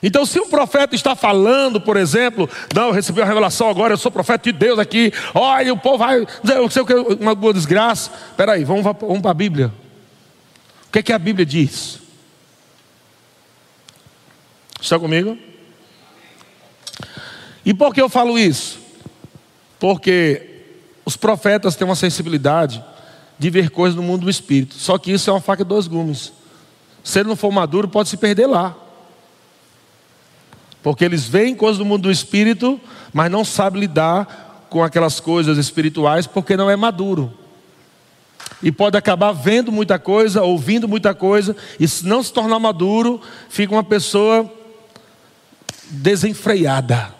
Então, 0.00 0.24
se 0.24 0.40
um 0.40 0.48
profeta 0.48 0.94
está 0.94 1.14
falando, 1.14 1.80
por 1.80 1.96
exemplo, 1.96 2.48
não, 2.74 2.88
eu 2.88 2.92
recebi 2.92 3.20
uma 3.20 3.26
revelação 3.26 3.68
agora, 3.68 3.94
eu 3.94 3.98
sou 3.98 4.10
profeta 4.10 4.52
de 4.52 4.58
Deus 4.58 4.78
aqui, 4.78 5.12
olha, 5.32 5.72
o 5.72 5.78
povo 5.78 5.98
vai, 5.98 6.26
não 6.42 6.68
sei 6.68 6.82
o 6.82 6.86
que, 6.86 6.94
uma 6.94 7.34
boa 7.34 7.52
desgraça. 7.52 8.10
Espera 8.30 8.52
aí, 8.52 8.64
vamos, 8.64 8.82
vamos 8.82 9.20
para 9.20 9.30
a 9.30 9.34
Bíblia. 9.34 9.81
O 10.92 10.92
que 10.92 10.98
é 10.98 11.02
que 11.02 11.12
a 11.14 11.18
Bíblia 11.18 11.46
diz? 11.46 12.00
Está 14.78 14.98
comigo? 14.98 15.38
E 17.64 17.72
por 17.72 17.94
que 17.94 18.02
eu 18.02 18.10
falo 18.10 18.38
isso? 18.38 18.78
Porque 19.80 20.66
os 21.02 21.16
profetas 21.16 21.76
têm 21.76 21.88
uma 21.88 21.96
sensibilidade 21.96 22.84
de 23.38 23.48
ver 23.48 23.70
coisas 23.70 23.96
no 23.96 24.02
mundo 24.02 24.24
do 24.24 24.30
espírito. 24.30 24.74
Só 24.74 24.98
que 24.98 25.10
isso 25.10 25.30
é 25.30 25.32
uma 25.32 25.40
faca 25.40 25.64
de 25.64 25.70
dois 25.70 25.86
gumes. 25.86 26.30
Se 27.02 27.20
ele 27.20 27.30
não 27.30 27.36
for 27.36 27.50
maduro, 27.50 27.88
pode 27.88 28.10
se 28.10 28.18
perder 28.18 28.46
lá. 28.46 28.76
Porque 30.82 31.06
eles 31.06 31.24
veem 31.24 31.54
coisas 31.54 31.78
do 31.78 31.86
mundo 31.86 32.02
do 32.02 32.10
espírito, 32.10 32.78
mas 33.14 33.30
não 33.30 33.46
sabem 33.46 33.80
lidar 33.80 34.66
com 34.68 34.84
aquelas 34.84 35.20
coisas 35.20 35.56
espirituais 35.56 36.26
porque 36.26 36.54
não 36.54 36.68
é 36.68 36.76
maduro. 36.76 37.32
E 38.62 38.70
pode 38.70 38.96
acabar 38.96 39.32
vendo 39.32 39.72
muita 39.72 39.98
coisa, 39.98 40.42
ouvindo 40.42 40.86
muita 40.86 41.14
coisa, 41.14 41.56
e 41.80 41.88
se 41.88 42.06
não 42.06 42.22
se 42.22 42.32
tornar 42.32 42.58
maduro, 42.58 43.20
fica 43.48 43.74
uma 43.74 43.82
pessoa 43.82 44.50
desenfreada. 45.90 47.12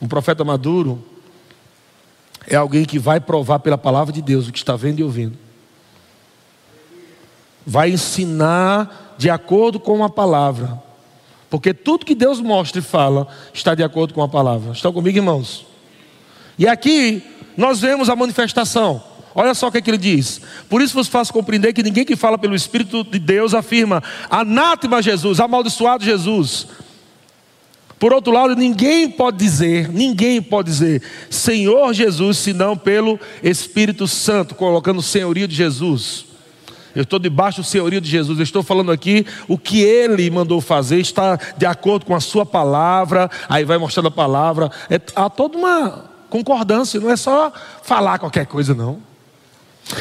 Um 0.00 0.06
profeta 0.08 0.44
maduro 0.44 1.04
é 2.46 2.56
alguém 2.56 2.84
que 2.84 2.98
vai 2.98 3.20
provar 3.20 3.58
pela 3.58 3.76
palavra 3.76 4.12
de 4.12 4.22
Deus 4.22 4.48
o 4.48 4.52
que 4.52 4.58
está 4.58 4.76
vendo 4.76 5.00
e 5.00 5.04
ouvindo. 5.04 5.36
Vai 7.66 7.90
ensinar 7.90 9.14
de 9.18 9.28
acordo 9.28 9.78
com 9.78 10.02
a 10.02 10.08
palavra. 10.08 10.80
Porque 11.50 11.74
tudo 11.74 12.06
que 12.06 12.14
Deus 12.14 12.40
mostra 12.40 12.78
e 12.78 12.82
fala 12.82 13.28
está 13.52 13.74
de 13.74 13.82
acordo 13.82 14.14
com 14.14 14.22
a 14.22 14.28
palavra. 14.28 14.72
Estão 14.72 14.92
comigo, 14.92 15.18
irmãos? 15.18 15.66
E 16.58 16.66
aqui 16.66 17.22
nós 17.56 17.80
vemos 17.80 18.08
a 18.08 18.16
manifestação. 18.16 19.02
Olha 19.34 19.54
só 19.54 19.68
o 19.68 19.72
que, 19.72 19.78
é 19.78 19.80
que 19.80 19.90
ele 19.90 19.98
diz. 19.98 20.40
Por 20.68 20.82
isso 20.82 20.94
vos 20.94 21.06
faço 21.06 21.32
compreender 21.32 21.72
que 21.72 21.82
ninguém 21.82 22.04
que 22.04 22.16
fala 22.16 22.36
pelo 22.36 22.54
Espírito 22.54 23.04
de 23.04 23.18
Deus 23.18 23.54
afirma 23.54 24.02
anátema 24.28 25.00
Jesus, 25.00 25.38
amaldiçoado 25.38 26.04
Jesus. 26.04 26.66
Por 27.98 28.12
outro 28.12 28.32
lado, 28.32 28.56
ninguém 28.56 29.10
pode 29.10 29.36
dizer, 29.36 29.88
ninguém 29.88 30.40
pode 30.40 30.70
dizer 30.70 31.02
Senhor 31.28 31.92
Jesus, 31.92 32.38
senão 32.38 32.76
pelo 32.76 33.20
Espírito 33.42 34.08
Santo, 34.08 34.54
colocando 34.54 34.98
o 34.98 35.02
senhorio 35.02 35.46
de 35.46 35.54
Jesus. 35.54 36.24
Eu 36.94 37.02
estou 37.02 37.18
debaixo 37.20 37.60
do 37.60 37.66
senhorio 37.66 38.00
de 38.00 38.10
Jesus. 38.10 38.38
Eu 38.38 38.42
estou 38.42 38.64
falando 38.64 38.90
aqui 38.90 39.24
o 39.46 39.56
que 39.56 39.80
ele 39.80 40.28
mandou 40.28 40.60
fazer, 40.60 40.98
está 40.98 41.38
de 41.56 41.64
acordo 41.64 42.04
com 42.04 42.16
a 42.16 42.20
sua 42.20 42.44
palavra. 42.44 43.30
Aí 43.48 43.64
vai 43.64 43.78
mostrando 43.78 44.08
a 44.08 44.10
palavra. 44.10 44.70
É, 44.88 45.00
há 45.14 45.30
toda 45.30 45.56
uma 45.56 46.09
concordância, 46.30 46.98
não 46.98 47.10
é 47.10 47.16
só 47.16 47.52
falar 47.82 48.18
qualquer 48.18 48.46
coisa, 48.46 48.74
não. 48.74 49.02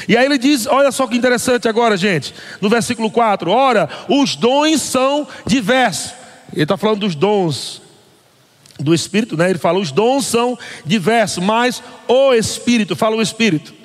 E 0.08 0.16
aí 0.16 0.26
ele 0.26 0.38
diz: 0.38 0.66
olha 0.68 0.92
só 0.92 1.08
que 1.08 1.18
interessante 1.18 1.68
agora, 1.68 1.98
gente, 1.98 2.34
no 2.62 2.70
versículo 2.70 3.10
4: 3.12 3.52
ora, 3.52 3.90
os 4.08 4.36
dons 4.36 4.82
são 4.82 5.28
diversos. 5.46 6.14
Ele 6.54 6.64
está 6.64 6.78
falando 6.78 7.02
dos 7.02 7.16
dons 7.16 7.82
do 8.80 8.94
Espírito, 8.94 9.36
né? 9.36 9.50
Ele 9.50 9.60
fala: 9.60 9.80
os 9.80 9.92
dons 9.92 10.26
são 10.26 10.58
diversos, 10.86 11.44
mas 11.44 11.84
o 12.08 12.34
Espírito, 12.34 12.96
fala 12.96 13.16
o 13.16 13.22
Espírito. 13.22 13.80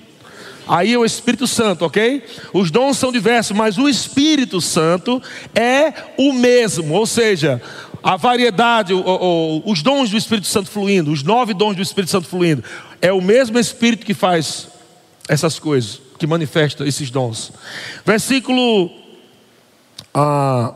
Aí 0.66 0.94
é 0.94 0.98
o 0.98 1.04
Espírito 1.04 1.46
Santo, 1.46 1.84
ok? 1.84 2.24
Os 2.52 2.70
dons 2.70 2.96
são 2.96 3.12
diversos, 3.12 3.54
mas 3.54 3.76
o 3.76 3.86
Espírito 3.86 4.62
Santo 4.62 5.22
é 5.54 5.92
o 6.16 6.32
mesmo, 6.32 6.94
ou 6.94 7.06
seja, 7.06 7.60
a 8.04 8.16
variedade, 8.16 8.92
o, 8.92 9.00
o, 9.00 9.62
os 9.64 9.82
dons 9.82 10.10
do 10.10 10.18
Espírito 10.18 10.46
Santo 10.46 10.70
fluindo, 10.70 11.10
os 11.10 11.22
nove 11.22 11.54
dons 11.54 11.74
do 11.74 11.80
Espírito 11.80 12.10
Santo 12.10 12.28
fluindo, 12.28 12.62
é 13.00 13.10
o 13.10 13.22
mesmo 13.22 13.58
Espírito 13.58 14.04
que 14.04 14.12
faz 14.12 14.68
essas 15.26 15.58
coisas, 15.58 16.02
que 16.18 16.26
manifesta 16.26 16.86
esses 16.86 17.10
dons. 17.10 17.50
Versículo 18.04 18.90
ah, 20.12 20.74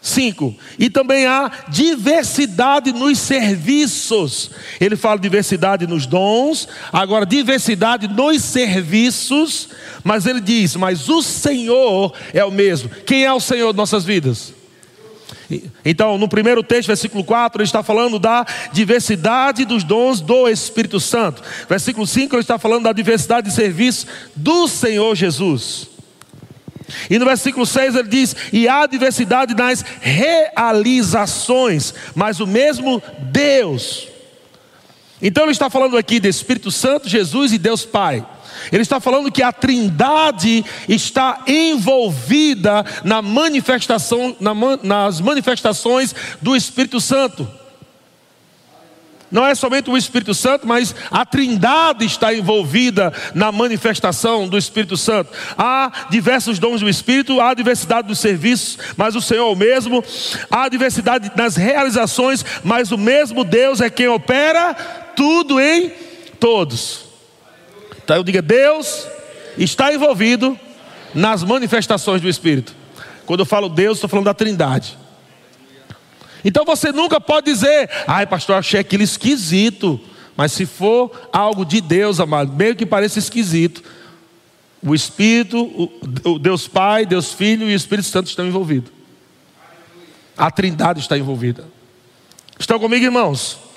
5. 0.00 0.54
E 0.78 0.88
também 0.88 1.26
há 1.26 1.50
diversidade 1.68 2.92
nos 2.92 3.18
serviços. 3.18 4.52
Ele 4.80 4.94
fala 4.94 5.18
diversidade 5.18 5.88
nos 5.88 6.06
dons, 6.06 6.68
agora 6.92 7.26
diversidade 7.26 8.06
nos 8.06 8.42
serviços, 8.44 9.70
mas 10.04 10.24
ele 10.24 10.40
diz: 10.40 10.76
Mas 10.76 11.08
o 11.08 11.20
Senhor 11.20 12.14
é 12.32 12.44
o 12.44 12.52
mesmo. 12.52 12.88
Quem 13.04 13.24
é 13.24 13.32
o 13.32 13.40
Senhor 13.40 13.72
de 13.72 13.76
nossas 13.76 14.04
vidas? 14.04 14.56
Então, 15.84 16.18
no 16.18 16.28
primeiro 16.28 16.62
texto, 16.62 16.88
versículo 16.88 17.24
4, 17.24 17.62
ele 17.62 17.66
está 17.66 17.82
falando 17.82 18.18
da 18.18 18.44
diversidade 18.72 19.64
dos 19.64 19.82
dons 19.82 20.20
do 20.20 20.46
Espírito 20.48 21.00
Santo. 21.00 21.42
Versículo 21.68 22.06
5, 22.06 22.34
ele 22.34 22.42
está 22.42 22.58
falando 22.58 22.84
da 22.84 22.92
diversidade 22.92 23.48
de 23.48 23.54
serviços 23.54 24.06
do 24.36 24.68
Senhor 24.68 25.14
Jesus. 25.14 25.88
E 27.08 27.18
no 27.18 27.24
versículo 27.24 27.66
6 27.66 27.94
ele 27.94 28.08
diz: 28.08 28.36
E 28.52 28.68
há 28.68 28.86
diversidade 28.86 29.54
nas 29.54 29.84
realizações, 30.00 31.94
mas 32.14 32.40
o 32.40 32.46
mesmo 32.46 33.02
Deus. 33.18 34.08
Então 35.20 35.44
ele 35.44 35.52
está 35.52 35.68
falando 35.68 35.96
aqui 35.96 36.20
de 36.20 36.28
Espírito 36.28 36.70
Santo, 36.70 37.08
Jesus 37.08 37.52
e 37.52 37.58
Deus 37.58 37.84
Pai. 37.84 38.24
Ele 38.72 38.82
está 38.82 39.00
falando 39.00 39.32
que 39.32 39.42
a 39.42 39.52
Trindade 39.52 40.64
está 40.88 41.42
envolvida 41.46 42.84
na 43.04 43.22
manifestação, 43.22 44.36
na, 44.40 44.52
nas 44.82 45.20
manifestações 45.20 46.14
do 46.40 46.54
Espírito 46.54 47.00
Santo. 47.00 47.48
não 49.30 49.46
é 49.46 49.54
somente 49.54 49.90
o 49.90 49.96
Espírito 49.96 50.34
Santo, 50.34 50.66
mas 50.66 50.94
a 51.10 51.24
Trindade 51.24 52.04
está 52.04 52.32
envolvida 52.34 53.12
na 53.34 53.52
manifestação 53.52 54.48
do 54.48 54.56
Espírito 54.56 54.96
Santo. 54.96 55.30
Há 55.56 56.08
diversos 56.10 56.58
dons 56.58 56.80
do 56.80 56.88
Espírito, 56.88 57.40
há 57.40 57.52
diversidade 57.54 58.08
dos 58.08 58.18
serviços, 58.18 58.78
mas 58.96 59.14
o 59.14 59.20
Senhor 59.20 59.48
é 59.48 59.52
o 59.52 59.56
mesmo. 59.56 60.02
Há 60.50 60.68
diversidade 60.68 61.30
nas 61.36 61.56
realizações, 61.56 62.44
mas 62.64 62.90
o 62.90 62.98
mesmo 62.98 63.44
Deus 63.44 63.80
é 63.80 63.90
quem 63.90 64.08
opera 64.08 64.74
tudo 65.14 65.60
em 65.60 65.92
todos. 66.38 67.07
Então 68.08 68.16
eu 68.16 68.24
digo: 68.24 68.40
Deus 68.40 69.06
está 69.58 69.92
envolvido 69.92 70.58
nas 71.14 71.44
manifestações 71.44 72.22
do 72.22 72.28
Espírito. 72.28 72.74
Quando 73.26 73.40
eu 73.40 73.44
falo 73.46 73.68
Deus, 73.68 73.98
estou 73.98 74.08
falando 74.08 74.24
da 74.24 74.32
Trindade. 74.32 74.96
Então 76.42 76.64
você 76.64 76.90
nunca 76.90 77.20
pode 77.20 77.52
dizer, 77.52 77.90
ai 78.06 78.26
pastor, 78.26 78.56
achei 78.56 78.80
aquilo 78.80 79.02
esquisito. 79.02 80.00
Mas 80.34 80.52
se 80.52 80.64
for 80.64 81.28
algo 81.30 81.66
de 81.66 81.82
Deus, 81.82 82.18
amado, 82.18 82.50
meio 82.54 82.74
que 82.74 82.86
parece 82.86 83.18
esquisito, 83.18 83.82
o 84.82 84.94
Espírito, 84.94 85.90
o 86.24 86.38
Deus 86.38 86.66
Pai, 86.66 87.04
Deus 87.04 87.34
Filho 87.34 87.68
e 87.68 87.74
o 87.74 87.76
Espírito 87.76 88.08
Santo 88.08 88.28
estão 88.28 88.46
envolvidos. 88.46 88.90
A 90.34 90.50
Trindade 90.50 91.00
está 91.00 91.18
envolvida. 91.18 91.66
Estão 92.58 92.78
comigo, 92.78 93.04
irmãos? 93.04 93.67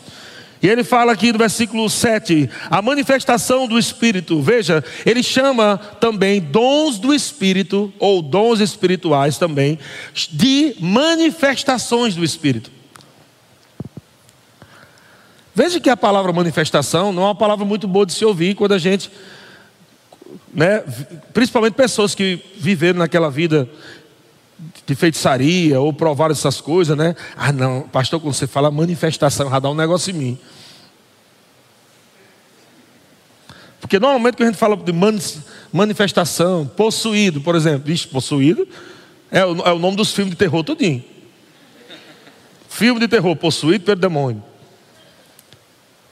E 0.62 0.68
ele 0.68 0.84
fala 0.84 1.12
aqui 1.12 1.32
no 1.32 1.40
versículo 1.40 1.90
7, 1.90 2.48
a 2.70 2.82
manifestação 2.82 3.68
do 3.68 3.80
Espírito. 3.80 4.40
Veja, 4.42 4.84
ele 5.06 5.24
chama 5.24 5.78
também 6.00 6.40
dons 6.40 7.00
do 7.00 7.14
Espírito, 7.14 7.92
ou 7.98 8.22
dons 8.22 8.60
espirituais 8.60 9.40
também, 9.40 9.80
de 10.14 10.76
manifestações 10.80 12.14
do 12.14 12.24
Espírito. 12.24 12.70
Veja 15.54 15.80
que 15.80 15.90
a 15.90 15.98
palavra 15.98 16.32
manifestação 16.32 17.12
não 17.12 17.24
é 17.24 17.26
uma 17.26 17.36
palavra 17.36 17.66
muito 17.66 17.88
boa 17.88 18.06
de 18.06 18.14
se 18.14 18.24
ouvir 18.24 18.56
quando 18.56 18.74
a 18.74 18.78
gente, 18.78 19.12
né, 20.54 20.84
principalmente 21.34 21.74
pessoas 21.74 22.14
que 22.14 22.40
viveram 22.56 23.00
naquela 23.00 23.30
vida 23.30 23.68
de 24.92 24.96
feitiçaria 24.96 25.80
ou 25.80 25.94
provar 25.94 26.32
essas 26.32 26.60
coisas, 26.60 26.98
né? 26.98 27.16
Ah, 27.38 27.54
não, 27.54 27.84
pastor, 27.84 28.20
quando 28.20 28.34
você 28.34 28.46
fala 28.46 28.70
manifestação, 28.70 29.50
vai 29.50 29.62
dar 29.62 29.70
um 29.70 29.74
negócio 29.74 30.12
em 30.12 30.18
mim. 30.18 30.40
Porque 33.80 33.98
normalmente 33.98 34.36
quando 34.36 34.50
a 34.50 34.52
gente 34.52 34.60
fala 34.60 34.76
de 34.76 34.94
manifestação, 35.72 36.68
possuído, 36.68 37.40
por 37.40 37.56
exemplo, 37.56 37.90
Ixi, 37.90 38.10
possuído 38.10 38.68
é 39.32 39.46
o, 39.46 39.62
é 39.62 39.72
o 39.72 39.80
nome 39.80 39.96
dos 39.96 40.12
filmes 40.12 40.32
de 40.32 40.38
terror 40.38 40.62
tudinho. 40.62 41.02
Filme 42.68 43.00
de 43.00 43.08
terror, 43.08 43.34
possuído 43.38 43.86
pelo 43.86 44.00
demônio. 44.00 44.44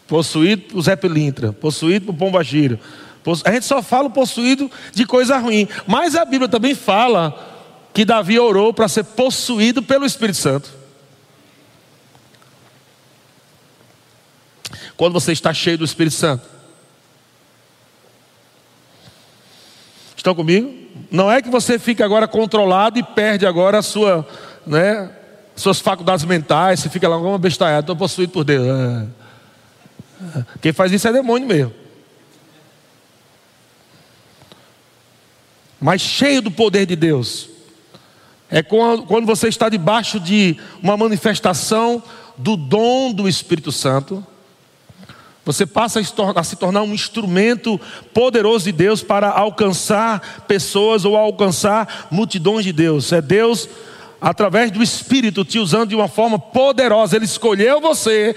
Possuído 0.07 0.73
por 0.73 0.81
Zé 0.81 0.95
Pelintra, 0.95 1.51
possuído 1.51 2.05
por 2.05 2.15
Pomba 2.15 2.41
Gira. 2.45 2.79
A 3.43 3.51
gente 3.51 3.65
só 3.65 3.83
fala 3.83 4.09
possuído 4.09 4.71
de 4.93 5.05
coisa 5.05 5.37
ruim. 5.37 5.67
Mas 5.85 6.15
a 6.15 6.23
Bíblia 6.23 6.47
também 6.47 6.73
fala 6.73 7.58
que 7.93 8.05
Davi 8.05 8.39
orou 8.39 8.73
para 8.73 8.87
ser 8.87 9.03
possuído 9.03 9.81
pelo 9.81 10.05
Espírito 10.05 10.37
Santo. 10.37 10.69
Quando 14.95 15.13
você 15.13 15.31
está 15.31 15.53
cheio 15.53 15.77
do 15.77 15.85
Espírito 15.85 16.15
Santo. 16.15 16.45
Estão 20.15 20.35
comigo? 20.35 20.73
Não 21.09 21.31
é 21.31 21.41
que 21.41 21.49
você 21.49 21.79
fica 21.79 22.03
agora 22.03 22.27
controlado 22.27 22.99
e 22.99 23.03
perde 23.03 23.45
agora 23.45 23.79
a 23.79 23.81
sua, 23.81 24.27
né, 24.67 25.09
suas 25.55 25.79
faculdades 25.79 26.25
mentais, 26.25 26.81
você 26.81 26.89
fica 26.89 27.07
lá 27.07 27.15
como 27.15 27.29
uma 27.29 27.37
bestalhada, 27.37 27.79
estou 27.81 27.95
possuído 27.95 28.33
por 28.33 28.43
Deus. 28.43 28.67
É. 28.67 29.07
Quem 30.61 30.73
faz 30.73 30.91
isso 30.91 31.07
é 31.07 31.13
demônio 31.13 31.47
mesmo. 31.47 31.73
Mas 35.79 36.01
cheio 36.01 36.41
do 36.41 36.51
poder 36.51 36.85
de 36.85 36.95
Deus. 36.95 37.49
É 38.51 38.63
quando 38.63 39.25
você 39.25 39.47
está 39.47 39.69
debaixo 39.69 40.19
de 40.19 40.57
uma 40.81 40.97
manifestação 40.97 42.01
do 42.35 42.57
dom 42.57 43.13
do 43.13 43.27
Espírito 43.27 43.71
Santo. 43.71 44.25
Você 45.45 45.65
passa 45.65 45.99
a 46.35 46.43
se 46.43 46.55
tornar 46.55 46.81
um 46.83 46.93
instrumento 46.93 47.79
poderoso 48.13 48.65
de 48.65 48.71
Deus 48.71 49.03
para 49.03 49.29
alcançar 49.29 50.45
pessoas 50.47 51.05
ou 51.05 51.15
alcançar 51.15 52.07
multidões 52.11 52.65
de 52.65 52.73
Deus. 52.73 53.11
É 53.11 53.21
Deus, 53.21 53.69
através 54.19 54.71
do 54.71 54.81
Espírito, 54.81 55.45
te 55.45 55.59
usando 55.59 55.89
de 55.89 55.95
uma 55.95 56.07
forma 56.07 56.39
poderosa. 56.39 57.15
Ele 57.15 57.25
escolheu 57.25 57.79
você 57.81 58.35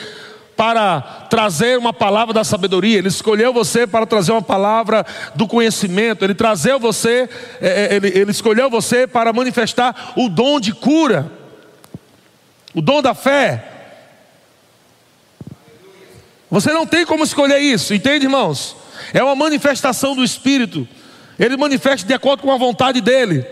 para 0.63 1.01
trazer 1.29 1.77
uma 1.77 1.93
palavra 1.93 2.33
da 2.33 2.45
sabedoria, 2.45 2.97
Ele 2.97 3.09
escolheu 3.09 3.53
você 3.53 3.85
para 3.85 4.07
trazer 4.07 4.31
uma 4.31 4.41
palavra 4.41 5.05
do 5.35 5.49
conhecimento, 5.49 6.25
Ele 6.25 6.37
trazeu 6.37 6.79
você, 6.79 7.29
é, 7.61 7.87
é, 7.91 7.95
ele, 7.97 8.07
ele 8.17 8.31
escolheu 8.31 8.71
você 8.71 9.05
para 9.05 9.33
manifestar 9.33 10.13
o 10.17 10.29
dom 10.29 10.61
de 10.61 10.73
cura, 10.73 11.29
o 12.73 12.81
dom 12.81 13.03
da 13.03 13.13
fé. 13.13 13.65
Você 16.49 16.73
não 16.73 16.87
tem 16.87 17.05
como 17.05 17.25
escolher 17.25 17.59
isso, 17.59 17.93
entende, 17.93 18.27
irmãos? 18.27 18.77
É 19.13 19.21
uma 19.21 19.35
manifestação 19.35 20.15
do 20.15 20.23
Espírito. 20.23 20.87
Ele 21.41 21.57
manifesta 21.57 22.07
de 22.07 22.15
acordo 22.15 22.41
com 22.41 22.53
a 22.53 22.57
vontade 22.57 23.01
dele. 23.01 23.45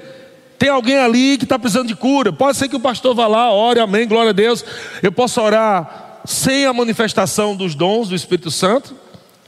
Tem 0.57 0.69
alguém 0.69 0.99
ali 0.99 1.37
que 1.37 1.45
está 1.45 1.59
precisando 1.59 1.89
de 1.89 1.97
cura. 1.97 2.33
Pode 2.33 2.57
ser 2.57 2.69
que 2.69 2.77
o 2.77 2.81
pastor 2.81 3.17
vá 3.17 3.27
lá, 3.27 3.51
ore, 3.51 3.81
amém, 3.81 4.07
glória 4.07 4.31
a 4.31 4.33
Deus. 4.33 4.65
Eu 5.03 5.11
posso 5.11 5.41
orar 5.41 6.10
sem 6.25 6.67
a 6.67 6.73
manifestação 6.73 7.57
dos 7.57 7.75
dons 7.75 8.09
do 8.09 8.15
Espírito 8.15 8.51
Santo, 8.51 8.95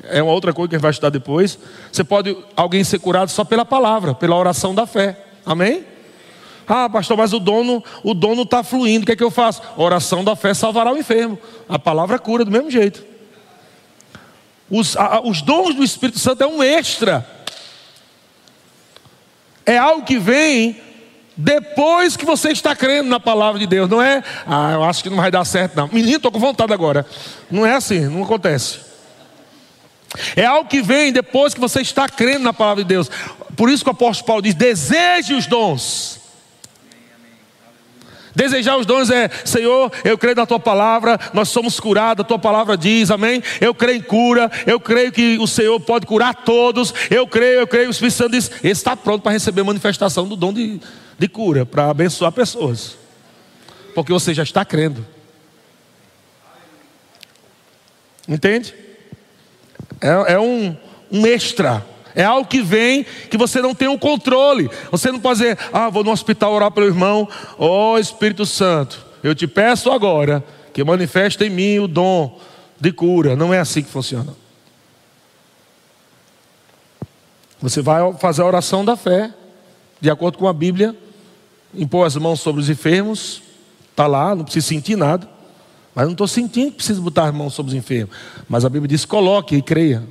é 0.05 0.23
uma 0.23 0.33
outra 0.33 0.53
coisa 0.53 0.69
que 0.69 0.75
a 0.75 0.79
gente 0.79 0.83
vai 0.83 0.91
estudar 0.91 1.11
depois. 1.11 1.59
Você 1.91 2.03
pode 2.03 2.37
alguém 2.57 2.83
ser 2.83 2.99
curado 2.99 3.31
só 3.31 3.45
pela 3.45 3.65
palavra, 3.65 4.15
pela 4.15 4.37
oração 4.37 4.75
da 4.75 4.87
fé. 4.87 5.25
Amém? 5.45 5.85
Ah, 6.67 6.89
pastor, 6.89 7.17
mas 7.17 7.33
o 7.33 7.39
dono, 7.39 7.83
o 8.03 8.15
dono 8.15 8.43
está 8.43 8.63
fluindo. 8.63 9.03
O 9.03 9.07
que 9.07 9.13
é 9.13 9.17
que 9.17 9.23
eu 9.23 9.31
faço? 9.31 9.63
oração 9.77 10.25
da 10.25 10.35
fé 10.35 10.55
salvará 10.55 10.93
o 10.93 10.97
enfermo. 10.97 11.39
A 11.69 11.79
palavra 11.79 12.19
cura 12.19 12.45
do 12.45 12.51
mesmo 12.51 12.71
jeito. 12.71 13.05
Os, 14.71 14.97
a, 14.97 15.21
os 15.23 15.43
dons 15.43 15.75
do 15.75 15.85
Espírito 15.85 16.19
Santo 16.19 16.43
é 16.43 16.47
um 16.47 16.63
extra. 16.63 17.29
É 19.67 19.77
algo 19.77 20.05
que 20.05 20.19
vem 20.19 20.81
depois 21.37 22.17
que 22.17 22.25
você 22.25 22.51
está 22.51 22.77
crendo 22.77 23.09
na 23.09 23.19
palavra 23.19 23.59
de 23.59 23.67
Deus, 23.67 23.89
não 23.89 24.03
é? 24.03 24.23
Ah, 24.47 24.73
eu 24.73 24.85
acho 24.85 25.03
que 25.03 25.11
não 25.11 25.17
vai 25.17 25.31
dar 25.31 25.45
certo, 25.45 25.77
não. 25.77 25.89
Menino, 25.89 26.17
estou 26.17 26.31
com 26.31 26.39
vontade 26.39 26.73
agora. 26.73 27.07
Não 27.51 27.65
é 27.65 27.75
assim, 27.75 28.01
não 28.01 28.23
acontece. 28.23 28.81
É 30.37 30.45
algo 30.45 30.69
que 30.69 30.83
vem 30.83 31.13
depois 31.13 31.55
que 31.55 31.61
você 31.61 31.81
está 31.81 32.09
crendo 32.09 32.45
na 32.45 32.53
palavra 32.53 32.85
de 32.85 32.89
Deus. 32.89 33.11
Por 33.57 33.71
isso 33.71 33.83
que 33.83 33.91
o 33.91 33.93
apóstolo 33.93 34.27
Paulo 34.27 34.43
diz: 34.43 34.55
deseje 34.55 35.35
os 35.35 35.47
dons. 35.47 36.21
Desejar 38.35 38.79
os 38.79 38.87
dons 38.87 39.11
é, 39.11 39.31
Senhor, 39.45 39.93
eu 40.05 40.17
creio 40.17 40.35
na 40.35 40.47
tua 40.47 40.59
palavra, 40.59 41.21
nós 41.35 41.51
somos 41.51 41.79
curados, 41.79 42.25
a 42.25 42.27
tua 42.27 42.39
palavra 42.39 42.79
diz, 42.79 43.11
amém? 43.11 43.43
Eu 43.61 43.75
creio 43.75 43.99
em 43.99 44.03
cura, 44.03 44.51
eu 44.67 44.81
creio 44.81 45.13
que 45.13 45.37
o 45.39 45.47
Senhor 45.47 45.79
pode 45.81 46.07
curar 46.07 46.35
todos, 46.35 46.95
eu 47.11 47.27
creio, 47.27 47.61
eu 47.61 47.67
creio, 47.67 47.89
o 47.89 47.91
Espírito 47.91 48.17
Santo 48.17 48.33
diz, 48.33 48.51
está 48.65 48.97
pronto 48.97 49.23
para 49.23 49.33
receber 49.33 49.61
a 49.61 49.65
manifestação 49.65 50.27
do 50.27 50.35
dom 50.35 50.51
de, 50.51 50.81
de 51.23 51.29
cura 51.29 51.65
para 51.65 51.89
abençoar 51.89 52.33
pessoas, 52.33 52.99
porque 53.95 54.13
você 54.13 54.35
já 54.35 54.43
está 54.43 54.65
crendo. 54.65 55.07
Entende? 58.27 58.75
É, 60.01 60.33
é 60.33 60.41
um, 60.41 60.77
um 61.13 61.25
extra. 61.25 61.87
É 62.13 62.25
algo 62.25 62.49
que 62.49 62.61
vem 62.61 63.07
que 63.31 63.37
você 63.37 63.63
não 63.63 63.73
tem 63.73 63.87
o 63.87 63.93
um 63.93 63.99
controle. 63.99 64.69
Você 64.91 65.13
não 65.13 65.21
pode 65.21 65.39
dizer, 65.39 65.57
ah, 65.73 65.89
vou 65.89 66.03
no 66.03 66.11
hospital 66.11 66.53
orar 66.53 66.73
pelo 66.73 66.87
irmão. 66.87 67.29
Ó 67.57 67.93
oh, 67.93 67.99
Espírito 68.01 68.45
Santo, 68.45 69.07
eu 69.23 69.33
te 69.33 69.47
peço 69.47 69.93
agora 69.93 70.45
que 70.75 70.83
manifeste 70.83 71.45
em 71.45 71.51
mim 71.51 71.79
o 71.79 71.87
dom 71.87 72.37
de 72.81 72.91
cura. 72.91 73.37
Não 73.37 73.55
é 73.55 73.61
assim 73.61 73.81
que 73.81 73.91
funciona. 73.91 74.35
Você 77.61 77.81
vai 77.81 78.13
fazer 78.15 78.43
a 78.43 78.47
oração 78.47 78.85
da 78.85 78.97
fé, 78.97 79.33
de 80.01 80.11
acordo 80.11 80.37
com 80.37 80.49
a 80.49 80.53
Bíblia, 80.53 80.97
impor 81.75 82.07
as 82.07 82.17
mãos 82.17 82.41
sobre 82.41 82.61
os 82.61 82.69
enfermos, 82.69 83.43
está 83.91 84.07
lá, 84.07 84.35
não 84.35 84.45
precisa 84.45 84.67
sentir 84.67 84.97
nada. 84.97 85.29
Mas 85.95 86.07
não 86.07 86.13
estou 86.13 86.27
sentindo 86.27 86.71
que 86.71 86.79
preciso 86.79 87.03
botar 87.03 87.25
as 87.25 87.35
mãos 87.35 87.53
sobre 87.55 87.71
os 87.71 87.77
enfermos. 87.77 88.17
Mas 88.49 88.65
a 88.65 88.69
Bíblia 88.69 88.89
diz: 88.89 89.05
coloque 89.05 89.57
e 89.57 89.63
creia. 89.63 90.03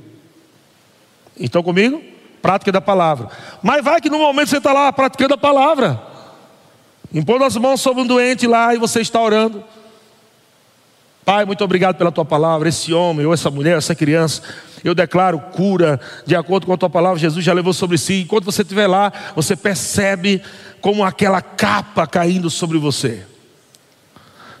Estão 1.36 1.62
comigo? 1.62 2.00
Prática 2.40 2.70
da 2.70 2.80
palavra. 2.80 3.28
Mas 3.62 3.84
vai 3.84 4.00
que 4.00 4.10
no 4.10 4.18
momento 4.18 4.48
você 4.48 4.58
está 4.58 4.72
lá 4.72 4.92
praticando 4.92 5.34
a 5.34 5.38
palavra, 5.38 6.00
impondo 7.12 7.44
as 7.44 7.56
mãos 7.56 7.80
sobre 7.80 8.02
um 8.02 8.06
doente 8.06 8.46
lá 8.46 8.74
e 8.74 8.78
você 8.78 9.00
está 9.00 9.20
orando. 9.20 9.62
Pai, 11.24 11.44
muito 11.44 11.62
obrigado 11.62 11.96
pela 11.96 12.10
tua 12.10 12.24
palavra. 12.24 12.68
Esse 12.68 12.92
homem, 12.92 13.24
ou 13.24 13.32
essa 13.32 13.48
mulher, 13.48 13.78
essa 13.78 13.94
criança, 13.94 14.42
eu 14.82 14.92
declaro 14.92 15.38
cura 15.38 16.00
de 16.26 16.34
acordo 16.34 16.66
com 16.66 16.72
a 16.72 16.76
tua 16.76 16.90
palavra. 16.90 17.18
Jesus 17.18 17.44
já 17.44 17.52
levou 17.52 17.72
sobre 17.72 17.96
si. 17.96 18.22
Enquanto 18.22 18.44
você 18.44 18.62
estiver 18.62 18.88
lá, 18.88 19.12
você 19.36 19.54
percebe 19.54 20.42
como 20.82 21.04
aquela 21.04 21.40
capa 21.40 22.06
caindo 22.06 22.50
sobre 22.50 22.76
você. 22.76 23.24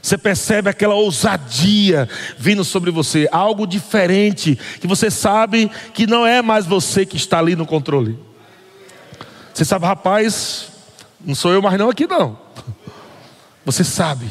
Você 0.00 0.16
percebe 0.16 0.70
aquela 0.70 0.94
ousadia 0.94 2.08
vindo 2.38 2.64
sobre 2.64 2.90
você, 2.90 3.28
algo 3.30 3.66
diferente, 3.66 4.58
que 4.80 4.86
você 4.86 5.10
sabe 5.10 5.70
que 5.92 6.06
não 6.06 6.26
é 6.26 6.40
mais 6.40 6.64
você 6.64 7.04
que 7.04 7.16
está 7.16 7.38
ali 7.38 7.54
no 7.54 7.66
controle. 7.66 8.18
Você 9.52 9.64
sabe, 9.64 9.84
rapaz, 9.84 10.68
não 11.24 11.34
sou 11.34 11.52
eu 11.52 11.60
mais 11.60 11.78
não 11.78 11.90
aqui 11.90 12.06
não. 12.06 12.38
Você 13.64 13.84
sabe. 13.84 14.26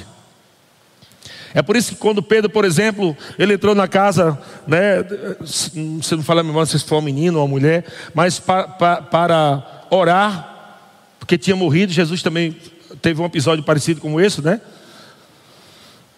É 1.53 1.61
por 1.61 1.75
isso 1.75 1.91
que 1.91 1.97
quando 1.97 2.23
Pedro, 2.23 2.49
por 2.49 2.65
exemplo, 2.65 3.15
ele 3.37 3.53
entrou 3.53 3.75
na 3.75 3.87
casa, 3.87 4.41
né, 4.65 5.03
você 5.41 6.15
não 6.15 6.23
fala 6.23 6.41
a 6.41 6.43
memória 6.43 6.65
se 6.65 6.79
foi 6.79 6.97
um 6.97 7.01
menino 7.01 7.37
ou 7.37 7.45
uma 7.45 7.49
mulher, 7.49 7.85
mas 8.13 8.39
para, 8.39 8.67
para, 8.67 9.01
para 9.01 9.85
orar, 9.89 10.50
porque 11.31 11.37
tinha 11.37 11.55
morrido, 11.55 11.93
Jesus 11.93 12.21
também 12.21 12.53
teve 13.01 13.21
um 13.21 13.25
episódio 13.25 13.63
parecido 13.63 14.01
com 14.01 14.19
esse, 14.19 14.41
né? 14.41 14.59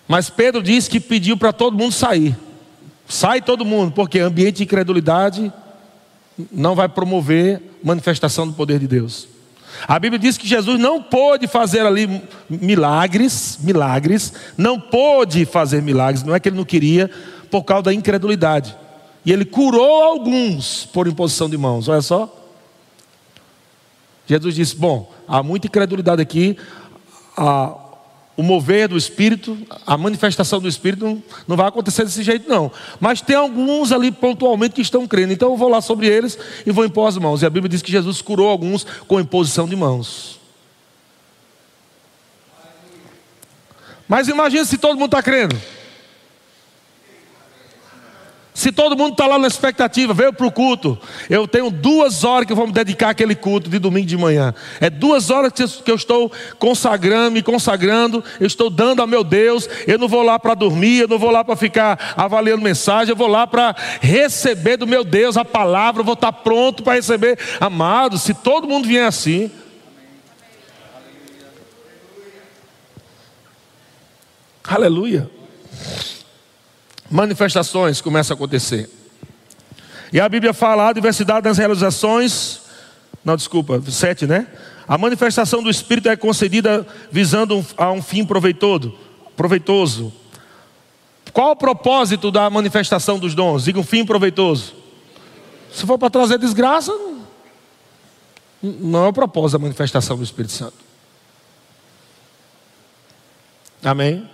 Mas 0.08 0.28
Pedro 0.28 0.64
disse 0.64 0.90
que 0.90 1.00
pediu 1.00 1.38
para 1.38 1.54
todo 1.54 1.78
mundo 1.78 1.92
sair. 1.92 2.36
Sai 3.08 3.40
todo 3.40 3.64
mundo, 3.64 3.92
porque 3.92 4.18
ambiente 4.18 4.58
de 4.58 4.64
incredulidade 4.64 5.54
não 6.52 6.74
vai 6.74 6.90
promover 6.90 7.62
manifestação 7.84 8.48
do 8.48 8.54
poder 8.54 8.80
de 8.80 8.88
Deus. 8.88 9.28
A 9.88 10.00
Bíblia 10.00 10.18
diz 10.18 10.36
que 10.36 10.48
Jesus 10.48 10.80
não 10.80 11.00
pôde 11.00 11.46
fazer 11.46 11.86
ali 11.86 12.24
milagres, 12.50 13.60
milagres, 13.62 14.34
não 14.58 14.80
pôde 14.80 15.46
fazer 15.46 15.84
milagres, 15.84 16.24
não 16.24 16.34
é 16.34 16.40
que 16.40 16.50
ele 16.50 16.58
não 16.58 16.66
queria, 16.66 17.08
por 17.52 17.62
causa 17.62 17.84
da 17.84 17.94
incredulidade. 17.94 18.76
E 19.24 19.32
ele 19.32 19.46
curou 19.46 20.02
alguns 20.02 20.88
por 20.88 21.08
imposição 21.08 21.48
de 21.48 21.58
mãos, 21.58 21.88
olha 21.88 22.02
só. 22.02 22.43
Jesus 24.26 24.56
disse: 24.56 24.76
Bom, 24.76 25.12
há 25.28 25.44
muita 25.44 25.68
incredulidade 25.68 26.22
aqui, 26.22 26.58
a, 27.38 27.76
o 28.36 28.42
mover 28.42 28.88
do 28.88 28.98
Espírito, 28.98 29.58
a 29.86 29.98
manifestação 29.98 30.60
do 30.60 30.68
Espírito 30.68 31.06
não, 31.06 31.24
não, 31.48 31.56
vai 31.56 31.68
acontecer 31.68 32.04
desse 32.04 32.24
jeito, 32.24 32.50
não. 32.50 32.72
Mas 33.00 33.22
tem 33.22 33.36
alguns 33.36 33.92
ali 33.92 34.12
pontualmente 34.12 34.76
que 34.76 34.82
estão 34.82 35.08
crendo. 35.08 35.34
Então 35.34 35.52
eu 35.52 35.58
vou 35.58 35.70
lá 35.70 35.82
sobre 35.82 36.08
eles 36.08 36.38
e 36.66 36.72
vou 36.72 36.86
impor 36.86 37.08
as 37.08 37.18
mãos. 37.18 37.42
E 37.42 37.46
a 37.46 37.50
Bíblia 37.50 37.70
diz 37.70 37.82
que 37.82 37.92
Jesus 37.92 38.22
curou 38.22 38.50
alguns 38.50 38.86
com 39.08 39.20
imposição 39.20 39.68
de 39.68 39.76
mãos. 39.76 40.40
Mas 44.08 44.28
imagine 44.28 44.66
se 44.66 44.78
todo 44.78 44.98
mundo 44.98 45.06
está 45.06 45.22
crendo. 45.22 45.56
Se 48.54 48.72
todo 48.72 48.96
mundo 48.96 49.14
está 49.14 49.26
lá 49.26 49.40
na 49.40 49.48
expectativa, 49.48 50.14
veio 50.14 50.32
para 50.32 50.46
o 50.46 50.52
culto. 50.52 50.98
Eu 51.28 51.48
tenho 51.48 51.72
duas 51.72 52.24
horas 52.24 52.46
que 52.46 52.52
eu 52.52 52.56
vou 52.56 52.68
me 52.68 52.74
dedicar 52.74 53.10
àquele 53.10 53.34
culto 53.34 53.68
de 53.68 53.80
domingo 53.80 54.06
de 54.06 54.16
manhã. 54.16 54.54
É 54.80 54.92
duas 54.92 55.32
horas 55.32 55.52
que 55.52 55.90
eu 55.90 55.96
estou 55.96 56.32
consagrando, 56.60 57.32
me 57.32 57.42
consagrando, 57.42 58.24
eu 58.40 58.46
estou 58.46 58.70
dando 58.70 59.02
a 59.02 59.08
meu 59.08 59.24
Deus. 59.24 59.68
Eu 59.88 59.98
não 59.98 60.08
vou 60.08 60.22
lá 60.22 60.38
para 60.38 60.54
dormir, 60.54 61.00
eu 61.00 61.08
não 61.08 61.18
vou 61.18 61.32
lá 61.32 61.44
para 61.44 61.56
ficar 61.56 62.14
avaliando 62.16 62.62
mensagem, 62.62 63.10
eu 63.10 63.16
vou 63.16 63.28
lá 63.28 63.48
para 63.48 63.76
receber 64.00 64.78
do 64.78 64.86
meu 64.86 65.04
Deus 65.04 65.36
a 65.36 65.44
palavra, 65.44 66.02
eu 66.02 66.06
vou 66.06 66.14
estar 66.14 66.32
pronto 66.32 66.84
para 66.84 66.94
receber. 66.94 67.40
Amado, 67.60 68.20
se 68.20 68.36
todo 68.36 68.68
mundo 68.68 68.88
vier 68.88 69.08
assim. 69.08 69.50
Aleluia 74.64 75.30
manifestações 77.14 78.02
começam 78.02 78.34
a 78.34 78.36
acontecer. 78.36 78.90
E 80.12 80.20
a 80.20 80.28
Bíblia 80.28 80.54
fala 80.54 80.90
a 80.90 80.94
diversidade 80.94 81.44
das 81.44 81.58
realizações. 81.58 82.62
Não, 83.24 83.36
desculpa, 83.36 83.82
sete, 83.88 84.26
né? 84.26 84.48
A 84.88 84.98
manifestação 84.98 85.62
do 85.62 85.70
Espírito 85.70 86.10
é 86.10 86.16
concedida 86.16 86.86
visando 87.12 87.66
a 87.78 87.92
um 87.92 88.02
fim 88.02 88.26
proveitoso. 88.26 88.98
proveitoso. 89.36 90.12
Qual 91.32 91.52
o 91.52 91.56
propósito 91.56 92.32
da 92.32 92.50
manifestação 92.50 93.18
dos 93.18 93.34
dons? 93.34 93.66
Diga 93.66 93.80
um 93.80 93.84
fim 93.84 94.06
proveitoso. 94.06 94.74
Se 95.72 95.86
for 95.86 95.98
para 95.98 96.10
trazer 96.10 96.38
desgraça, 96.38 96.92
não 98.62 99.06
é 99.06 99.08
o 99.10 99.14
propósito 99.14 99.54
da 99.54 99.64
manifestação 99.64 100.18
do 100.18 100.24
Espírito 100.24 100.54
Santo. 100.54 100.78
Amém? 103.84 104.30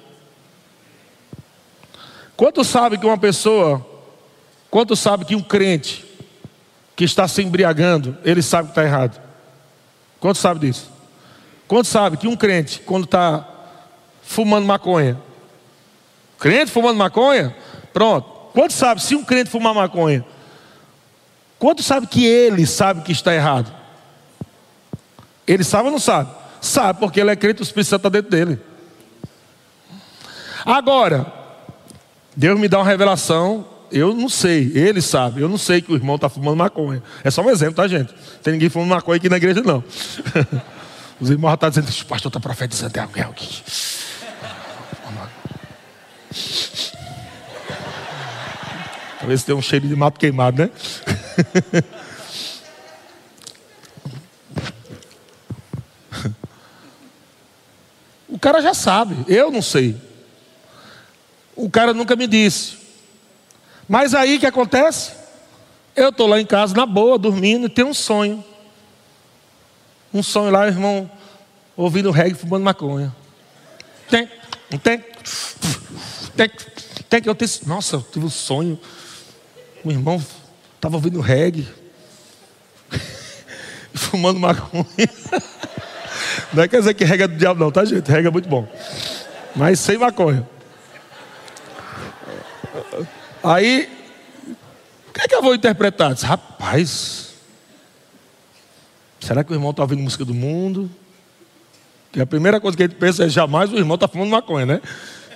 Quanto 2.40 2.64
sabe 2.64 2.98
que 2.98 3.06
uma 3.06 3.18
pessoa, 3.18 3.86
quanto 4.72 4.96
sabe 4.96 5.26
que 5.26 5.36
um 5.36 5.42
crente 5.42 6.06
que 6.96 7.04
está 7.04 7.28
se 7.28 7.42
embriagando, 7.42 8.18
ele 8.24 8.42
sabe 8.42 8.70
que 8.70 8.72
está 8.72 8.82
errado? 8.82 9.22
Quanto 10.22 10.38
sabe 10.38 10.62
disso? 10.62 10.90
Quanto 11.68 11.90
sabe 11.90 12.16
que 12.16 12.30
um 12.30 12.38
crente, 12.38 12.80
quando 12.86 13.04
está 13.04 13.46
fumando 14.22 14.66
maconha, 14.66 15.22
crente 16.40 16.72
fumando 16.72 16.96
maconha, 16.96 17.54
pronto. 17.92 18.30
Quanto 18.54 18.72
sabe 18.72 19.04
se 19.04 19.16
um 19.16 19.26
crente 19.26 19.50
fumar 19.50 19.74
maconha? 19.74 20.26
Quanto 21.60 21.84
sabe 21.84 22.08
que 22.08 22.26
ele 22.26 22.66
sabe 22.66 23.02
que 23.02 23.12
está 23.12 23.36
errado? 23.36 23.70
Ele 25.46 25.66
sabe 25.66 25.88
ou 25.88 25.92
não 25.92 26.00
sabe? 26.00 26.34
Sabe, 26.62 27.02
porque 27.02 27.20
ele 27.20 27.32
é 27.32 27.36
crente, 27.36 27.62
o 27.62 27.64
Espírito 27.64 27.90
Santo 27.90 28.08
está 28.08 28.10
dentro 28.10 28.32
dele. 28.32 28.62
Agora, 30.66 31.39
Deus 32.40 32.58
me 32.58 32.68
dá 32.70 32.80
uma 32.80 32.86
revelação, 32.86 33.68
eu 33.92 34.16
não 34.16 34.30
sei, 34.30 34.72
ele 34.74 35.02
sabe, 35.02 35.42
eu 35.42 35.50
não 35.50 35.58
sei 35.58 35.82
que 35.82 35.92
o 35.92 35.96
irmão 35.96 36.16
está 36.16 36.30
fumando 36.30 36.56
maconha. 36.56 37.04
É 37.22 37.30
só 37.30 37.42
um 37.42 37.50
exemplo, 37.50 37.76
tá, 37.76 37.86
gente? 37.86 38.14
Não 38.14 38.42
tem 38.42 38.54
ninguém 38.54 38.70
fumando 38.70 38.88
maconha 38.92 39.18
aqui 39.18 39.28
na 39.28 39.36
igreja, 39.36 39.62
não. 39.62 39.84
Os 41.20 41.30
irmãos 41.30 41.54
estão 41.54 41.70
dizendo, 41.70 41.90
o 41.90 42.06
pastor 42.06 42.30
está 42.30 42.40
profetizando 42.40 42.94
tem 42.94 43.04
alguém 43.04 43.24
aqui. 43.24 43.62
Talvez 49.20 49.44
tenha 49.44 49.58
um 49.58 49.62
cheiro 49.62 49.86
de 49.86 49.96
mato 49.98 50.18
queimado, 50.18 50.62
né? 50.62 50.70
o 58.30 58.40
cara 58.40 58.62
já 58.62 58.74
sabe, 58.74 59.26
eu 59.28 59.52
não 59.52 59.62
sei. 59.62 60.08
O 61.70 61.72
cara 61.72 61.94
nunca 61.94 62.16
me 62.16 62.26
disse. 62.26 62.80
Mas 63.88 64.16
aí 64.16 64.40
que 64.40 64.48
acontece? 64.48 65.12
Eu 65.96 66.10
estou 66.10 66.26
lá 66.26 66.42
em 66.42 66.46
casa, 66.46 66.76
na 66.76 66.84
boa, 66.84 67.16
dormindo, 67.16 67.68
e 67.68 67.70
tenho 67.70 67.90
um 67.90 67.94
sonho. 67.94 68.44
Um 70.12 70.24
sonho 70.24 70.50
lá, 70.50 70.66
irmão, 70.66 71.08
ouvindo 71.78 72.10
reggae 72.10 72.34
fumando 72.34 72.64
maconha. 72.64 73.16
Tem, 74.10 74.28
tem? 74.82 75.06
Tem, 76.36 76.52
tem 77.08 77.22
que 77.22 77.30
eu 77.30 77.36
tenho. 77.36 77.52
Nossa, 77.68 77.98
eu 77.98 78.02
tive 78.02 78.26
um 78.26 78.32
sonho. 78.32 78.80
O 79.84 79.92
irmão 79.92 80.20
estava 80.74 80.96
ouvindo 80.96 81.22
reggae. 81.22 81.68
fumando 83.94 84.40
maconha. 84.40 84.86
Não 86.52 86.64
é 86.64 86.68
quer 86.68 86.80
dizer 86.80 86.96
que 86.96 87.06
reggae 87.06 87.26
é 87.26 87.28
do 87.28 87.36
diabo, 87.36 87.60
não, 87.60 87.72
tá, 87.72 87.86
gente? 87.86 88.10
Reggae 88.10 88.28
é 88.28 88.32
muito 88.32 88.50
bom. 88.50 88.68
Mas 89.56 89.80
sem 89.80 89.96
maconha. 89.96 90.50
Aí, 93.44 93.90
o 95.08 95.14
que 95.14 95.22
é 95.22 95.28
que 95.28 95.36
eu 95.36 95.42
vou 95.42 95.56
interpretar? 95.56 96.14
Disse, 96.14 96.26
Rapaz, 96.26 97.34
será 99.20 99.44
que 99.44 99.52
o 99.52 99.56
irmão 99.56 99.72
está 99.72 99.84
ouvindo 99.84 100.02
música 100.02 100.26
do 100.26 100.34
mundo? 100.34 100.90
Que 102.12 102.22
a 102.22 102.26
primeira 102.26 102.60
coisa 102.60 102.76
que 102.76 102.84
gente 102.84 102.96
pensa 102.96 103.26
é 103.26 103.30
jamais 103.30 103.72
o 103.72 103.78
irmão 103.78 103.96
está 103.96 104.08
fumando 104.08 104.30
maconha, 104.30 104.66
né? 104.66 104.82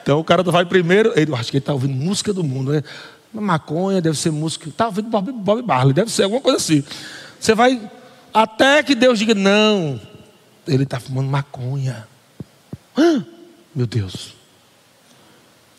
Então 0.02 0.20
o 0.20 0.24
cara 0.24 0.44
vai 0.44 0.66
primeiro, 0.66 1.14
ele 1.16 1.34
acho 1.34 1.50
que 1.50 1.58
ele 1.58 1.62
está 1.62 1.72
ouvindo 1.72 1.94
música 1.94 2.34
do 2.34 2.44
mundo, 2.44 2.74
né? 2.74 2.84
Maconha 3.32 4.02
deve 4.02 4.18
ser 4.18 4.32
música, 4.32 4.70
está 4.70 4.88
ouvindo 4.88 5.10
Bob, 5.10 5.32
Bob 5.32 5.62
Marley, 5.64 5.94
deve 5.94 6.12
ser 6.12 6.24
alguma 6.24 6.42
coisa 6.42 6.58
assim. 6.58 6.84
Você 7.40 7.56
vai 7.56 7.90
até 8.34 8.84
que 8.84 8.96
Deus 8.96 9.18
diga 9.18 9.34
não, 9.34 10.00
ele 10.68 10.84
está 10.84 11.00
fumando 11.00 11.30
maconha. 11.30 12.08
Meu 13.74 13.88
Deus. 13.88 14.34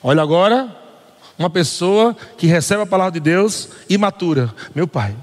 Olha 0.02 0.22
agora, 0.22 0.83
uma 1.38 1.50
pessoa 1.50 2.16
que 2.36 2.46
recebe 2.46 2.82
a 2.82 2.86
palavra 2.86 3.12
de 3.12 3.20
Deus 3.20 3.68
imatura. 3.88 4.54
Meu 4.74 4.86
pai, 4.86 5.16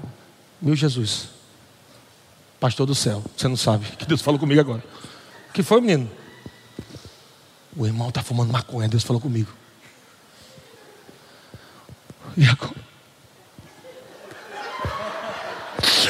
meu 0.60 0.76
Jesus, 0.76 1.28
pastor 2.60 2.86
do 2.86 2.94
céu, 2.94 3.22
você 3.36 3.48
não 3.48 3.56
sabe 3.56 3.86
que 3.96 4.06
Deus 4.06 4.20
falou 4.20 4.38
comigo 4.38 4.60
agora. 4.60 4.82
O 5.48 5.52
que 5.52 5.62
foi, 5.62 5.80
menino? 5.80 6.10
O 7.76 7.86
irmão 7.86 8.08
está 8.08 8.22
fumando 8.22 8.52
maconha, 8.52 8.88
Deus 8.88 9.02
falou 9.02 9.20
comigo. 9.20 9.50
E 12.36 12.44
agora? 12.44 12.82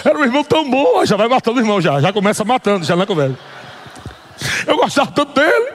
Era 0.05 0.19
um 0.19 0.25
irmão 0.25 0.43
tão 0.43 0.69
bom, 0.69 1.05
já 1.05 1.17
vai 1.17 1.29
matando 1.29 1.59
o 1.59 1.63
irmão 1.63 1.81
já, 1.81 2.01
já 2.01 2.13
começa 2.13 2.45
matando, 2.45 2.85
já 2.85 2.97
na 2.97 3.07
conversa. 3.07 3.39
Eu 4.67 4.77
gostava 4.77 5.13
tanto 5.13 5.33
dele. 5.35 5.73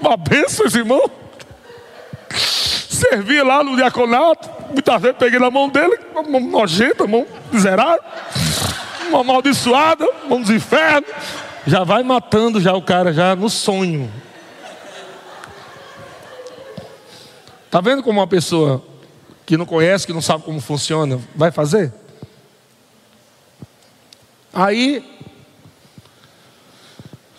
Uma 0.00 0.16
bênção 0.16 0.64
esse 0.66 0.78
irmão 0.78 1.10
servia 3.08 3.44
lá 3.44 3.64
no 3.64 3.74
diaconato, 3.74 4.48
muitas 4.70 5.02
vezes 5.02 5.16
peguei 5.18 5.38
na 5.38 5.50
mão 5.50 5.68
dele, 5.68 5.98
mão 6.14 6.40
nojenta, 6.40 7.06
mão 7.06 7.26
miserável, 7.50 8.02
uma 9.08 9.20
amaldiçoada, 9.20 10.06
mão 10.28 10.40
dos 10.40 10.50
infernos. 10.50 11.10
Já 11.66 11.84
vai 11.84 12.02
matando 12.02 12.60
já 12.60 12.72
o 12.74 12.82
cara, 12.82 13.12
já 13.12 13.36
no 13.36 13.48
sonho. 13.48 14.10
Está 17.66 17.80
vendo 17.80 18.02
como 18.02 18.20
uma 18.20 18.26
pessoa 18.26 18.82
que 19.46 19.56
não 19.56 19.64
conhece, 19.66 20.06
que 20.06 20.12
não 20.12 20.22
sabe 20.22 20.44
como 20.44 20.60
funciona, 20.60 21.18
vai 21.34 21.50
fazer? 21.50 21.92
Aí, 24.52 25.04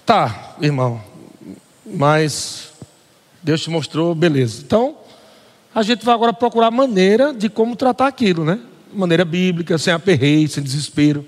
tá, 0.05 0.55
irmão, 0.59 1.01
mas 1.85 2.71
Deus 3.41 3.61
te 3.61 3.69
mostrou, 3.69 4.15
beleza. 4.15 4.63
Então, 4.63 5.02
a 5.73 5.81
gente 5.81 6.05
vai 6.05 6.13
agora 6.13 6.31
procurar 6.31 6.69
maneira 6.69 7.33
de 7.33 7.49
como 7.49 7.75
tratar 7.75 8.07
aquilo, 8.07 8.45
né? 8.45 8.59
Maneira 8.93 9.25
bíblica, 9.25 9.77
sem 9.77 9.93
aperreio, 9.93 10.47
sem 10.47 10.63
desespero. 10.63 11.27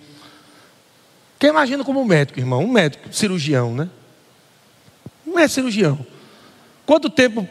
Quem 1.39 1.49
imagina 1.49 1.83
como 1.83 1.99
um 1.99 2.05
médico, 2.05 2.39
irmão? 2.39 2.63
Um 2.63 2.71
médico, 2.71 3.11
cirurgião, 3.11 3.73
né? 3.73 3.89
Não 5.25 5.39
é 5.39 5.47
cirurgião. 5.47 6.05
Quanto 6.85 7.09
tempo 7.09 7.47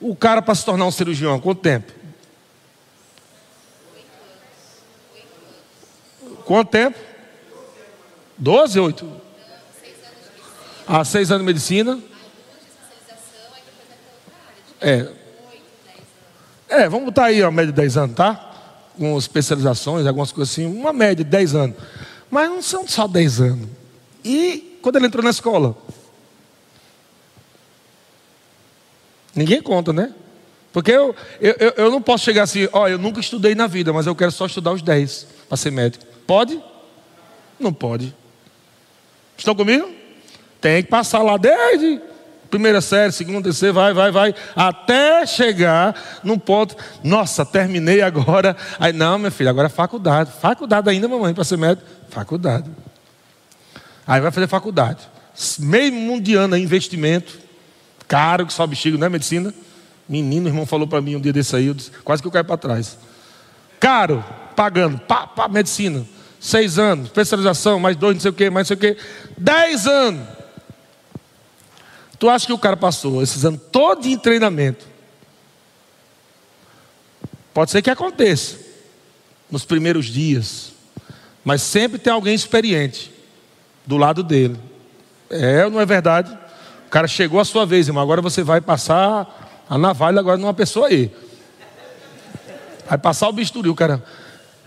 o 0.00 0.14
cara 0.14 0.40
para 0.40 0.54
se 0.54 0.64
tornar 0.64 0.86
um 0.86 0.90
cirurgião? 0.90 1.40
Quanto 1.40 1.60
tempo? 1.60 1.92
Quanto 6.44 6.70
tempo? 6.70 6.98
Doze, 8.38 8.78
oito? 8.78 9.20
Ah, 10.86 11.04
seis 11.04 11.32
anos 11.32 11.42
de 11.42 11.46
medicina. 11.46 11.98
É. 14.80 15.15
É, 16.68 16.88
vamos 16.88 17.06
botar 17.06 17.26
aí 17.26 17.42
a 17.42 17.50
média 17.50 17.72
de 17.72 17.76
10 17.76 17.96
anos, 17.96 18.16
tá? 18.16 18.52
Com 18.98 19.16
especializações, 19.16 20.06
algumas 20.06 20.32
coisas 20.32 20.52
assim, 20.52 20.66
uma 20.66 20.92
média 20.92 21.24
de 21.24 21.30
10 21.30 21.54
anos. 21.54 21.76
Mas 22.30 22.48
não 22.48 22.62
são 22.62 22.86
só 22.86 23.06
10 23.06 23.40
anos. 23.40 23.68
E 24.24 24.78
quando 24.82 24.96
ele 24.96 25.06
entrou 25.06 25.22
na 25.22 25.30
escola? 25.30 25.76
Ninguém 29.34 29.62
conta, 29.62 29.92
né? 29.92 30.12
Porque 30.72 30.90
eu, 30.90 31.14
eu, 31.40 31.72
eu 31.76 31.90
não 31.90 32.02
posso 32.02 32.24
chegar 32.24 32.42
assim, 32.42 32.68
ó, 32.72 32.88
eu 32.88 32.98
nunca 32.98 33.20
estudei 33.20 33.54
na 33.54 33.66
vida, 33.66 33.92
mas 33.92 34.06
eu 34.06 34.14
quero 34.14 34.32
só 34.32 34.46
estudar 34.46 34.72
os 34.72 34.82
10 34.82 35.26
para 35.48 35.56
ser 35.56 35.70
médico. 35.70 36.04
Pode? 36.26 36.60
Não 37.58 37.72
pode. 37.72 38.14
Estão 39.38 39.54
comigo? 39.54 39.88
Tem 40.60 40.82
que 40.82 40.88
passar 40.88 41.22
lá 41.22 41.36
desde 41.36 42.00
primeira 42.50 42.80
série, 42.80 43.12
segunda, 43.12 43.42
terceira, 43.42 43.72
vai, 43.72 43.92
vai, 43.92 44.10
vai, 44.10 44.34
até 44.54 45.26
chegar 45.26 45.94
num 46.22 46.38
ponto, 46.38 46.76
nossa, 47.02 47.44
terminei 47.44 48.02
agora. 48.02 48.56
Aí, 48.78 48.92
não, 48.92 49.18
meu 49.18 49.30
filho, 49.30 49.50
agora 49.50 49.66
é 49.66 49.70
faculdade. 49.70 50.30
Faculdade 50.40 50.88
ainda, 50.88 51.08
mamãe, 51.08 51.34
para 51.34 51.44
ser 51.44 51.58
médico? 51.58 51.86
Faculdade. 52.08 52.70
Aí 54.06 54.20
vai 54.20 54.30
fazer 54.30 54.46
faculdade. 54.46 55.00
Meio 55.58 55.92
mundo 55.92 56.22
de 56.22 56.34
ano, 56.34 56.56
investimento. 56.56 57.38
Caro 58.08 58.46
que 58.46 58.52
sobe 58.52 58.70
bexiga, 58.70 58.96
não 58.96 59.06
é 59.06 59.10
medicina? 59.10 59.52
Menino, 60.08 60.48
irmão 60.48 60.64
falou 60.64 60.86
para 60.86 61.00
mim 61.00 61.16
um 61.16 61.20
dia 61.20 61.32
desse 61.32 61.56
aí, 61.56 61.66
eu 61.66 61.74
disse, 61.74 61.90
quase 62.04 62.22
que 62.22 62.28
eu 62.28 62.32
caio 62.32 62.44
para 62.44 62.56
trás. 62.56 62.96
Caro, 63.80 64.24
pagando, 64.54 64.98
pá, 64.98 65.26
pá, 65.26 65.48
medicina. 65.48 66.06
Seis 66.38 66.78
anos, 66.78 67.06
especialização, 67.06 67.80
mais 67.80 67.96
dois, 67.96 68.14
não 68.14 68.20
sei 68.20 68.30
o 68.30 68.34
quê, 68.34 68.48
mais 68.48 68.68
não 68.68 68.76
sei 68.76 68.90
o 68.90 68.94
quê. 68.94 69.00
Dez 69.36 69.86
anos. 69.86 70.35
Tu 72.18 72.28
acha 72.28 72.46
que 72.46 72.52
o 72.52 72.58
cara 72.58 72.76
passou 72.76 73.22
esses 73.22 73.44
anos 73.44 73.60
todo 73.70 74.06
em 74.06 74.18
treinamento? 74.18 74.86
Pode 77.52 77.70
ser 77.70 77.82
que 77.82 77.90
aconteça 77.90 78.58
nos 79.50 79.64
primeiros 79.64 80.06
dias, 80.06 80.72
mas 81.44 81.62
sempre 81.62 81.98
tem 81.98 82.12
alguém 82.12 82.34
experiente 82.34 83.12
do 83.86 83.96
lado 83.96 84.22
dele. 84.22 84.58
É 85.30 85.64
ou 85.64 85.70
não 85.70 85.80
é 85.80 85.86
verdade? 85.86 86.36
O 86.86 86.90
cara 86.90 87.06
chegou 87.08 87.40
a 87.40 87.44
sua 87.44 87.64
vez, 87.66 87.88
irmão. 87.88 88.02
Agora 88.02 88.20
você 88.20 88.42
vai 88.42 88.60
passar 88.60 89.64
a 89.68 89.78
navalha 89.78 90.20
agora 90.20 90.36
numa 90.36 90.54
pessoa 90.54 90.88
aí. 90.88 91.10
Vai 92.88 92.98
passar 92.98 93.28
o 93.28 93.32
bisturi, 93.32 93.68
o 93.68 93.74
cara. 93.74 94.02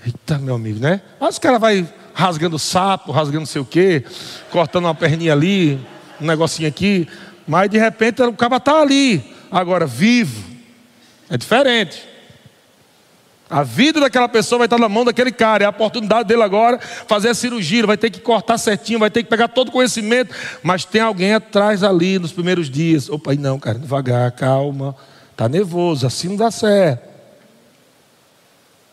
Eita, 0.05 0.37
meu 0.37 0.55
amigo, 0.55 0.79
né? 0.79 1.01
Mas 1.19 1.37
o 1.37 1.41
cara 1.41 1.59
vai 1.59 1.87
rasgando 2.13 2.59
sapo, 2.59 3.11
rasgando 3.11 3.41
não 3.41 3.45
sei 3.45 3.61
o 3.61 3.65
quê, 3.65 4.03
cortando 4.51 4.85
uma 4.85 4.95
perninha 4.95 5.33
ali, 5.33 5.79
um 6.19 6.25
negocinho 6.25 6.67
aqui. 6.67 7.07
Mas 7.49 7.67
de 7.67 7.79
repente 7.79 8.21
o 8.21 8.31
cara 8.31 8.57
está 8.57 8.79
ali, 8.79 9.23
agora 9.49 9.87
vivo. 9.87 10.47
É 11.27 11.35
diferente. 11.35 12.07
A 13.49 13.63
vida 13.63 13.99
daquela 13.99 14.29
pessoa 14.29 14.59
vai 14.59 14.67
estar 14.67 14.77
na 14.77 14.87
mão 14.87 15.03
daquele 15.03 15.31
cara. 15.31 15.63
É 15.63 15.65
a 15.65 15.71
oportunidade 15.71 16.27
dele 16.27 16.43
agora 16.43 16.77
fazer 16.79 17.29
a 17.29 17.33
cirurgia. 17.33 17.79
Ele 17.79 17.87
vai 17.87 17.97
ter 17.97 18.11
que 18.11 18.19
cortar 18.19 18.59
certinho, 18.59 18.99
vai 18.99 19.09
ter 19.09 19.23
que 19.23 19.29
pegar 19.31 19.47
todo 19.47 19.69
o 19.69 19.71
conhecimento. 19.71 20.31
Mas 20.61 20.85
tem 20.85 21.01
alguém 21.01 21.33
atrás 21.33 21.83
ali 21.83 22.19
nos 22.19 22.31
primeiros 22.31 22.69
dias. 22.69 23.09
Opa, 23.09 23.33
não, 23.33 23.57
cara, 23.57 23.79
devagar, 23.79 24.31
calma. 24.33 24.95
Está 25.31 25.49
nervoso, 25.49 26.05
assim 26.05 26.27
não 26.27 26.35
dá 26.35 26.51
certo. 26.51 27.01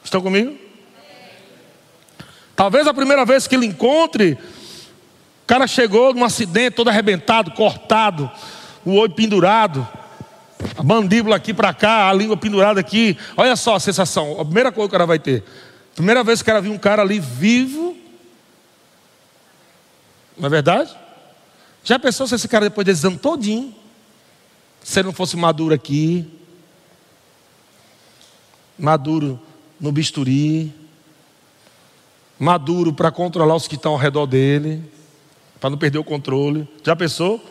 Estão 0.03 0.23
comigo? 0.23 0.57
Talvez 2.57 2.87
a 2.87 2.95
primeira 2.95 3.27
vez 3.27 3.47
que 3.47 3.55
ele 3.55 3.67
encontre, 3.67 4.39
o 5.47 5.55
cara 5.57 5.69
chegou 5.69 6.13
num 6.13 6.25
acidente 6.25 6.75
todo 6.75 6.89
arrebentado, 6.89 7.53
cortado, 7.53 8.29
o 8.85 8.95
olho 8.97 9.13
pendurado, 9.13 9.87
a 10.77 10.83
mandíbula 10.83 11.37
aqui 11.37 11.55
para 11.55 11.73
cá, 11.73 12.11
a 12.11 12.13
língua 12.13 12.37
pendurada 12.37 12.81
aqui. 12.81 13.17
Olha 13.37 13.55
só 13.55 13.77
a 13.77 13.81
sensação, 13.81 14.41
a 14.41 14.45
primeira 14.45 14.73
coisa 14.73 14.89
que 14.89 14.91
o 14.91 14.99
cara 14.99 15.07
vai 15.07 15.21
ter. 15.21 15.45
Primeira 15.95 16.25
vez 16.25 16.43
que 16.43 16.43
o 16.43 16.47
cara 16.47 16.61
viu 16.61 16.73
um 16.73 16.79
cara 16.79 17.03
ali 17.03 17.21
vivo. 17.21 17.97
Não 20.37 20.47
é 20.47 20.51
verdade? 20.51 20.93
Já 21.85 21.97
pensou 21.97 22.27
se 22.27 22.35
esse 22.35 22.49
cara 22.49 22.65
depois 22.65 22.85
desse 22.85 23.07
ano 23.07 23.17
todinho, 23.17 23.73
se 24.83 24.99
ele 24.99 25.07
não 25.07 25.15
fosse 25.15 25.37
maduro 25.37 25.73
aqui, 25.73 26.27
maduro 28.77 29.41
no 29.79 29.93
bisturi, 29.93 30.75
maduro 32.37 32.93
para 32.93 33.13
controlar 33.13 33.55
os 33.55 33.69
que 33.69 33.77
estão 33.77 33.93
ao 33.93 33.99
redor 33.99 34.27
dele 34.27 34.96
para 35.61 35.71
não 35.71 35.79
perder 35.79 35.99
o 35.99 36.05
controle. 36.05 36.69
Já 36.83 36.95
pensou? 36.95 37.45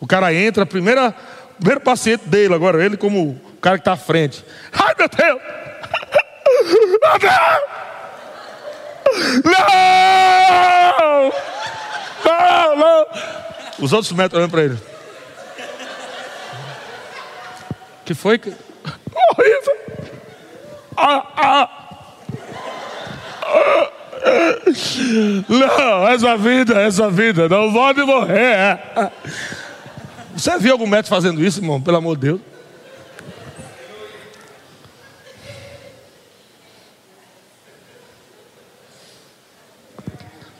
O 0.00 0.06
cara 0.06 0.34
entra, 0.34 0.66
primeira, 0.66 1.14
primeiro 1.58 1.80
paciente 1.80 2.26
dele 2.26 2.54
agora, 2.54 2.84
ele 2.84 2.96
como 2.96 3.30
o 3.30 3.60
cara 3.60 3.76
que 3.76 3.82
está 3.82 3.92
à 3.92 3.96
frente. 3.96 4.44
Ai 4.72 4.94
meu 4.98 5.08
Deus! 5.08 5.40
Meu 7.02 7.18
Deus! 7.18 7.32
Não! 9.44 11.32
Não, 12.24 12.76
não! 12.76 13.06
Os 13.80 13.92
outros 13.92 14.12
metros 14.12 14.38
olhando 14.38 14.50
para 14.50 14.62
ele. 14.62 14.78
que 18.04 18.14
foi? 18.14 18.38
Que... 18.38 18.50
Horrível! 18.50 19.76
Ah, 20.96 21.26
ah! 21.36 21.68
ah. 23.42 24.01
Não, 25.48 26.08
essa 26.08 26.36
vida, 26.36 26.80
essa 26.80 27.10
vida, 27.10 27.48
não 27.48 27.72
pode 27.72 28.02
morrer. 28.02 28.78
Você 30.34 30.58
viu 30.58 30.72
algum 30.72 30.86
médico 30.86 31.14
fazendo 31.14 31.44
isso, 31.44 31.60
irmão? 31.60 31.80
Pelo 31.80 31.96
amor 31.96 32.16
de 32.16 32.22
Deus. 32.22 32.40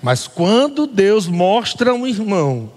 Mas 0.03 0.27
quando 0.27 0.87
Deus 0.87 1.29
mostra 1.29 1.95
um 1.95 2.05
irmão, 2.07 2.73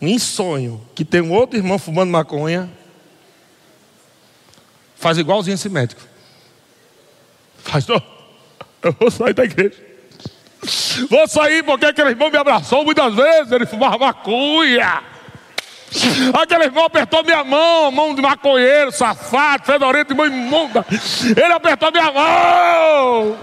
um 0.00 0.18
sonho, 0.18 0.80
que 0.94 1.04
tem 1.04 1.20
um 1.20 1.32
outro 1.32 1.58
irmão 1.58 1.78
fumando 1.78 2.10
maconha, 2.10 2.70
faz 4.96 5.18
igualzinho 5.18 5.54
esse 5.54 5.68
médico. 5.68 6.00
Faz, 7.58 7.86
não, 7.86 8.02
eu 8.82 8.92
vou 8.98 9.10
sair 9.10 9.34
da 9.34 9.44
igreja. 9.44 9.95
Vou 11.08 11.26
sair 11.28 11.62
porque 11.62 11.86
aquele 11.86 12.10
irmão 12.10 12.30
me 12.30 12.38
abraçou 12.38 12.84
muitas 12.84 13.14
vezes, 13.14 13.52
ele 13.52 13.66
fumava 13.66 13.98
maconha. 13.98 15.02
Aquele 16.34 16.64
irmão 16.64 16.84
apertou 16.84 17.22
minha 17.22 17.44
mão, 17.44 17.90
mão 17.90 18.14
de 18.14 18.20
maconheiro, 18.20 18.92
safado, 18.92 19.64
fedorento, 19.64 20.14
mão 20.14 20.26
imunda. 20.26 20.84
Ele 21.24 21.52
apertou 21.52 21.90
minha 21.92 22.12
mão. 22.12 23.36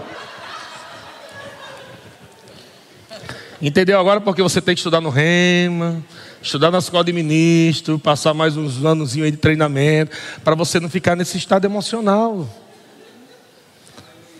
Entendeu 3.60 3.98
agora 3.98 4.20
porque 4.20 4.42
você 4.42 4.60
tem 4.60 4.74
que 4.74 4.80
estudar 4.80 5.00
no 5.00 5.08
Rema, 5.08 6.02
estudar 6.42 6.70
na 6.70 6.78
escola 6.78 7.02
de 7.02 7.12
ministro, 7.12 7.98
passar 7.98 8.34
mais 8.34 8.56
uns 8.56 8.84
anos 8.84 9.12
de 9.12 9.32
treinamento, 9.32 10.14
para 10.44 10.54
você 10.54 10.78
não 10.78 10.90
ficar 10.90 11.16
nesse 11.16 11.38
estado 11.38 11.64
emocional 11.64 12.46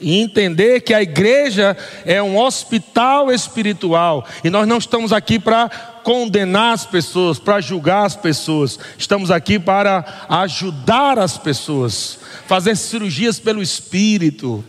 e 0.01 0.21
entender 0.21 0.81
que 0.81 0.93
a 0.93 1.03
igreja 1.03 1.77
é 2.05 2.23
um 2.23 2.39
hospital 2.39 3.33
espiritual 3.33 4.27
e 4.43 4.51
nós 4.51 4.67
não 4.67 4.79
estamos 4.79 5.13
aqui 5.13 5.39
para 5.39 5.69
condenar 6.03 6.75
as 6.75 6.85
pessoas, 6.85 7.39
para 7.39 7.61
julgar 7.61 8.05
as 8.05 8.15
pessoas, 8.15 8.79
estamos 8.99 9.31
aqui 9.31 9.59
para 9.59 10.27
ajudar 10.29 11.19
as 11.19 11.39
pessoas, 11.39 12.19
fazer 12.47 12.77
cirurgias 12.77 13.41
pelo 13.41 13.63
Espírito, 13.63 14.65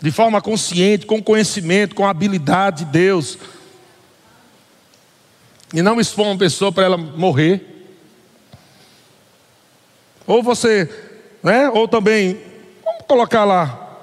de 0.00 0.10
forma 0.10 0.40
consciente, 0.40 1.06
com 1.06 1.22
conhecimento, 1.22 1.94
com 1.94 2.06
habilidade 2.06 2.84
de 2.84 2.92
Deus, 2.92 3.38
e 5.72 5.82
não 5.82 5.98
expor 5.98 6.26
uma 6.26 6.38
pessoa 6.38 6.70
para 6.70 6.84
ela 6.84 6.96
morrer. 6.96 7.88
Ou 10.26 10.42
você 10.42 10.88
Né? 11.44 11.68
Ou 11.68 11.86
também, 11.86 12.40
colocar 13.04 13.44
lá, 13.44 13.98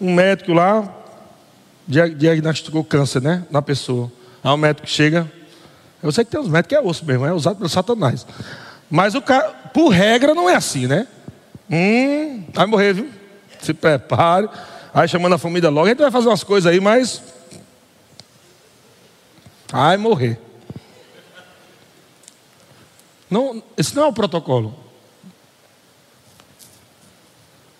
um 0.00 0.14
médico 0.14 0.52
lá, 0.52 0.88
diagnosticou 1.86 2.84
câncer, 2.84 3.20
né? 3.22 3.44
Na 3.50 3.60
pessoa. 3.60 4.10
Aí 4.42 4.50
o 4.50 4.56
médico 4.56 4.88
chega. 4.88 5.30
Eu 6.02 6.12
sei 6.12 6.24
que 6.24 6.30
tem 6.30 6.40
uns 6.40 6.48
médicos 6.48 6.68
que 6.68 6.74
é 6.74 6.80
osso 6.80 7.04
mesmo, 7.04 7.24
é 7.24 7.32
usado 7.32 7.56
pelo 7.56 7.68
Satanás. 7.68 8.26
Mas 8.90 9.14
o 9.14 9.22
cara, 9.22 9.50
por 9.72 9.88
regra, 9.88 10.34
não 10.34 10.48
é 10.48 10.54
assim, 10.54 10.86
né? 10.86 11.06
Hum, 11.70 12.44
vai 12.52 12.66
morrer, 12.66 12.92
viu? 12.92 13.10
Se 13.60 13.72
prepare. 13.72 14.48
Aí 14.92 15.08
chamando 15.08 15.34
a 15.34 15.38
família 15.38 15.70
logo, 15.70 15.86
a 15.86 15.88
gente 15.88 15.98
vai 15.98 16.10
fazer 16.10 16.28
umas 16.28 16.44
coisas 16.44 16.70
aí, 16.70 16.80
mas. 16.80 17.22
Vai 19.70 19.96
morrer. 19.96 20.38
Não, 23.30 23.62
esse 23.76 23.96
não 23.96 24.04
é 24.04 24.06
o 24.06 24.12
protocolo. 24.12 24.83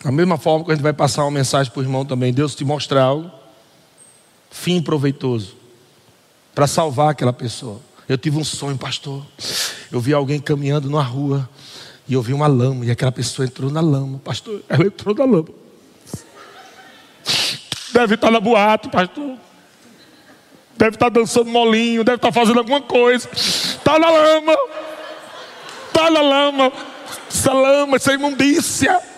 Da 0.04 0.12
mesma 0.12 0.36
forma 0.36 0.66
que 0.66 0.70
a 0.70 0.74
gente 0.74 0.82
vai 0.82 0.92
passar 0.92 1.24
uma 1.24 1.30
mensagem 1.30 1.72
para 1.72 1.80
o 1.80 1.82
irmão 1.82 2.04
também, 2.04 2.30
Deus 2.30 2.54
te 2.54 2.62
mostra 2.62 3.02
algo, 3.02 3.30
fim 4.50 4.82
proveitoso, 4.82 5.56
para 6.54 6.66
salvar 6.66 7.12
aquela 7.12 7.32
pessoa. 7.32 7.80
Eu 8.06 8.18
tive 8.18 8.36
um 8.36 8.44
sonho, 8.44 8.76
pastor. 8.76 9.24
Eu 9.90 9.98
vi 10.00 10.12
alguém 10.12 10.38
caminhando 10.38 10.90
na 10.90 11.00
rua 11.00 11.48
e 12.06 12.12
eu 12.12 12.20
vi 12.20 12.34
uma 12.34 12.46
lama 12.46 12.84
e 12.84 12.90
aquela 12.90 13.10
pessoa 13.10 13.46
entrou 13.46 13.70
na 13.70 13.80
lama. 13.80 14.18
Pastor, 14.18 14.62
ela 14.68 14.84
entrou 14.84 15.14
na 15.14 15.24
lama. 15.24 15.48
Deve 17.94 18.16
estar 18.16 18.30
na 18.30 18.40
boate, 18.40 18.90
pastor. 18.90 19.38
Deve 20.76 20.96
estar 20.96 21.08
dançando 21.08 21.46
molinho, 21.46 22.04
deve 22.04 22.16
estar 22.16 22.30
fazendo 22.30 22.58
alguma 22.58 22.82
coisa. 22.82 23.26
Está 23.32 23.98
na 23.98 24.10
lama. 24.10 24.54
Está 25.86 26.10
na 26.10 26.20
lama. 26.20 26.72
Essa 27.30 27.52
lama, 27.54 27.96
essa 27.96 28.12
imundícia. 28.12 29.13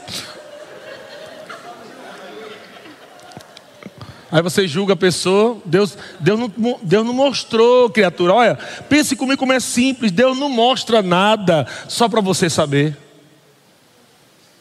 Aí 4.37 4.43
você 4.43 4.69
julga 4.69 4.93
a 4.93 4.97
pessoa, 4.97 5.57
Deus, 5.65 5.97
Deus, 6.21 6.39
não, 6.39 6.79
Deus 6.83 7.07
não 7.07 7.15
mostrou, 7.15 7.89
criatura. 7.89 8.35
Olha, 8.35 8.59
pense 8.87 9.17
comigo 9.17 9.39
como 9.39 9.55
é 9.55 9.59
simples. 9.59 10.13
Deus 10.13 10.39
não 10.39 10.51
mostra 10.51 11.01
nada 11.01 11.67
só 11.89 12.07
para 12.07 12.21
você 12.21 12.51
saber. 12.51 12.95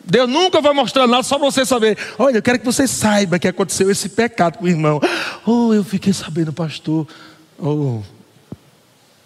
Deus 0.02 0.30
nunca 0.30 0.62
vai 0.62 0.74
mostrar 0.74 1.06
nada 1.08 1.24
só 1.24 1.38
para 1.38 1.52
você 1.52 1.66
saber. 1.66 1.98
Olha, 2.18 2.38
eu 2.38 2.42
quero 2.42 2.58
que 2.58 2.66
você 2.66 2.88
saiba 2.88 3.38
que 3.38 3.50
aconteceu 3.50 3.92
esse 3.92 4.08
pecado 4.08 4.60
com 4.60 4.64
o 4.64 4.70
irmão. 4.70 5.02
Oh, 5.46 5.74
eu 5.74 5.84
fiquei 5.84 6.14
sabendo, 6.14 6.54
pastor. 6.54 7.06
Oh, 7.60 8.02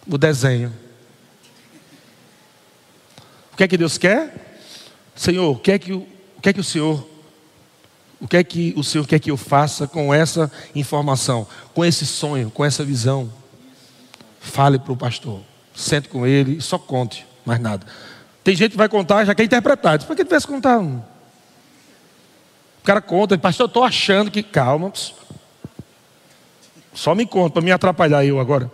o 0.10 0.18
desenho. 0.18 0.74
O 3.54 3.56
que 3.56 3.66
é 3.66 3.68
que 3.68 3.78
Deus 3.78 4.00
quer? 4.00 4.58
Senhor, 5.16 5.52
o 5.52 5.60
que 5.60 5.74
é 5.74 5.78
que 5.78 5.93
o, 5.93 6.08
o, 6.38 6.41
que 6.41 6.50
é 6.50 6.54
que 6.54 6.60
o 6.60 6.64
Senhor 6.64 7.08
o 8.22 8.28
que 8.28 8.38
é 8.38 8.43
que 8.43 8.74
o 8.76 8.84
Senhor 8.84 9.07
quer 9.07 9.20
que 9.20 9.32
eu 9.32 9.38
faça 9.38 9.88
com 9.88 10.13
essa 10.13 10.51
informação, 10.76 11.47
com 11.74 11.86
esse 11.86 12.05
sonho, 12.05 12.51
com 12.51 12.65
essa 12.65 12.84
visão? 12.84 13.32
Fale 14.39 14.78
para 14.78 14.91
o 14.91 14.97
pastor. 14.97 15.41
Sente 15.74 16.09
com 16.09 16.28
ele 16.28 16.59
só 16.59 16.78
conte, 16.78 17.26
mais 17.45 17.59
nada. 17.59 17.86
Tem 18.43 18.55
gente 18.55 18.72
que 18.72 18.78
vai 18.78 18.89
contar 18.89 19.24
já 19.24 19.34
quer 19.34 19.43
interpretar. 19.43 19.97
Diz, 19.97 20.05
por 20.05 20.15
que 20.15 20.26
tivesse 20.26 20.47
contar 20.47 20.80
um? 20.80 20.97
O 22.82 22.84
cara 22.84 23.01
conta, 23.01 23.38
pastor, 23.38 23.65
eu 23.65 23.67
estou 23.67 23.84
achando 23.84 24.32
que. 24.32 24.43
Calma. 24.43 24.91
Só 26.93 27.13
me 27.13 27.26
conta, 27.26 27.53
para 27.53 27.61
me 27.61 27.72
atrapalhar 27.72 28.26
eu 28.26 28.39
agora. 28.39 28.70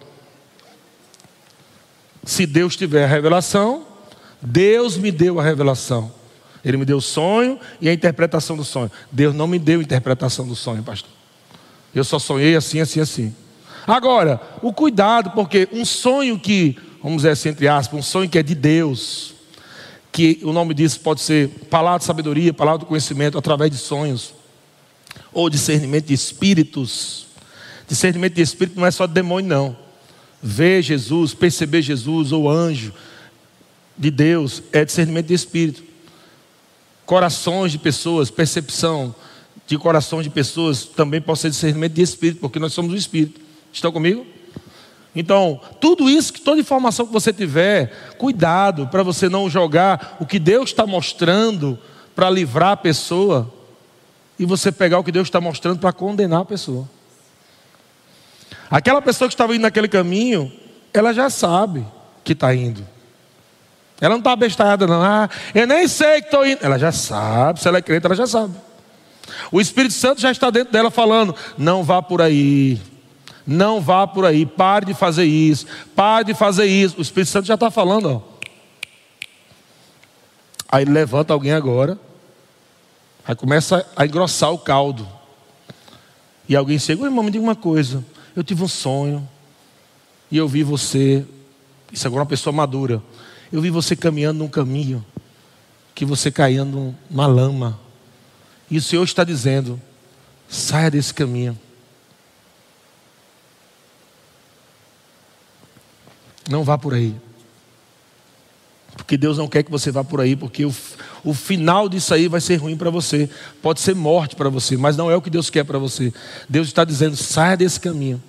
Se 2.23 2.45
Deus 2.45 2.75
tiver 2.75 3.03
a 3.03 3.07
revelação, 3.07 3.85
Deus 4.41 4.97
me 4.97 5.11
deu 5.11 5.39
a 5.39 5.43
revelação. 5.43 6.11
Ele 6.65 6.77
me 6.77 6.85
deu 6.85 6.97
o 6.97 7.01
sonho 7.01 7.59
e 7.79 7.87
a 7.87 7.93
interpretação 7.93 8.57
do 8.57 8.63
sonho. 8.63 8.91
Deus 9.11 9.35
não 9.35 9.45
me 9.45 9.59
deu 9.59 9.83
interpretação 9.83 10.47
do 10.47 10.55
sonho, 10.55 10.81
pastor. 10.81 11.11
Eu 11.93 12.03
só 12.03 12.17
sonhei 12.17 12.55
assim, 12.55 12.79
assim, 12.79 12.99
assim. 12.99 13.35
Agora, 13.85 14.41
o 14.63 14.73
cuidado, 14.73 15.29
porque 15.31 15.69
um 15.71 15.85
sonho 15.85 16.39
que, 16.39 16.75
vamos 17.03 17.17
dizer 17.17 17.29
assim, 17.29 17.49
entre 17.49 17.67
aspas, 17.67 17.99
um 17.99 18.01
sonho 18.01 18.27
que 18.27 18.39
é 18.39 18.41
de 18.41 18.55
Deus, 18.55 19.35
que 20.11 20.39
o 20.41 20.51
nome 20.51 20.73
disso 20.73 20.99
pode 21.01 21.21
ser 21.21 21.49
palavra 21.69 21.99
de 21.99 22.05
sabedoria, 22.05 22.51
palavra 22.51 22.79
do 22.79 22.87
conhecimento, 22.87 23.37
através 23.37 23.69
de 23.69 23.77
sonhos, 23.77 24.33
ou 25.31 25.51
discernimento 25.51 26.07
de 26.07 26.15
espíritos. 26.15 27.27
Discernimento 27.87 28.33
de 28.33 28.41
espírito 28.41 28.79
não 28.79 28.87
é 28.87 28.91
só 28.91 29.05
de 29.05 29.13
demônio, 29.13 29.47
não. 29.47 29.77
Ver 30.41 30.81
Jesus, 30.81 31.35
perceber 31.35 31.83
Jesus 31.83 32.31
ou 32.31 32.49
anjo 32.49 32.91
de 33.95 34.09
Deus 34.09 34.63
é 34.73 34.83
discernimento 34.83 35.27
de 35.27 35.35
espírito 35.35 35.94
corações 37.05 37.71
de 37.71 37.77
pessoas, 37.77 38.31
percepção 38.31 39.13
de 39.67 39.77
corações 39.77 40.23
de 40.23 40.29
pessoas 40.29 40.85
também 40.85 41.21
pode 41.21 41.39
ser 41.39 41.49
discernimento 41.49 41.93
de 41.93 42.01
espírito, 42.01 42.39
porque 42.39 42.59
nós 42.59 42.73
somos 42.73 42.93
o 42.93 42.95
espírito. 42.95 43.41
Estão 43.73 43.91
comigo? 43.91 44.25
Então, 45.15 45.59
tudo 45.79 46.09
isso, 46.09 46.33
toda 46.41 46.59
informação 46.59 47.05
que 47.05 47.13
você 47.13 47.31
tiver, 47.31 48.15
cuidado 48.17 48.87
para 48.87 49.01
você 49.01 49.29
não 49.29 49.49
jogar 49.49 50.17
o 50.19 50.25
que 50.25 50.37
Deus 50.37 50.69
está 50.69 50.85
mostrando 50.85 51.79
para 52.15 52.29
livrar 52.29 52.71
a 52.71 52.77
pessoa 52.77 53.51
e 54.37 54.45
você 54.45 54.71
pegar 54.71 54.99
o 54.99 55.03
que 55.03 55.11
Deus 55.11 55.27
está 55.27 55.39
mostrando 55.39 55.79
para 55.79 55.93
condenar 55.93 56.41
a 56.41 56.45
pessoa. 56.45 56.87
Aquela 58.69 59.01
pessoa 59.01 59.27
que 59.27 59.33
estava 59.33 59.55
indo 59.55 59.61
naquele 59.61 59.87
caminho, 59.87 60.51
ela 60.93 61.13
já 61.13 61.29
sabe 61.29 61.85
que 62.23 62.33
está 62.33 62.53
indo. 62.53 62.85
Ela 63.99 64.11
não 64.11 64.19
está 64.19 64.33
abestalhada, 64.33 64.85
não. 64.85 65.01
Ah, 65.01 65.29
eu 65.53 65.65
nem 65.65 65.87
sei 65.87 66.21
que 66.21 66.27
estou 66.27 66.45
indo. 66.45 66.59
Ela 66.61 66.77
já 66.77 66.91
sabe, 66.91 67.61
se 67.61 67.67
ela 67.67 67.77
é 67.77 67.81
crente, 67.81 68.05
ela 68.05 68.15
já 68.15 68.27
sabe. 68.27 68.53
O 69.51 69.59
Espírito 69.61 69.93
Santo 69.93 70.21
já 70.21 70.31
está 70.31 70.49
dentro 70.49 70.71
dela 70.71 70.91
falando: 70.91 71.35
não 71.57 71.83
vá 71.83 72.01
por 72.01 72.21
aí. 72.21 72.79
Não 73.47 73.79
vá 73.79 74.07
por 74.07 74.25
aí, 74.25 74.43
pare 74.43 74.87
de 74.87 74.93
fazer 74.95 75.25
isso, 75.25 75.67
pare 75.95 76.25
de 76.25 76.33
fazer 76.33 76.65
isso. 76.65 76.97
O 76.97 77.01
Espírito 77.01 77.29
Santo 77.29 77.45
já 77.45 77.53
está 77.53 77.69
falando, 77.69 78.09
ó. 78.09 78.21
Aí 80.67 80.83
levanta 80.83 81.31
alguém 81.31 81.51
agora, 81.51 81.97
aí 83.25 83.35
começa 83.35 83.85
a 83.95 84.03
engrossar 84.03 84.51
o 84.51 84.57
caldo. 84.57 85.07
E 86.49 86.55
alguém 86.55 86.79
chega, 86.79 87.05
irmão, 87.05 87.23
me 87.23 87.29
diga 87.29 87.43
uma 87.43 87.55
coisa. 87.55 88.03
Eu 88.35 88.43
tive 88.43 88.63
um 88.63 88.67
sonho, 88.67 89.27
e 90.31 90.37
eu 90.37 90.47
vi 90.47 90.63
você, 90.63 91.23
isso 91.93 92.07
agora 92.07 92.21
é 92.21 92.23
uma 92.23 92.29
pessoa 92.29 92.51
madura. 92.51 93.01
Eu 93.51 93.61
vi 93.61 93.69
você 93.69 93.95
caminhando 93.95 94.39
num 94.39 94.47
caminho 94.47 95.05
que 95.93 96.05
você 96.05 96.31
caía 96.31 96.65
numa 96.65 97.27
lama. 97.27 97.79
E 98.69 98.77
o 98.77 98.81
Senhor 98.81 99.03
está 99.03 99.23
dizendo: 99.23 99.81
saia 100.49 100.91
desse 100.91 101.13
caminho. 101.13 101.57
Não 106.49 106.63
vá 106.63 106.77
por 106.77 106.93
aí. 106.93 107.15
Porque 108.95 109.17
Deus 109.17 109.37
não 109.37 109.47
quer 109.47 109.63
que 109.63 109.71
você 109.71 109.91
vá 109.91 110.03
por 110.03 110.21
aí, 110.21 110.35
porque 110.35 110.65
o, 110.65 110.73
o 111.23 111.33
final 111.33 111.89
disso 111.89 112.13
aí 112.13 112.27
vai 112.27 112.39
ser 112.39 112.55
ruim 112.55 112.77
para 112.77 112.89
você. 112.89 113.29
Pode 113.61 113.81
ser 113.81 113.93
morte 113.93 114.35
para 114.35 114.49
você, 114.49 114.77
mas 114.77 114.95
não 114.95 115.11
é 115.11 115.15
o 115.15 115.21
que 115.21 115.29
Deus 115.29 115.49
quer 115.49 115.65
para 115.65 115.77
você. 115.77 116.13
Deus 116.47 116.67
está 116.67 116.83
dizendo: 116.83 117.15
saia 117.15 117.57
desse 117.57 117.79
caminho. 117.79 118.21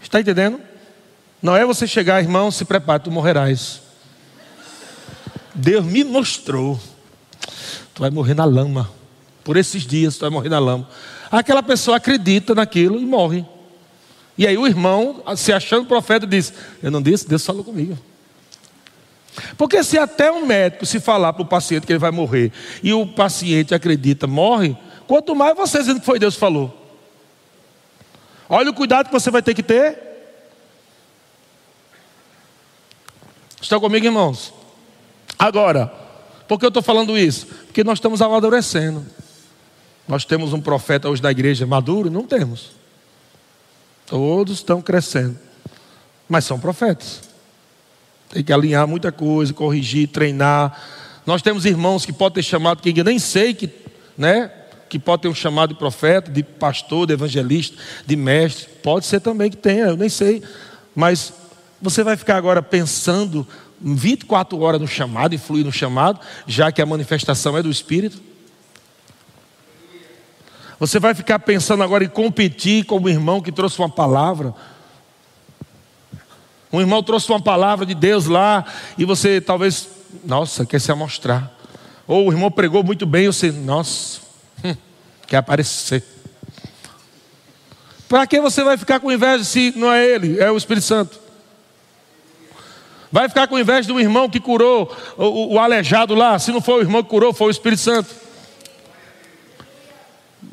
Está 0.00 0.20
entendendo? 0.20 0.60
Não 1.40 1.56
é 1.56 1.64
você 1.64 1.86
chegar, 1.86 2.22
irmão, 2.22 2.50
se 2.50 2.64
prepare, 2.64 3.02
tu 3.02 3.10
morrerás. 3.10 3.80
Deus 5.54 5.84
me 5.84 6.04
mostrou. 6.04 6.80
Tu 7.94 8.00
vai 8.00 8.10
morrer 8.10 8.34
na 8.34 8.44
lama. 8.44 8.90
Por 9.44 9.56
esses 9.56 9.86
dias 9.86 10.16
tu 10.16 10.20
vai 10.20 10.30
morrer 10.30 10.48
na 10.48 10.58
lama. 10.58 10.88
Aquela 11.30 11.62
pessoa 11.62 11.96
acredita 11.96 12.54
naquilo 12.54 13.00
e 13.00 13.04
morre. 13.04 13.44
E 14.36 14.46
aí 14.46 14.56
o 14.56 14.66
irmão, 14.66 15.22
se 15.36 15.52
achando 15.52 15.86
profeta, 15.86 16.26
diz: 16.26 16.52
Eu 16.82 16.90
não 16.90 17.02
disse, 17.02 17.28
Deus 17.28 17.44
falou 17.44 17.64
comigo. 17.64 17.98
Porque 19.56 19.82
se 19.82 19.98
até 19.98 20.30
um 20.30 20.44
médico 20.44 20.84
se 20.84 21.00
falar 21.00 21.32
para 21.32 21.42
o 21.42 21.46
paciente 21.46 21.86
que 21.86 21.92
ele 21.92 21.98
vai 21.98 22.10
morrer 22.10 22.52
e 22.82 22.92
o 22.92 23.06
paciente 23.06 23.74
acredita, 23.74 24.26
morre, 24.26 24.76
quanto 25.06 25.34
mais 25.34 25.56
você 25.56 25.78
dizendo 25.78 26.00
que 26.00 26.06
foi 26.06 26.18
Deus 26.18 26.34
que 26.34 26.40
falou. 26.40 26.78
Olha 28.48 28.70
o 28.70 28.74
cuidado 28.74 29.06
que 29.06 29.12
você 29.12 29.30
vai 29.30 29.42
ter 29.42 29.54
que 29.54 29.62
ter. 29.62 29.98
Estão 33.60 33.80
comigo, 33.80 34.04
irmãos? 34.04 34.52
Agora, 35.42 35.92
por 36.46 36.56
que 36.56 36.64
eu 36.64 36.68
estou 36.68 36.84
falando 36.84 37.18
isso? 37.18 37.46
Porque 37.66 37.82
nós 37.82 37.98
estamos 37.98 38.22
amadurecendo. 38.22 39.04
Nós 40.06 40.24
temos 40.24 40.52
um 40.52 40.60
profeta 40.60 41.08
hoje 41.08 41.20
da 41.20 41.32
igreja 41.32 41.66
maduro? 41.66 42.08
Não 42.08 42.22
temos. 42.24 42.70
Todos 44.06 44.58
estão 44.58 44.80
crescendo. 44.80 45.36
Mas 46.28 46.44
são 46.44 46.60
profetas. 46.60 47.22
Tem 48.28 48.44
que 48.44 48.52
alinhar 48.52 48.86
muita 48.86 49.10
coisa, 49.10 49.52
corrigir, 49.52 50.06
treinar. 50.06 50.80
Nós 51.26 51.42
temos 51.42 51.64
irmãos 51.64 52.06
que 52.06 52.12
podem 52.12 52.36
ter 52.36 52.48
chamado, 52.48 52.80
que 52.80 52.96
eu 52.96 53.04
nem 53.04 53.18
sei 53.18 53.52
que, 53.52 53.68
né? 54.16 54.48
Que 54.88 54.96
pode 54.96 55.22
ter 55.22 55.28
um 55.28 55.34
chamado 55.34 55.70
de 55.70 55.74
profeta, 55.74 56.30
de 56.30 56.44
pastor, 56.44 57.04
de 57.04 57.14
evangelista, 57.14 57.76
de 58.06 58.14
mestre. 58.14 58.68
Pode 58.80 59.06
ser 59.06 59.18
também 59.18 59.50
que 59.50 59.56
tenha, 59.56 59.86
eu 59.86 59.96
nem 59.96 60.08
sei. 60.08 60.40
Mas 60.94 61.32
você 61.80 62.04
vai 62.04 62.16
ficar 62.16 62.36
agora 62.36 62.62
pensando 62.62 63.44
24 63.82 64.60
horas 64.60 64.80
no 64.80 64.86
chamado 64.86 65.34
e 65.34 65.38
fluir 65.38 65.64
no 65.64 65.72
chamado, 65.72 66.20
já 66.46 66.70
que 66.70 66.80
a 66.80 66.86
manifestação 66.86 67.56
é 67.56 67.62
do 67.62 67.70
Espírito? 67.70 68.20
Você 70.78 70.98
vai 70.98 71.14
ficar 71.14 71.38
pensando 71.38 71.82
agora 71.82 72.04
em 72.04 72.08
competir 72.08 72.84
com 72.84 72.98
o 72.98 73.08
irmão 73.08 73.40
que 73.40 73.52
trouxe 73.52 73.78
uma 73.78 73.88
palavra? 73.88 74.54
Um 76.72 76.80
irmão 76.80 77.02
trouxe 77.02 77.30
uma 77.30 77.40
palavra 77.40 77.84
de 77.84 77.94
Deus 77.94 78.26
lá 78.26 78.64
e 78.96 79.04
você 79.04 79.40
talvez, 79.40 79.88
nossa, 80.24 80.64
quer 80.64 80.80
se 80.80 80.90
amostrar. 80.90 81.52
Ou 82.06 82.26
o 82.28 82.32
irmão 82.32 82.50
pregou 82.50 82.82
muito 82.82 83.06
bem 83.06 83.24
e 83.24 83.26
você, 83.28 83.52
nossa, 83.52 84.20
hum, 84.64 84.74
quer 85.26 85.36
aparecer. 85.36 86.02
Para 88.08 88.26
que 88.26 88.40
você 88.40 88.64
vai 88.64 88.76
ficar 88.76 88.98
com 89.00 89.12
inveja 89.12 89.44
se 89.44 89.72
não 89.76 89.92
é 89.92 90.04
ele, 90.04 90.40
é 90.40 90.50
o 90.50 90.56
Espírito 90.56 90.84
Santo? 90.84 91.21
Vai 93.12 93.28
ficar 93.28 93.46
com 93.46 93.58
inveja 93.58 93.86
do 93.86 94.00
irmão 94.00 94.30
que 94.30 94.40
curou 94.40 94.90
o, 95.18 95.54
o, 95.54 95.58
aleijado 95.58 96.14
lá, 96.14 96.38
se 96.38 96.50
não 96.50 96.62
foi 96.62 96.76
o 96.76 96.80
irmão 96.80 97.02
que 97.02 97.10
curou, 97.10 97.34
foi 97.34 97.48
o 97.48 97.50
Espírito 97.50 97.82
Santo. 97.82 98.08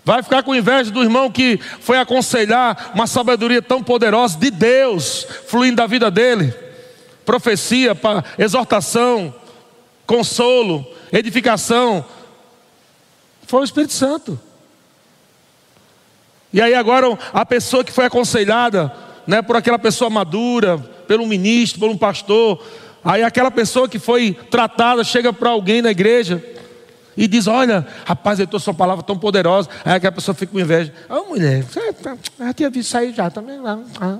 Vai 0.03 0.22
ficar 0.22 0.43
com 0.43 0.53
inveja 0.53 0.91
do 0.91 1.01
irmão 1.01 1.32
que 1.32 1.57
foi 1.80 1.97
aconselhar 1.97 2.91
uma 2.93 3.07
sabedoria 3.07 3.62
tão 3.62 3.82
poderosa 3.82 4.38
de 4.38 4.51
Deus, 4.51 5.26
fluindo 5.47 5.78
da 5.78 5.88
vida 5.88 6.12
dele. 6.12 6.53
Profecia, 7.26 7.97
exortação, 8.38 9.34
consolo, 10.05 10.86
edificação. 11.14 12.03
Foi 13.47 13.62
o 13.62 13.64
Espírito 13.64 13.93
Santo. 13.93 14.38
E 16.51 16.62
aí 16.62 16.74
agora 16.74 17.18
a 17.32 17.45
pessoa 17.45 17.86
que 17.86 17.91
foi 17.93 18.05
aconselhada, 18.05 18.93
né, 19.26 19.41
por 19.41 19.55
aquela 19.55 19.80
pessoa 19.80 20.10
madura, 20.10 20.99
pelo 21.10 21.26
ministro, 21.26 21.80
por 21.80 21.89
um 21.89 21.97
pastor, 21.97 22.64
aí 23.03 23.24
aquela 23.24 23.49
pessoa 23.49 23.89
que 23.89 23.97
foi 23.97 24.32
tratada 24.32 25.03
chega 25.03 25.34
para 25.34 25.49
alguém 25.49 25.82
na 25.82 25.89
igreja 25.89 26.39
e 27.18 27.28
diz: 27.28 27.47
Olha, 27.47 27.88
rapaz, 28.05 28.38
eu 28.38 28.45
estou 28.45 28.60
sua 28.60 28.76
palavra 28.76 29.03
tão 29.03 29.18
poderosa. 29.18 29.68
Aí 29.84 29.93
aquela 29.93 30.12
pessoa 30.12 30.36
fica 30.36 30.51
com 30.51 30.60
inveja. 30.60 30.93
Ô 31.10 31.16
oh, 31.16 31.30
mulher, 31.30 31.64
você 31.64 31.91
tá, 31.93 32.16
já 32.38 32.53
tinha 32.53 32.70
visto 32.70 32.91
sair 32.91 33.12
já 33.12 33.28
também 33.32 33.60
lá. 33.60 33.80
Ah. 33.99 34.20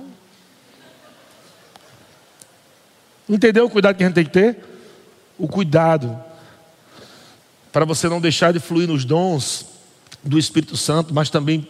Entendeu 3.28 3.66
o 3.66 3.70
cuidado 3.70 3.94
que 3.94 4.02
a 4.02 4.06
gente 4.08 4.16
tem 4.16 4.24
que 4.24 4.32
ter? 4.32 4.58
O 5.38 5.46
cuidado 5.46 6.20
para 7.70 7.84
você 7.84 8.08
não 8.08 8.20
deixar 8.20 8.52
de 8.52 8.58
fluir 8.58 8.88
nos 8.88 9.04
dons 9.04 9.64
do 10.24 10.36
Espírito 10.36 10.76
Santo, 10.76 11.14
mas 11.14 11.30
também 11.30 11.68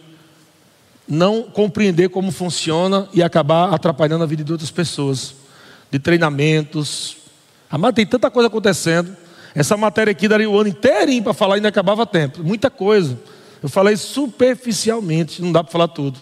não 1.07 1.43
compreender 1.43 2.09
como 2.09 2.31
funciona 2.31 3.07
e 3.13 3.21
acabar 3.21 3.73
atrapalhando 3.73 4.23
a 4.23 4.27
vida 4.27 4.43
de 4.43 4.51
outras 4.51 4.71
pessoas, 4.71 5.35
de 5.89 5.99
treinamentos. 5.99 7.17
Amado, 7.69 7.95
tem 7.95 8.05
tanta 8.05 8.29
coisa 8.29 8.47
acontecendo. 8.47 9.15
Essa 9.53 9.75
matéria 9.75 10.11
aqui 10.11 10.27
daria 10.27 10.49
o 10.49 10.57
ano 10.57 10.69
inteirinho 10.69 11.23
para 11.23 11.33
falar 11.33 11.55
e 11.55 11.57
ainda 11.57 11.69
acabava 11.69 12.05
tempo. 12.05 12.43
Muita 12.43 12.69
coisa. 12.69 13.19
Eu 13.61 13.69
falei 13.69 13.97
superficialmente, 13.97 15.41
não 15.41 15.51
dá 15.51 15.63
para 15.63 15.71
falar 15.71 15.87
tudo. 15.89 16.19